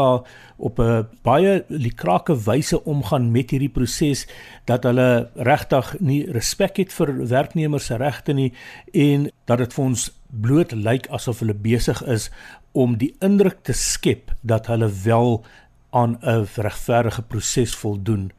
op 0.58 0.80
'n 0.80 1.08
baie 1.22 1.64
likrake 1.68 2.36
wyse 2.46 2.84
omgaan 2.84 3.32
met 3.32 3.50
hierdie 3.50 3.70
proses 3.70 4.28
dat 4.66 4.84
hulle 4.84 5.30
regtig 5.36 5.96
nie 6.00 6.32
respek 6.32 6.78
het 6.78 6.94
vir 6.94 7.28
werknemers 7.28 7.86
se 7.86 7.96
regte 7.96 8.34
nie 8.34 8.54
en 8.94 9.32
dat 9.46 9.58
dit 9.58 9.74
vir 9.74 9.86
ons 9.86 10.12
bloot 10.42 10.72
lyk 10.72 11.08
asof 11.08 11.40
hulle 11.40 11.54
besig 11.54 12.04
is 12.04 12.32
om 12.72 12.98
die 12.98 13.16
indruk 13.20 13.64
te 13.64 13.74
skep 13.74 14.34
dat 14.42 14.68
hulle 14.68 14.90
wel 15.04 15.44
aan 15.90 16.18
'n 16.22 16.48
regverdige 16.56 17.22
proses 17.22 17.76
voldoen. 17.76 18.32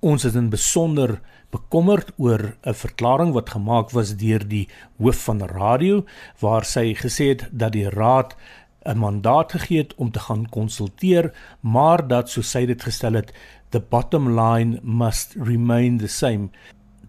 Ons 0.00 0.24
is 0.24 0.34
in 0.34 0.48
besonder 0.48 1.20
bekommerd 1.54 2.10
oor 2.16 2.42
'n 2.62 2.74
verklaring 2.84 3.32
wat 3.32 3.54
gemaak 3.56 3.90
was 3.90 4.16
deur 4.16 4.42
die 4.48 4.68
hoof 4.98 5.18
van 5.28 5.40
radio 5.42 6.04
waar 6.40 6.64
sy 6.64 6.94
gesê 6.94 7.24
het 7.32 7.48
dat 7.52 7.72
die 7.72 7.88
raad 7.88 8.36
'n 8.84 8.98
mandaat 8.98 9.52
gegee 9.52 9.78
het 9.78 9.94
om 9.94 10.10
te 10.10 10.18
gaan 10.18 10.48
konsulteer, 10.48 11.32
maar 11.60 12.08
dat 12.08 12.30
so 12.30 12.42
sy 12.42 12.66
dit 12.66 12.82
gestel 12.82 13.12
het, 13.12 13.32
the 13.70 13.80
bottom 13.80 14.40
line 14.40 14.80
must 14.82 15.34
remain 15.38 15.98
the 15.98 16.08
same. 16.08 16.48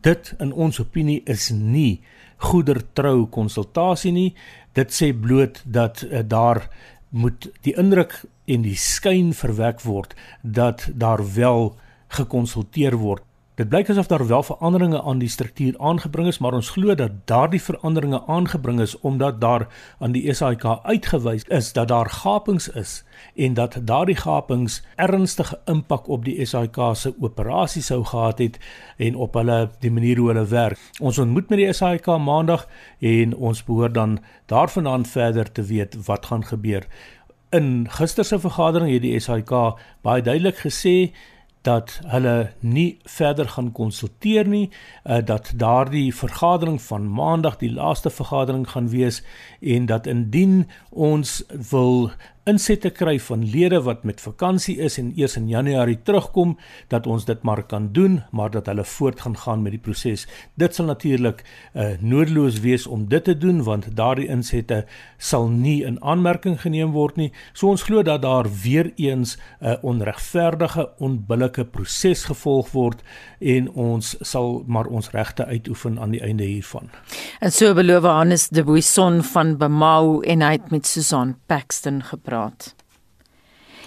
Dit 0.01 0.33
in 0.39 0.53
ons 0.53 0.79
opinie 0.79 1.21
is 1.25 1.49
nie 1.49 2.01
goedertrou 2.37 3.25
konsultasie 3.25 4.11
nie. 4.11 4.35
Dit 4.73 4.93
sê 4.93 5.11
bloot 5.13 5.63
dat 5.65 6.01
uh, 6.03 6.19
daar 6.23 6.69
moet 7.09 7.49
die 7.61 7.75
indruk 7.77 8.23
en 8.45 8.61
die 8.61 8.75
skyn 8.75 9.33
verwek 9.33 9.81
word 9.81 10.15
dat 10.41 10.89
daar 10.93 11.33
wel 11.33 11.75
gekonsulteer 12.07 12.95
word 12.95 13.23
Dit 13.55 13.69
blyk 13.71 13.87
asof 13.89 14.07
daar 14.11 14.27
wel 14.27 14.43
veranderinge 14.43 15.01
aan 15.01 15.17
die 15.17 15.29
struktuur 15.29 15.77
aangebring 15.79 16.27
is, 16.27 16.37
maar 16.43 16.53
ons 16.53 16.69
glo 16.69 16.95
dat 16.95 17.11
daardie 17.25 17.61
veranderinge 17.61 18.19
aangebring 18.27 18.81
is 18.83 18.99
omdat 18.99 19.39
daar 19.41 19.67
aan 19.99 20.11
die 20.11 20.33
SAIK 20.33 20.65
uitgewys 20.83 21.45
is 21.47 21.71
dat 21.73 21.87
daar 21.87 22.09
gapings 22.09 22.67
is 22.69 23.03
en 23.35 23.53
dat 23.53 23.77
daardie 23.83 24.15
gapings 24.15 24.81
ernstige 24.95 25.59
impak 25.71 26.07
op 26.07 26.25
die 26.25 26.45
SAIK 26.45 26.81
se 26.99 27.13
operasie 27.19 27.81
sou 27.81 28.03
gehad 28.03 28.43
het 28.43 28.59
en 28.97 29.15
op 29.15 29.39
hulle 29.39 29.69
die 29.79 29.91
manier 29.91 30.17
hoe 30.17 30.27
hulle 30.33 30.47
werk. 30.51 30.79
Ons 30.99 31.17
ontmoet 31.17 31.49
met 31.49 31.63
die 31.63 31.73
SAIK 31.73 32.11
maandag 32.19 32.67
en 32.99 33.35
ons 33.35 33.63
behoort 33.63 33.93
dan 33.93 34.19
daarvandaan 34.51 35.05
verder 35.05 35.51
te 35.51 35.63
weet 35.63 35.95
wat 36.05 36.25
gaan 36.25 36.43
gebeur 36.43 36.83
In 37.55 37.87
gister 37.89 38.25
se 38.25 38.39
vergadering 38.39 38.91
het 38.91 39.03
die 39.05 39.19
SAIK 39.19 39.51
baie 40.03 40.21
duidelik 40.21 40.57
gesê 40.59 41.13
dat 41.65 41.99
hulle 42.13 42.51
nie 42.59 42.97
verder 43.17 43.49
gaan 43.49 43.71
konsulteer 43.71 44.47
nie 44.47 44.69
uh, 44.69 45.17
dat 45.25 45.51
daardie 45.57 46.15
vergadering 46.15 46.81
van 46.81 47.09
maandag 47.11 47.57
die 47.61 47.71
laaste 47.73 48.09
vergadering 48.09 48.67
gaan 48.69 48.89
wees 48.89 49.23
en 49.61 49.85
dat 49.89 50.07
indien 50.07 50.67
ons 50.89 51.43
wil 51.71 52.11
insette 52.45 52.91
kry 52.93 53.15
van 53.25 53.41
lede 53.49 53.79
wat 53.81 54.03
met 54.05 54.19
vakansie 54.21 54.75
is 54.85 54.99
en 55.01 55.07
eers 55.17 55.33
in 55.39 55.47
Januarie 55.49 55.97
terugkom 56.05 56.51
dat 56.93 57.07
ons 57.09 57.23
dit 57.25 57.41
maar 57.41 57.63
kan 57.65 57.87
doen 57.93 58.19
maar 58.37 58.51
dat 58.53 58.67
hulle 58.69 58.83
voort 58.85 59.23
gaan 59.25 59.37
gaan 59.37 59.63
met 59.65 59.73
die 59.73 59.81
proses. 59.81 60.27
Dit 60.53 60.77
sal 60.77 60.85
natuurlik 60.85 61.41
uh, 61.41 61.95
noodloos 61.99 62.59
wees 62.61 62.85
om 62.87 63.07
dit 63.09 63.23
te 63.25 63.33
doen 63.37 63.63
want 63.65 63.87
daardie 63.97 64.27
insette 64.29 64.83
sal 65.17 65.47
nie 65.49 65.79
in 65.89 65.97
aanmerking 66.03 66.59
geneem 66.61 66.93
word 66.93 67.17
nie. 67.17 67.31
So 67.53 67.71
ons 67.73 67.87
glo 67.87 68.03
dat 68.05 68.21
daar 68.21 68.45
weer 68.63 68.91
eens 68.95 69.37
'n 69.37 69.65
uh, 69.65 69.73
onregverdige, 69.81 70.89
onbillike 70.97 71.65
proses 71.65 72.23
gevolg 72.29 72.71
word 72.71 73.01
en 73.39 73.71
ons 73.73 74.15
sal 74.21 74.63
maar 74.67 74.85
ons 74.85 75.09
regte 75.09 75.45
uitoefen 75.45 75.99
aan 75.99 76.11
die 76.11 76.21
einde 76.21 76.43
hiervan. 76.43 76.89
En 77.39 77.51
so 77.51 77.73
beloof 77.73 78.03
Hannes 78.03 78.49
de 78.49 78.63
Buisson 78.63 79.23
van 79.23 79.57
Bemau 79.57 80.23
en 80.23 80.41
hy 80.41 80.51
het 80.51 80.69
met 80.69 80.85
Susan 80.85 81.35
Paxton 81.45 82.03
gepraat 82.03 82.34
praat. 82.35 82.73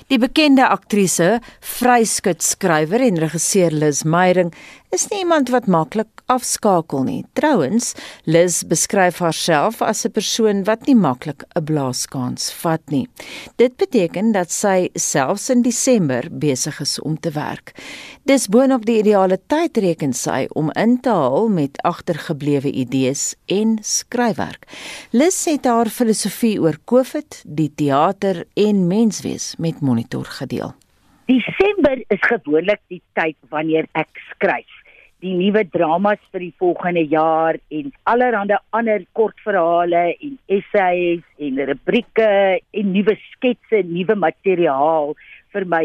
Die 0.08 0.16
bekende 0.16 0.64
aktrise, 0.64 1.36
vryskutskrywer 1.60 3.02
en 3.04 3.20
regisseur 3.20 3.74
Liz 3.76 4.06
Meyering 4.08 4.54
is 4.90 5.08
nie 5.10 5.20
iemand 5.22 5.50
wat 5.52 5.66
maklik 5.68 6.22
afskakel 6.32 7.04
nie. 7.04 7.24
Trouwens, 7.36 7.92
Liz 8.24 8.62
beskryf 8.68 9.18
haarself 9.20 9.82
as 9.82 10.04
'n 10.06 10.12
persoon 10.12 10.64
wat 10.64 10.86
nie 10.86 10.94
maklik 10.94 11.44
'n 11.54 11.64
blaaskans 11.64 12.52
vat 12.52 12.80
nie. 12.90 13.08
Dit 13.56 13.76
beteken 13.76 14.32
dat 14.32 14.50
sy 14.50 14.88
selfs 14.94 15.50
in 15.50 15.62
Desember 15.62 16.28
besig 16.30 16.80
is 16.80 17.00
om 17.00 17.20
te 17.20 17.30
werk. 17.30 17.72
Dis 18.24 18.48
boonop 18.48 18.84
die 18.86 18.98
ideale 18.98 19.38
tyd 19.46 19.76
reken 19.76 20.12
sy 20.12 20.46
om 20.52 20.70
in 20.70 21.00
te 21.00 21.10
haal 21.10 21.48
met 21.48 21.82
agtergeblewe 21.82 22.72
idees 22.72 23.34
en 23.46 23.78
skryfwerk. 23.82 24.66
Liz 25.10 25.44
het 25.44 25.64
haar 25.64 25.88
filosofie 25.88 26.60
oor 26.60 26.78
COVID, 26.84 27.42
die 27.46 27.72
teater 27.74 28.44
en 28.54 28.86
menswees 28.86 29.54
met 29.58 29.80
Monitor 29.80 30.24
gedeel. 30.24 30.74
Desember 31.26 31.98
is 32.08 32.20
gewoonlik 32.20 32.80
die 32.88 33.02
tyd 33.12 33.36
wanneer 33.50 33.84
ek 33.92 34.08
skryf 34.30 34.77
die 35.24 35.34
nuwe 35.34 35.64
dramas 35.72 36.20
vir 36.32 36.44
die 36.46 36.54
volgende 36.62 37.02
jaar 37.10 37.58
en 37.74 37.90
allerlei 38.12 38.58
ander 38.70 39.04
kortverhale 39.18 40.14
en 40.14 40.38
essays 40.46 41.24
en 41.42 41.58
rubrieke 41.70 42.30
en 42.60 42.92
nuwe 42.94 43.16
sketse, 43.32 43.82
nuwe 43.88 44.14
materiaal 44.14 45.14
vir 45.54 45.66
my 45.66 45.84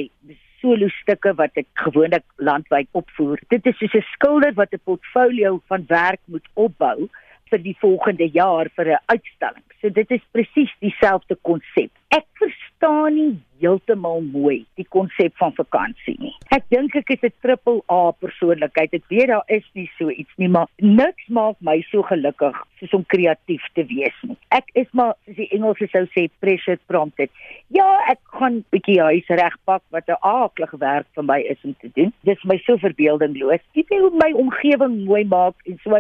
solo 0.61 0.87
stukke 1.01 1.33
wat 1.39 1.57
ek 1.59 1.67
gewoonlik 1.81 2.25
landwyd 2.37 2.87
opvoer. 2.99 3.41
Dit 3.51 3.65
is 3.67 3.77
soos 3.79 3.95
'n 3.95 4.05
skilder 4.13 4.53
wat 4.55 4.73
'n 4.73 4.85
portfolio 4.85 5.61
van 5.67 5.85
werk 5.89 6.21
moet 6.27 6.47
opbou 6.53 7.09
vir 7.49 7.59
die 7.59 7.77
volgende 7.81 8.27
jaar 8.31 8.69
vir 8.75 8.93
'n 8.93 9.03
uitstalling. 9.07 9.72
So 9.83 9.91
dit 9.91 10.11
is 10.15 10.21
presies 10.31 10.71
dieselfde 10.79 11.35
konsep. 11.43 11.89
Ek 12.15 12.23
verstaan 12.39 13.17
nie 13.17 13.31
heeltemal 13.59 14.21
mooi 14.23 14.61
die 14.79 14.85
konsep 14.95 15.33
van 15.41 15.51
vakansie 15.57 16.13
nie. 16.21 16.31
Ek 16.55 16.63
dink 16.71 16.93
ek 16.95 17.09
is 17.11 17.23
'n 17.27 17.33
triple 17.43 17.81
A 17.91 18.13
persoonlikheid. 18.15 18.93
Ek 18.93 19.09
weet 19.11 19.27
daar 19.27 19.43
is 19.47 19.65
nie 19.75 19.89
so 19.97 20.07
iets 20.09 20.31
nie, 20.37 20.47
maar 20.47 20.67
niks 20.79 21.27
maak 21.27 21.57
my 21.59 21.81
so 21.91 22.01
gelukkig 22.01 22.55
soos 22.79 22.93
om 22.93 23.03
kreatief 23.03 23.65
te 23.75 23.83
wees 23.83 24.15
nie. 24.23 24.37
Ek 24.51 24.71
is 24.73 24.87
maar 24.93 25.15
soos 25.25 25.35
die 25.35 25.51
Engelse 25.51 25.87
sou 25.91 26.05
sê 26.15 26.29
pressure 26.39 26.79
prompted. 26.87 27.29
Ja, 27.67 27.99
ek 28.07 28.19
gaan 28.39 28.63
bietjie 28.71 29.01
huis 29.01 29.27
regpak 29.27 29.83
wat 29.91 30.07
'n 30.07 30.15
aaklige 30.21 30.77
werk 30.79 31.07
vir 31.13 31.23
my 31.23 31.39
is 31.41 31.59
om 31.63 31.75
te 31.81 31.91
doen. 31.93 32.13
Dis 32.23 32.43
my 32.45 32.57
so 32.57 32.77
verbeeldingloos. 32.77 33.59
Ek 33.75 33.89
wil 33.89 34.11
my 34.11 34.31
omgewing 34.31 35.03
mooi 35.03 35.25
maak 35.25 35.55
en 35.65 35.77
so 35.83 35.99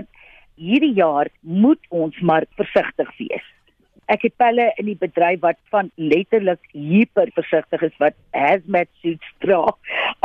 hierdie 0.55 0.95
jaar 0.95 1.27
moet 1.41 1.83
ons 1.89 2.15
maar 2.21 2.45
versigtig 2.55 3.11
wees. 3.17 3.43
Ek 4.13 4.27
het 4.27 4.35
pelle 4.37 4.67
in 4.77 4.85
die 4.91 4.99
bedryf 4.99 5.41
wat 5.41 5.57
van 5.73 5.89
letterlik 5.97 6.61
hyper 6.71 7.31
versigtig 7.33 7.81
is 7.87 7.95
wat 8.03 8.17
hazmat 8.37 8.89
suits 9.01 9.31
dra 9.41 9.63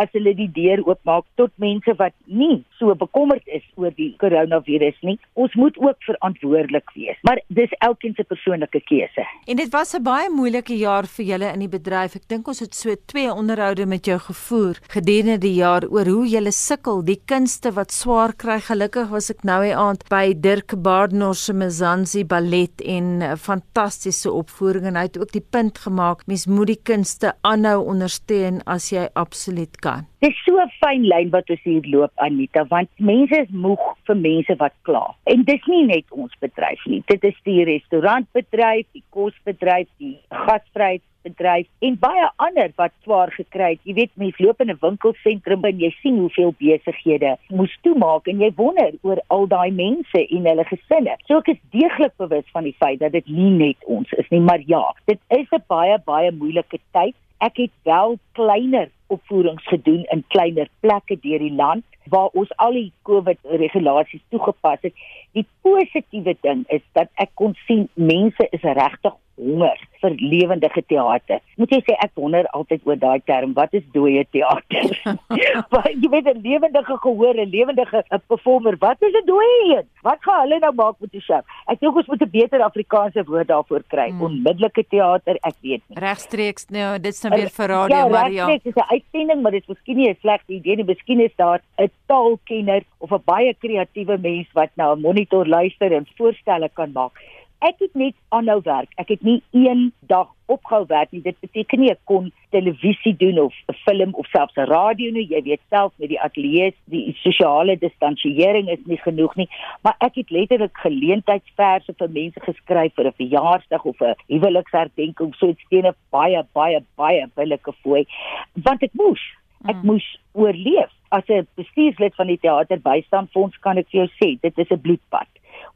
as 0.00 0.10
hulle 0.16 0.34
die 0.38 0.48
deur 0.54 0.82
oopmaak 0.86 1.26
tot 1.40 1.52
mense 1.62 1.94
wat 1.98 2.14
nie 2.26 2.62
so 2.78 2.94
bekommerd 2.98 3.44
is 3.58 3.64
oor 3.76 3.92
die 3.96 4.10
koronavirus 4.22 4.96
nie. 5.06 5.16
Ons 5.34 5.54
moet 5.58 5.76
ook 5.82 5.98
verantwoordelik 6.06 6.92
wees, 6.94 7.18
maar 7.26 7.40
dis 7.48 7.74
elkeen 7.84 8.14
se 8.16 8.24
persoonlike 8.24 8.80
keuse. 8.88 9.26
En 9.46 9.56
dit 9.56 9.72
was 9.72 9.94
'n 9.94 10.02
baie 10.02 10.30
moeilike 10.30 10.76
jaar 10.76 11.06
vir 11.06 11.24
julle 11.24 11.52
in 11.52 11.60
die 11.60 11.74
bedryf. 11.78 12.16
Ek 12.16 12.28
dink 12.28 12.48
ons 12.48 12.60
het 12.60 12.74
so 12.74 12.94
twee 13.06 13.30
onderhoude 13.32 13.86
met 13.86 14.04
jou 14.06 14.18
gevoer 14.18 14.78
gedurende 14.88 15.38
die 15.38 15.54
jaar 15.54 15.84
oor 15.90 16.06
hoe 16.06 16.26
julle 16.26 16.52
sukkel, 16.52 17.04
die 17.04 17.20
kunste 17.26 17.72
wat 17.72 17.92
swaar 17.92 18.32
kry. 18.32 18.60
Gelukkig 18.60 19.08
was 19.10 19.30
ek 19.30 19.44
nou 19.44 19.62
die 19.62 19.76
aand 19.76 20.08
by 20.08 20.34
Dirk 20.40 20.82
Bardner 20.82 21.34
se 21.34 21.52
Mzansi 21.52 22.24
ballet 22.24 22.80
en 22.80 23.36
van 23.36 23.58
fantastiese 23.58 24.30
opvoering 24.32 24.86
en 24.88 24.98
hy 24.98 25.06
het 25.08 25.18
ook 25.18 25.32
die 25.34 25.44
punt 25.54 25.78
gemaak 25.84 26.24
mens 26.30 26.46
moet 26.46 26.72
die 26.72 26.80
kunste 26.90 27.32
aanhou 27.46 27.80
ondersteun 27.92 28.62
as 28.66 28.90
jy 28.92 29.08
absoluut 29.14 29.80
kan. 29.80 29.87
Dis 30.24 30.36
so 30.44 30.60
'n 30.60 30.70
fyn 30.80 31.04
lyn 31.12 31.30
wat 31.30 31.50
ons 31.50 31.64
hier 31.64 31.86
loop 31.94 32.12
Anita 32.26 32.64
want 32.70 32.90
mense 32.98 33.36
is 33.44 33.50
moeg 33.50 33.84
vir 34.06 34.16
mense 34.16 34.56
wat 34.62 34.74
kla. 34.82 35.04
En 35.24 35.44
dis 35.44 35.66
nie 35.66 35.84
net 35.86 36.04
ons 36.10 36.32
bedryf 36.40 36.86
nie. 36.86 37.02
Dit 37.06 37.24
is 37.24 37.38
die 37.44 37.64
restaurantbedryf, 37.64 38.86
die 38.92 39.04
kosbedryf, 39.10 39.88
die 39.98 40.16
gasvryheid 40.30 41.02
bedryf 41.28 41.66
en 41.84 41.96
baie 42.00 42.26
ander 42.44 42.72
wat 42.80 42.92
swaar 43.04 43.32
gekry 43.34 43.74
het. 43.74 43.82
Jy 43.88 43.94
weet 43.98 44.12
mense 44.22 44.42
loop 44.42 44.60
in 44.60 44.70
'n 44.70 44.78
winkelsentrum 44.82 45.64
en 45.64 45.80
jy 45.84 45.90
sien 46.02 46.18
hoeveel 46.18 46.54
besighede 46.58 47.36
moes 47.50 47.74
toemaak 47.82 48.28
en 48.28 48.40
jy 48.40 48.50
wonder 48.56 48.92
oor 49.02 49.20
al 49.28 49.46
daai 49.46 49.70
mense 49.70 50.20
en 50.28 50.46
hulle 50.50 50.64
gesinne. 50.64 51.16
So 51.26 51.38
ek 51.38 51.48
is 51.48 51.62
deeglik 51.70 52.16
bewus 52.16 52.46
van 52.52 52.64
die 52.64 52.76
feit 52.78 53.00
dat 53.00 53.12
dit 53.12 53.26
nie 53.28 53.50
net 53.50 53.76
ons 53.86 54.12
is 54.12 54.28
nie, 54.30 54.40
maar 54.40 54.60
ja, 54.66 54.94
dit 55.06 55.20
is 55.30 55.48
'n 55.52 55.64
baie 55.68 55.98
baie 56.04 56.30
moeilike 56.32 56.78
tyd. 56.92 57.14
Ek 57.40 57.56
het 57.56 57.70
wel 57.84 58.18
kleiner 58.32 58.88
opvoerings 59.08 59.66
gedoen 59.68 60.04
in 60.14 60.24
kleiner 60.34 60.68
plekke 60.80 61.18
deur 61.22 61.42
die 61.44 61.54
land 61.54 61.84
waar 62.12 62.32
ons 62.32 62.52
al 62.56 62.76
die 62.76 62.92
COVID 63.08 63.38
regulasies 63.60 64.24
toegepas 64.32 64.84
het. 64.86 64.94
Die 65.36 65.46
positiewe 65.62 66.36
ding 66.40 66.64
is 66.72 66.84
dat 66.96 67.10
ek 67.20 67.34
kon 67.40 67.56
sien 67.66 67.88
mense 67.94 68.48
is 68.50 68.64
regtig 68.64 69.16
honger 69.38 69.78
vir 70.02 70.14
lewendige 70.18 70.82
teater. 70.86 71.40
Moet 71.58 71.72
jy 71.74 71.80
sê 71.86 71.96
ek 72.04 72.12
wonder 72.18 72.46
altyd 72.56 72.84
oor 72.86 72.98
daai 73.00 73.20
term, 73.26 73.54
wat 73.56 73.74
is 73.74 73.86
dooie 73.94 74.24
teater? 74.34 74.92
Want 75.74 75.88
jy 75.94 76.10
weet 76.12 76.28
'n 76.30 76.42
lewendige 76.44 76.96
gehoor, 77.02 77.34
'n 77.34 77.50
lewendige 77.50 78.04
'n 78.10 78.22
performer, 78.28 78.76
wat 78.78 79.02
is 79.02 79.14
'n 79.14 79.26
dooie 79.26 79.58
een? 79.74 79.86
Wat 80.02 80.22
gaan 80.22 80.40
hulle 80.44 80.58
nou 80.58 80.72
maak 80.74 80.96
met 81.00 81.12
die 81.12 81.20
show? 81.20 81.42
Ek 81.66 81.80
dink 81.80 81.96
ons 81.96 82.06
moet 82.06 82.22
'n 82.22 82.30
beter 82.30 82.62
Afrikaanse 82.62 83.24
woord 83.24 83.48
daarvoor 83.48 83.82
kry. 83.88 84.10
Hmm. 84.10 84.22
Onmiddellike 84.22 84.84
teater, 84.88 85.36
ek 85.42 85.56
weet 85.62 85.82
nie. 85.88 85.98
Regstreeks 85.98 86.68
nou, 86.70 86.98
dit 86.98 87.12
is 87.12 87.22
nou 87.22 87.34
weer 87.34 87.50
vir 87.50 87.68
radio, 87.68 87.96
ja, 87.96 88.08
Maria. 88.08 88.46
Ja, 88.46 88.46
dit 88.46 88.66
is 88.66 88.74
'n 88.74 88.90
uitsending, 88.94 89.42
maar 89.42 89.52
dit 89.52 89.62
is 89.62 89.68
miskien 89.68 89.96
nie 89.96 90.10
'n 90.10 90.16
slegte 90.20 90.52
idee 90.52 90.76
nie. 90.76 90.84
Miskien 90.84 91.20
is 91.20 91.34
daar 91.36 91.60
'n 91.78 91.90
taalkenner 92.06 92.82
of 92.98 93.10
'n 93.10 93.22
baie 93.24 93.54
kreatiewe 93.54 94.18
mens 94.18 94.46
wat 94.52 94.70
nou 94.76 94.96
'n 94.96 95.00
monitor 95.00 95.46
luister 95.46 95.92
en 95.92 96.06
voorstelle 96.16 96.68
kan 96.74 96.92
maak. 96.92 97.12
Ek 97.58 97.80
het 97.82 97.94
net 97.98 98.14
aanhou 98.30 98.60
werk. 98.62 98.92
Ek 99.02 99.08
het 99.10 99.22
nie 99.26 99.40
een 99.50 99.88
dag 100.06 100.28
opgehou 100.46 100.84
werk 100.86 101.10
nie. 101.10 101.22
Dit 101.24 101.40
beteken 101.42 101.80
nie 101.82 101.90
ek 101.90 102.00
kon 102.06 102.28
televisie 102.54 103.14
doen 103.18 103.38
of 103.42 103.54
'n 103.68 103.74
film 103.82 104.14
of 104.14 104.26
selfs 104.30 104.56
'n 104.56 104.70
radio 104.70 105.10
nie. 105.10 105.26
Jy 105.26 105.42
weet 105.42 105.60
self 105.68 105.92
met 105.98 106.08
die 106.08 106.20
ateljee, 106.20 106.74
die 106.84 107.16
sosiale 107.22 107.76
distansiering 107.78 108.68
is 108.68 108.84
nie 108.84 109.00
genoeg 109.02 109.34
nie. 109.36 109.48
Maar 109.82 109.96
ek 109.98 110.14
het 110.14 110.30
letterlik 110.30 110.76
geleentheidsverse 110.76 111.94
vir 111.98 112.10
mense 112.10 112.40
geskryf 112.40 112.94
vir 112.94 113.06
'n 113.06 113.18
verjaarsdag 113.22 113.84
of 113.84 114.00
'n 114.00 114.14
huweliksherdenking, 114.28 115.34
so 115.34 115.48
iets 115.48 115.68
teen 115.68 115.86
'n 115.86 115.94
baie 116.10 116.46
baie 116.52 116.80
baie 116.96 117.26
billike 117.34 117.72
fooi, 117.82 118.06
want 118.54 118.82
ek 118.82 118.94
moes 118.94 119.22
ek 119.66 119.76
mm. 119.76 119.86
moes 119.86 120.06
oorleef. 120.32 120.92
As 121.08 121.24
'n 121.28 121.46
bestuurslid 121.56 122.14
van 122.14 122.26
die 122.26 122.38
teaterbystandfonds 122.38 123.58
kan 123.58 123.78
ek 123.78 123.88
vir 123.90 124.06
jou 124.06 124.08
sê, 124.20 124.40
dit 124.40 124.58
is 124.58 124.70
'n 124.70 124.80
bloedpad. 124.80 125.28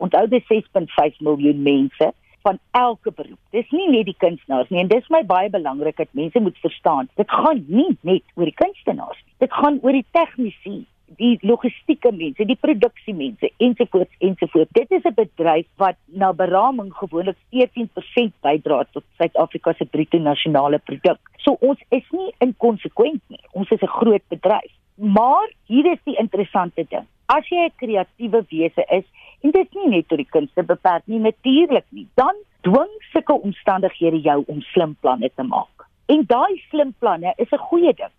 Onthou 0.02 0.26
dis 0.26 0.44
6.5 0.50 1.22
miljoen 1.22 1.62
mense 1.62 2.12
van 2.42 2.58
elke 2.70 3.12
beroep. 3.14 3.38
Dis 3.54 3.68
nie 3.70 3.88
net 3.90 4.08
die 4.08 4.18
kunstenaars 4.18 4.70
nie 4.72 4.82
en 4.82 4.90
dis 4.90 5.10
my 5.14 5.22
baie 5.26 5.50
belangrik 5.52 6.00
dat 6.00 6.10
mense 6.18 6.40
moet 6.42 6.58
verstaan. 6.64 7.10
Dit 7.20 7.30
gaan 7.30 7.62
nie 7.68 7.90
net 8.00 8.24
oor 8.34 8.50
die 8.50 8.58
kunstenaars 8.58 9.20
nie. 9.22 9.36
Dit 9.44 9.54
gaan 9.54 9.78
oor 9.82 9.94
die 9.94 10.06
tegnisi, 10.16 10.80
die 11.20 11.36
logistieke 11.46 12.10
mense, 12.16 12.46
die 12.48 12.58
produksiemense 12.58 13.52
ensovoorts 13.62 14.26
ensovoorts. 14.26 14.74
Dit 14.78 14.90
is 14.90 15.06
'n 15.06 15.14
bedryf 15.14 15.66
wat 15.76 15.96
na 16.06 16.32
beraming 16.32 16.92
gewoonlik 16.94 17.38
14% 17.50 18.34
bydra 18.42 18.84
tot 18.92 19.04
Suid-Afrika 19.18 19.74
se 19.78 19.84
bruto 19.84 20.18
nasionale 20.18 20.78
produk. 20.78 21.18
So 21.38 21.56
ons 21.60 21.80
is 21.90 22.06
nie 22.10 22.32
inkonsekwent 22.38 23.22
nie. 23.28 23.44
Ons 23.52 23.70
is 23.70 23.82
'n 23.82 23.96
groot 23.98 24.22
bedryf. 24.28 24.72
Maar 24.96 25.50
hier 25.66 25.86
is 25.92 25.98
die 26.04 26.16
interessante 26.16 26.84
ding. 26.88 27.06
As 27.26 27.48
jy 27.48 27.64
'n 27.64 27.72
kreatiewe 27.76 28.44
wese 28.50 28.84
is, 28.90 29.04
en 29.42 29.50
dit 29.50 29.66
is 29.66 29.78
nie 29.78 29.90
net 29.96 30.08
tot 30.08 30.20
die 30.20 30.30
kunste 30.36 30.62
beperk 30.66 31.06
nie, 31.10 31.20
natuurlik 31.22 31.86
nie. 31.90 32.06
Dan 32.20 32.38
dwing 32.66 32.92
sulke 33.12 33.34
omstandighede 33.48 34.20
jou 34.22 34.42
om 34.46 34.60
slim 34.70 34.94
planne 35.00 35.30
te 35.34 35.46
maak. 35.46 35.86
En 36.12 36.24
daai 36.30 36.62
slim 36.70 36.94
planne 36.98 37.34
is 37.36 37.52
'n 37.52 37.66
goeie 37.68 37.92
ding. 37.94 38.14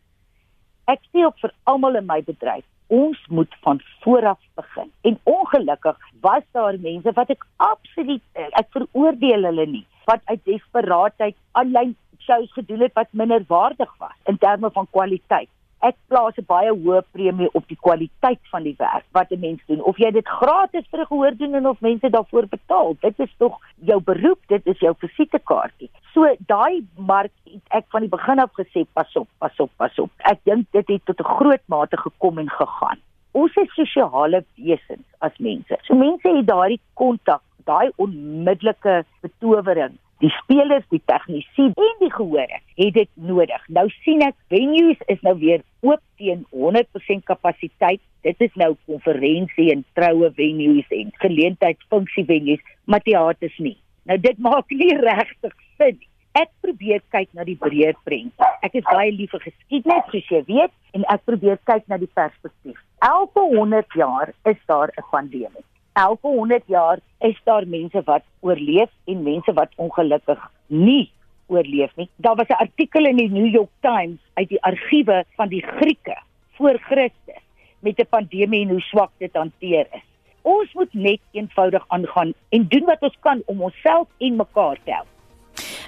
Ek 0.88 1.00
sê 1.12 1.26
ook 1.26 1.40
vir 1.40 1.54
almal 1.64 1.96
in 1.96 2.06
my 2.06 2.22
bedryf, 2.22 2.66
ons 2.88 3.18
moet 3.30 3.56
van 3.62 3.82
vooraf 4.02 4.40
begin. 4.56 4.92
En 5.02 5.20
ongelukkig 5.24 5.98
was 6.22 6.44
daar 6.52 6.78
mense 6.80 7.12
wat 7.12 7.30
ek 7.30 7.46
absoluut 7.58 8.22
ek 8.34 8.68
veroordeel 8.70 9.44
hulle 9.44 9.66
nie, 9.66 9.86
wat 10.06 10.22
uit 10.26 10.46
desperaatheid 10.46 11.36
aanlyn 11.52 11.96
shows 12.20 12.52
gedoen 12.54 12.80
het 12.80 12.94
wat 12.94 13.08
minder 13.12 13.44
waardig 13.48 13.92
was 13.98 14.18
in 14.26 14.38
terme 14.38 14.72
van 14.72 14.88
kwaliteit 14.92 15.50
ek 15.88 15.98
plaas 16.08 16.38
'n 16.40 16.46
baie 16.48 16.72
hoë 16.72 17.02
premie 17.12 17.50
op 17.54 17.68
die 17.68 17.78
kwaliteit 17.86 18.40
van 18.52 18.64
die 18.64 18.76
werk 18.80 19.06
wat 19.18 19.32
'n 19.32 19.40
mens 19.40 19.62
doen. 19.68 19.82
Of 19.84 19.98
jy 19.98 20.12
dit 20.12 20.28
gratis 20.28 20.88
vir 20.92 21.06
gehoor 21.06 21.36
doen 21.38 21.56
en 21.56 21.68
of 21.68 21.82
mense 21.82 22.10
daarvoor 22.10 22.48
betaal, 22.48 22.96
dit 23.02 23.20
is 23.20 23.34
tog 23.38 23.60
jou 23.92 24.00
beroep, 24.02 24.40
dit 24.48 24.68
is 24.68 24.80
jou 24.80 24.94
visitekaartjie. 24.98 25.90
So 26.14 26.36
daai 26.48 26.86
mark 26.98 27.32
het 27.46 27.68
ek 27.70 27.86
van 27.90 28.02
die 28.02 28.10
begin 28.10 28.40
af 28.40 28.52
gesê 28.54 28.86
pas 28.94 29.16
op, 29.16 29.28
pas 29.40 29.60
op, 29.60 29.72
pas 29.78 30.00
op. 30.00 30.12
Ek 30.18 30.40
dink 30.44 30.68
dit 30.72 30.88
het 30.88 31.06
tot 31.06 31.20
'n 31.20 31.34
groot 31.38 31.66
mate 31.68 31.98
gekom 31.98 32.38
en 32.40 32.50
gegaan. 32.50 33.00
Ons 33.32 33.56
is 33.56 33.74
sosiale 33.74 34.46
wesens 34.56 35.08
as 35.20 35.38
mense. 35.38 35.78
So 35.84 35.96
mense 35.96 36.30
het 36.30 36.48
daardie 36.48 36.80
kontak, 36.94 37.42
daai 37.66 37.92
onmiddellike 37.96 39.06
betowering 39.22 39.98
die 40.24 40.32
spelers, 40.38 40.86
die 40.94 41.02
tegnisi 41.10 41.68
en 41.68 41.98
die 42.00 42.12
gehore 42.14 42.60
het 42.78 42.94
dit 42.96 43.10
nodig. 43.30 43.66
Nou 43.76 43.86
sien 44.04 44.24
ek 44.24 44.38
venues 44.54 45.02
is 45.12 45.20
nou 45.28 45.36
weer 45.42 45.64
oop 45.84 46.02
teen 46.22 46.46
100% 46.56 47.28
kapasiteit. 47.28 48.02
Dit 48.24 48.40
is 48.46 48.54
nou 48.60 48.72
konferensie 48.88 49.70
en 49.74 49.84
troue 50.00 50.32
venues 50.38 50.96
en 50.96 51.12
geleentheidsfunksie 51.26 52.24
venues, 52.30 52.64
maar 52.88 53.04
teaters 53.04 53.60
nie. 53.60 53.76
Nou 54.08 54.18
dit 54.24 54.40
maak 54.40 54.72
nie 54.72 54.96
regtig 55.02 55.56
sin 55.78 56.00
nie. 56.00 56.10
Ek 56.34 56.50
probeer 56.66 57.04
kyk 57.14 57.30
na 57.38 57.44
die 57.46 57.60
breër 57.62 57.94
prent. 58.08 58.48
Ek 58.66 58.74
is 58.80 58.88
baie 58.88 59.12
lief 59.14 59.36
vir 59.36 59.44
geskiedenis, 59.44 60.08
soos 60.10 60.32
jy 60.34 60.40
weet, 60.48 60.74
en 60.98 61.06
ek 61.14 61.28
probeer 61.30 61.60
kyk 61.70 61.86
na 61.92 62.00
die 62.02 62.10
perspektief. 62.10 62.80
Elke 63.06 63.44
100 63.52 63.94
jaar 64.00 64.34
is 64.50 64.58
daar 64.72 64.90
'n 64.98 65.06
pandemie 65.12 65.68
elke 65.94 66.28
100 66.28 66.64
jaar 66.66 67.00
is 67.20 67.40
daar 67.44 67.68
mense 67.68 68.02
wat 68.06 68.24
oorleef 68.40 68.90
en 69.06 69.24
mense 69.24 69.54
wat 69.54 69.70
ongelukkig 69.76 70.40
nie 70.68 71.12
oorleef 71.48 71.96
nie. 71.96 72.10
Daar 72.16 72.36
was 72.36 72.48
'n 72.48 72.64
artikel 72.66 73.06
in 73.06 73.18
die 73.18 73.30
New 73.30 73.54
York 73.54 73.70
Times 73.80 74.20
uit 74.34 74.50
die 74.50 74.64
argiewe 74.64 75.26
van 75.36 75.48
die 75.48 75.62
Grieke 75.62 76.18
voor 76.52 76.78
Christus 76.80 77.44
met 77.80 78.00
'n 78.00 78.08
pandemie 78.10 78.62
en 78.62 78.70
hoe 78.70 78.82
swak 78.82 79.12
dit 79.18 79.34
hanteer 79.34 79.88
is. 79.92 80.06
Ons 80.42 80.74
moet 80.74 80.94
net 80.94 81.20
eenvoudig 81.32 81.86
aangaan 81.88 82.34
en 82.50 82.68
doen 82.68 82.86
wat 82.86 83.02
ons 83.02 83.18
kan 83.20 83.42
om 83.46 83.62
onsself 83.62 84.08
en 84.18 84.36
mekaar 84.36 84.78
te 84.84 84.92
help. 84.92 85.13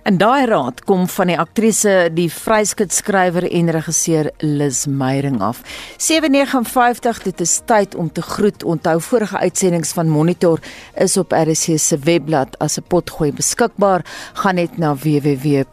In 0.05 0.19
daai 0.21 0.45
raad 0.45 0.83
kom 0.85 1.07
van 1.09 1.31
die 1.31 1.35
aktrise, 1.41 2.13
die 2.13 2.27
vryskutskrywer 2.29 3.47
en 3.47 3.71
regisseur 3.73 4.27
Lis 4.45 4.83
Meyering 4.85 5.39
af. 5.41 5.63
759 5.97 7.23
dit 7.23 7.39
is 7.41 7.55
tyd 7.65 7.95
om 7.97 8.11
te 8.13 8.21
groet. 8.21 8.61
Onthou 8.63 9.01
vorige 9.01 9.37
uitsendings 9.41 9.95
van 9.97 10.05
Monitor 10.13 10.61
is 11.01 11.17
op 11.17 11.33
RC 11.33 11.79
se 11.81 11.97
webblad 11.97 12.53
as 12.59 12.77
'n 12.77 12.83
potgooi 12.87 13.31
beskikbaar. 13.33 14.05
Gaan 14.33 14.55
net 14.55 14.77
na 14.77 14.95
www.rc.co.za. 14.95 15.67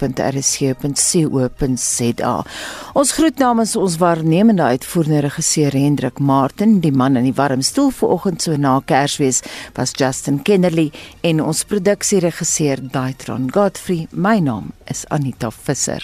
Ons 2.92 3.12
groet 3.12 3.38
namens 3.38 3.76
ons 3.76 3.96
waarnemende 3.96 4.62
uitvoerende 4.62 5.20
regisseur 5.20 5.72
Hendrik 5.72 6.18
Martin, 6.18 6.80
die 6.80 6.92
man 6.92 7.16
in 7.16 7.24
die 7.24 7.34
warm 7.36 7.62
stoel 7.62 7.90
vanoggend 7.90 8.42
so 8.42 8.56
na 8.56 8.80
Kersfees 8.84 9.42
was 9.74 9.90
Justin 9.94 10.42
Kennerly 10.42 10.92
en 11.20 11.42
ons 11.42 11.64
produksieregisseur 11.64 12.78
Daitron 12.90 13.50
Godfrey 13.52 14.06
My 14.22 14.38
naam 14.38 14.70
is 14.86 15.04
Anita 15.10 15.50
Visser. 15.50 15.98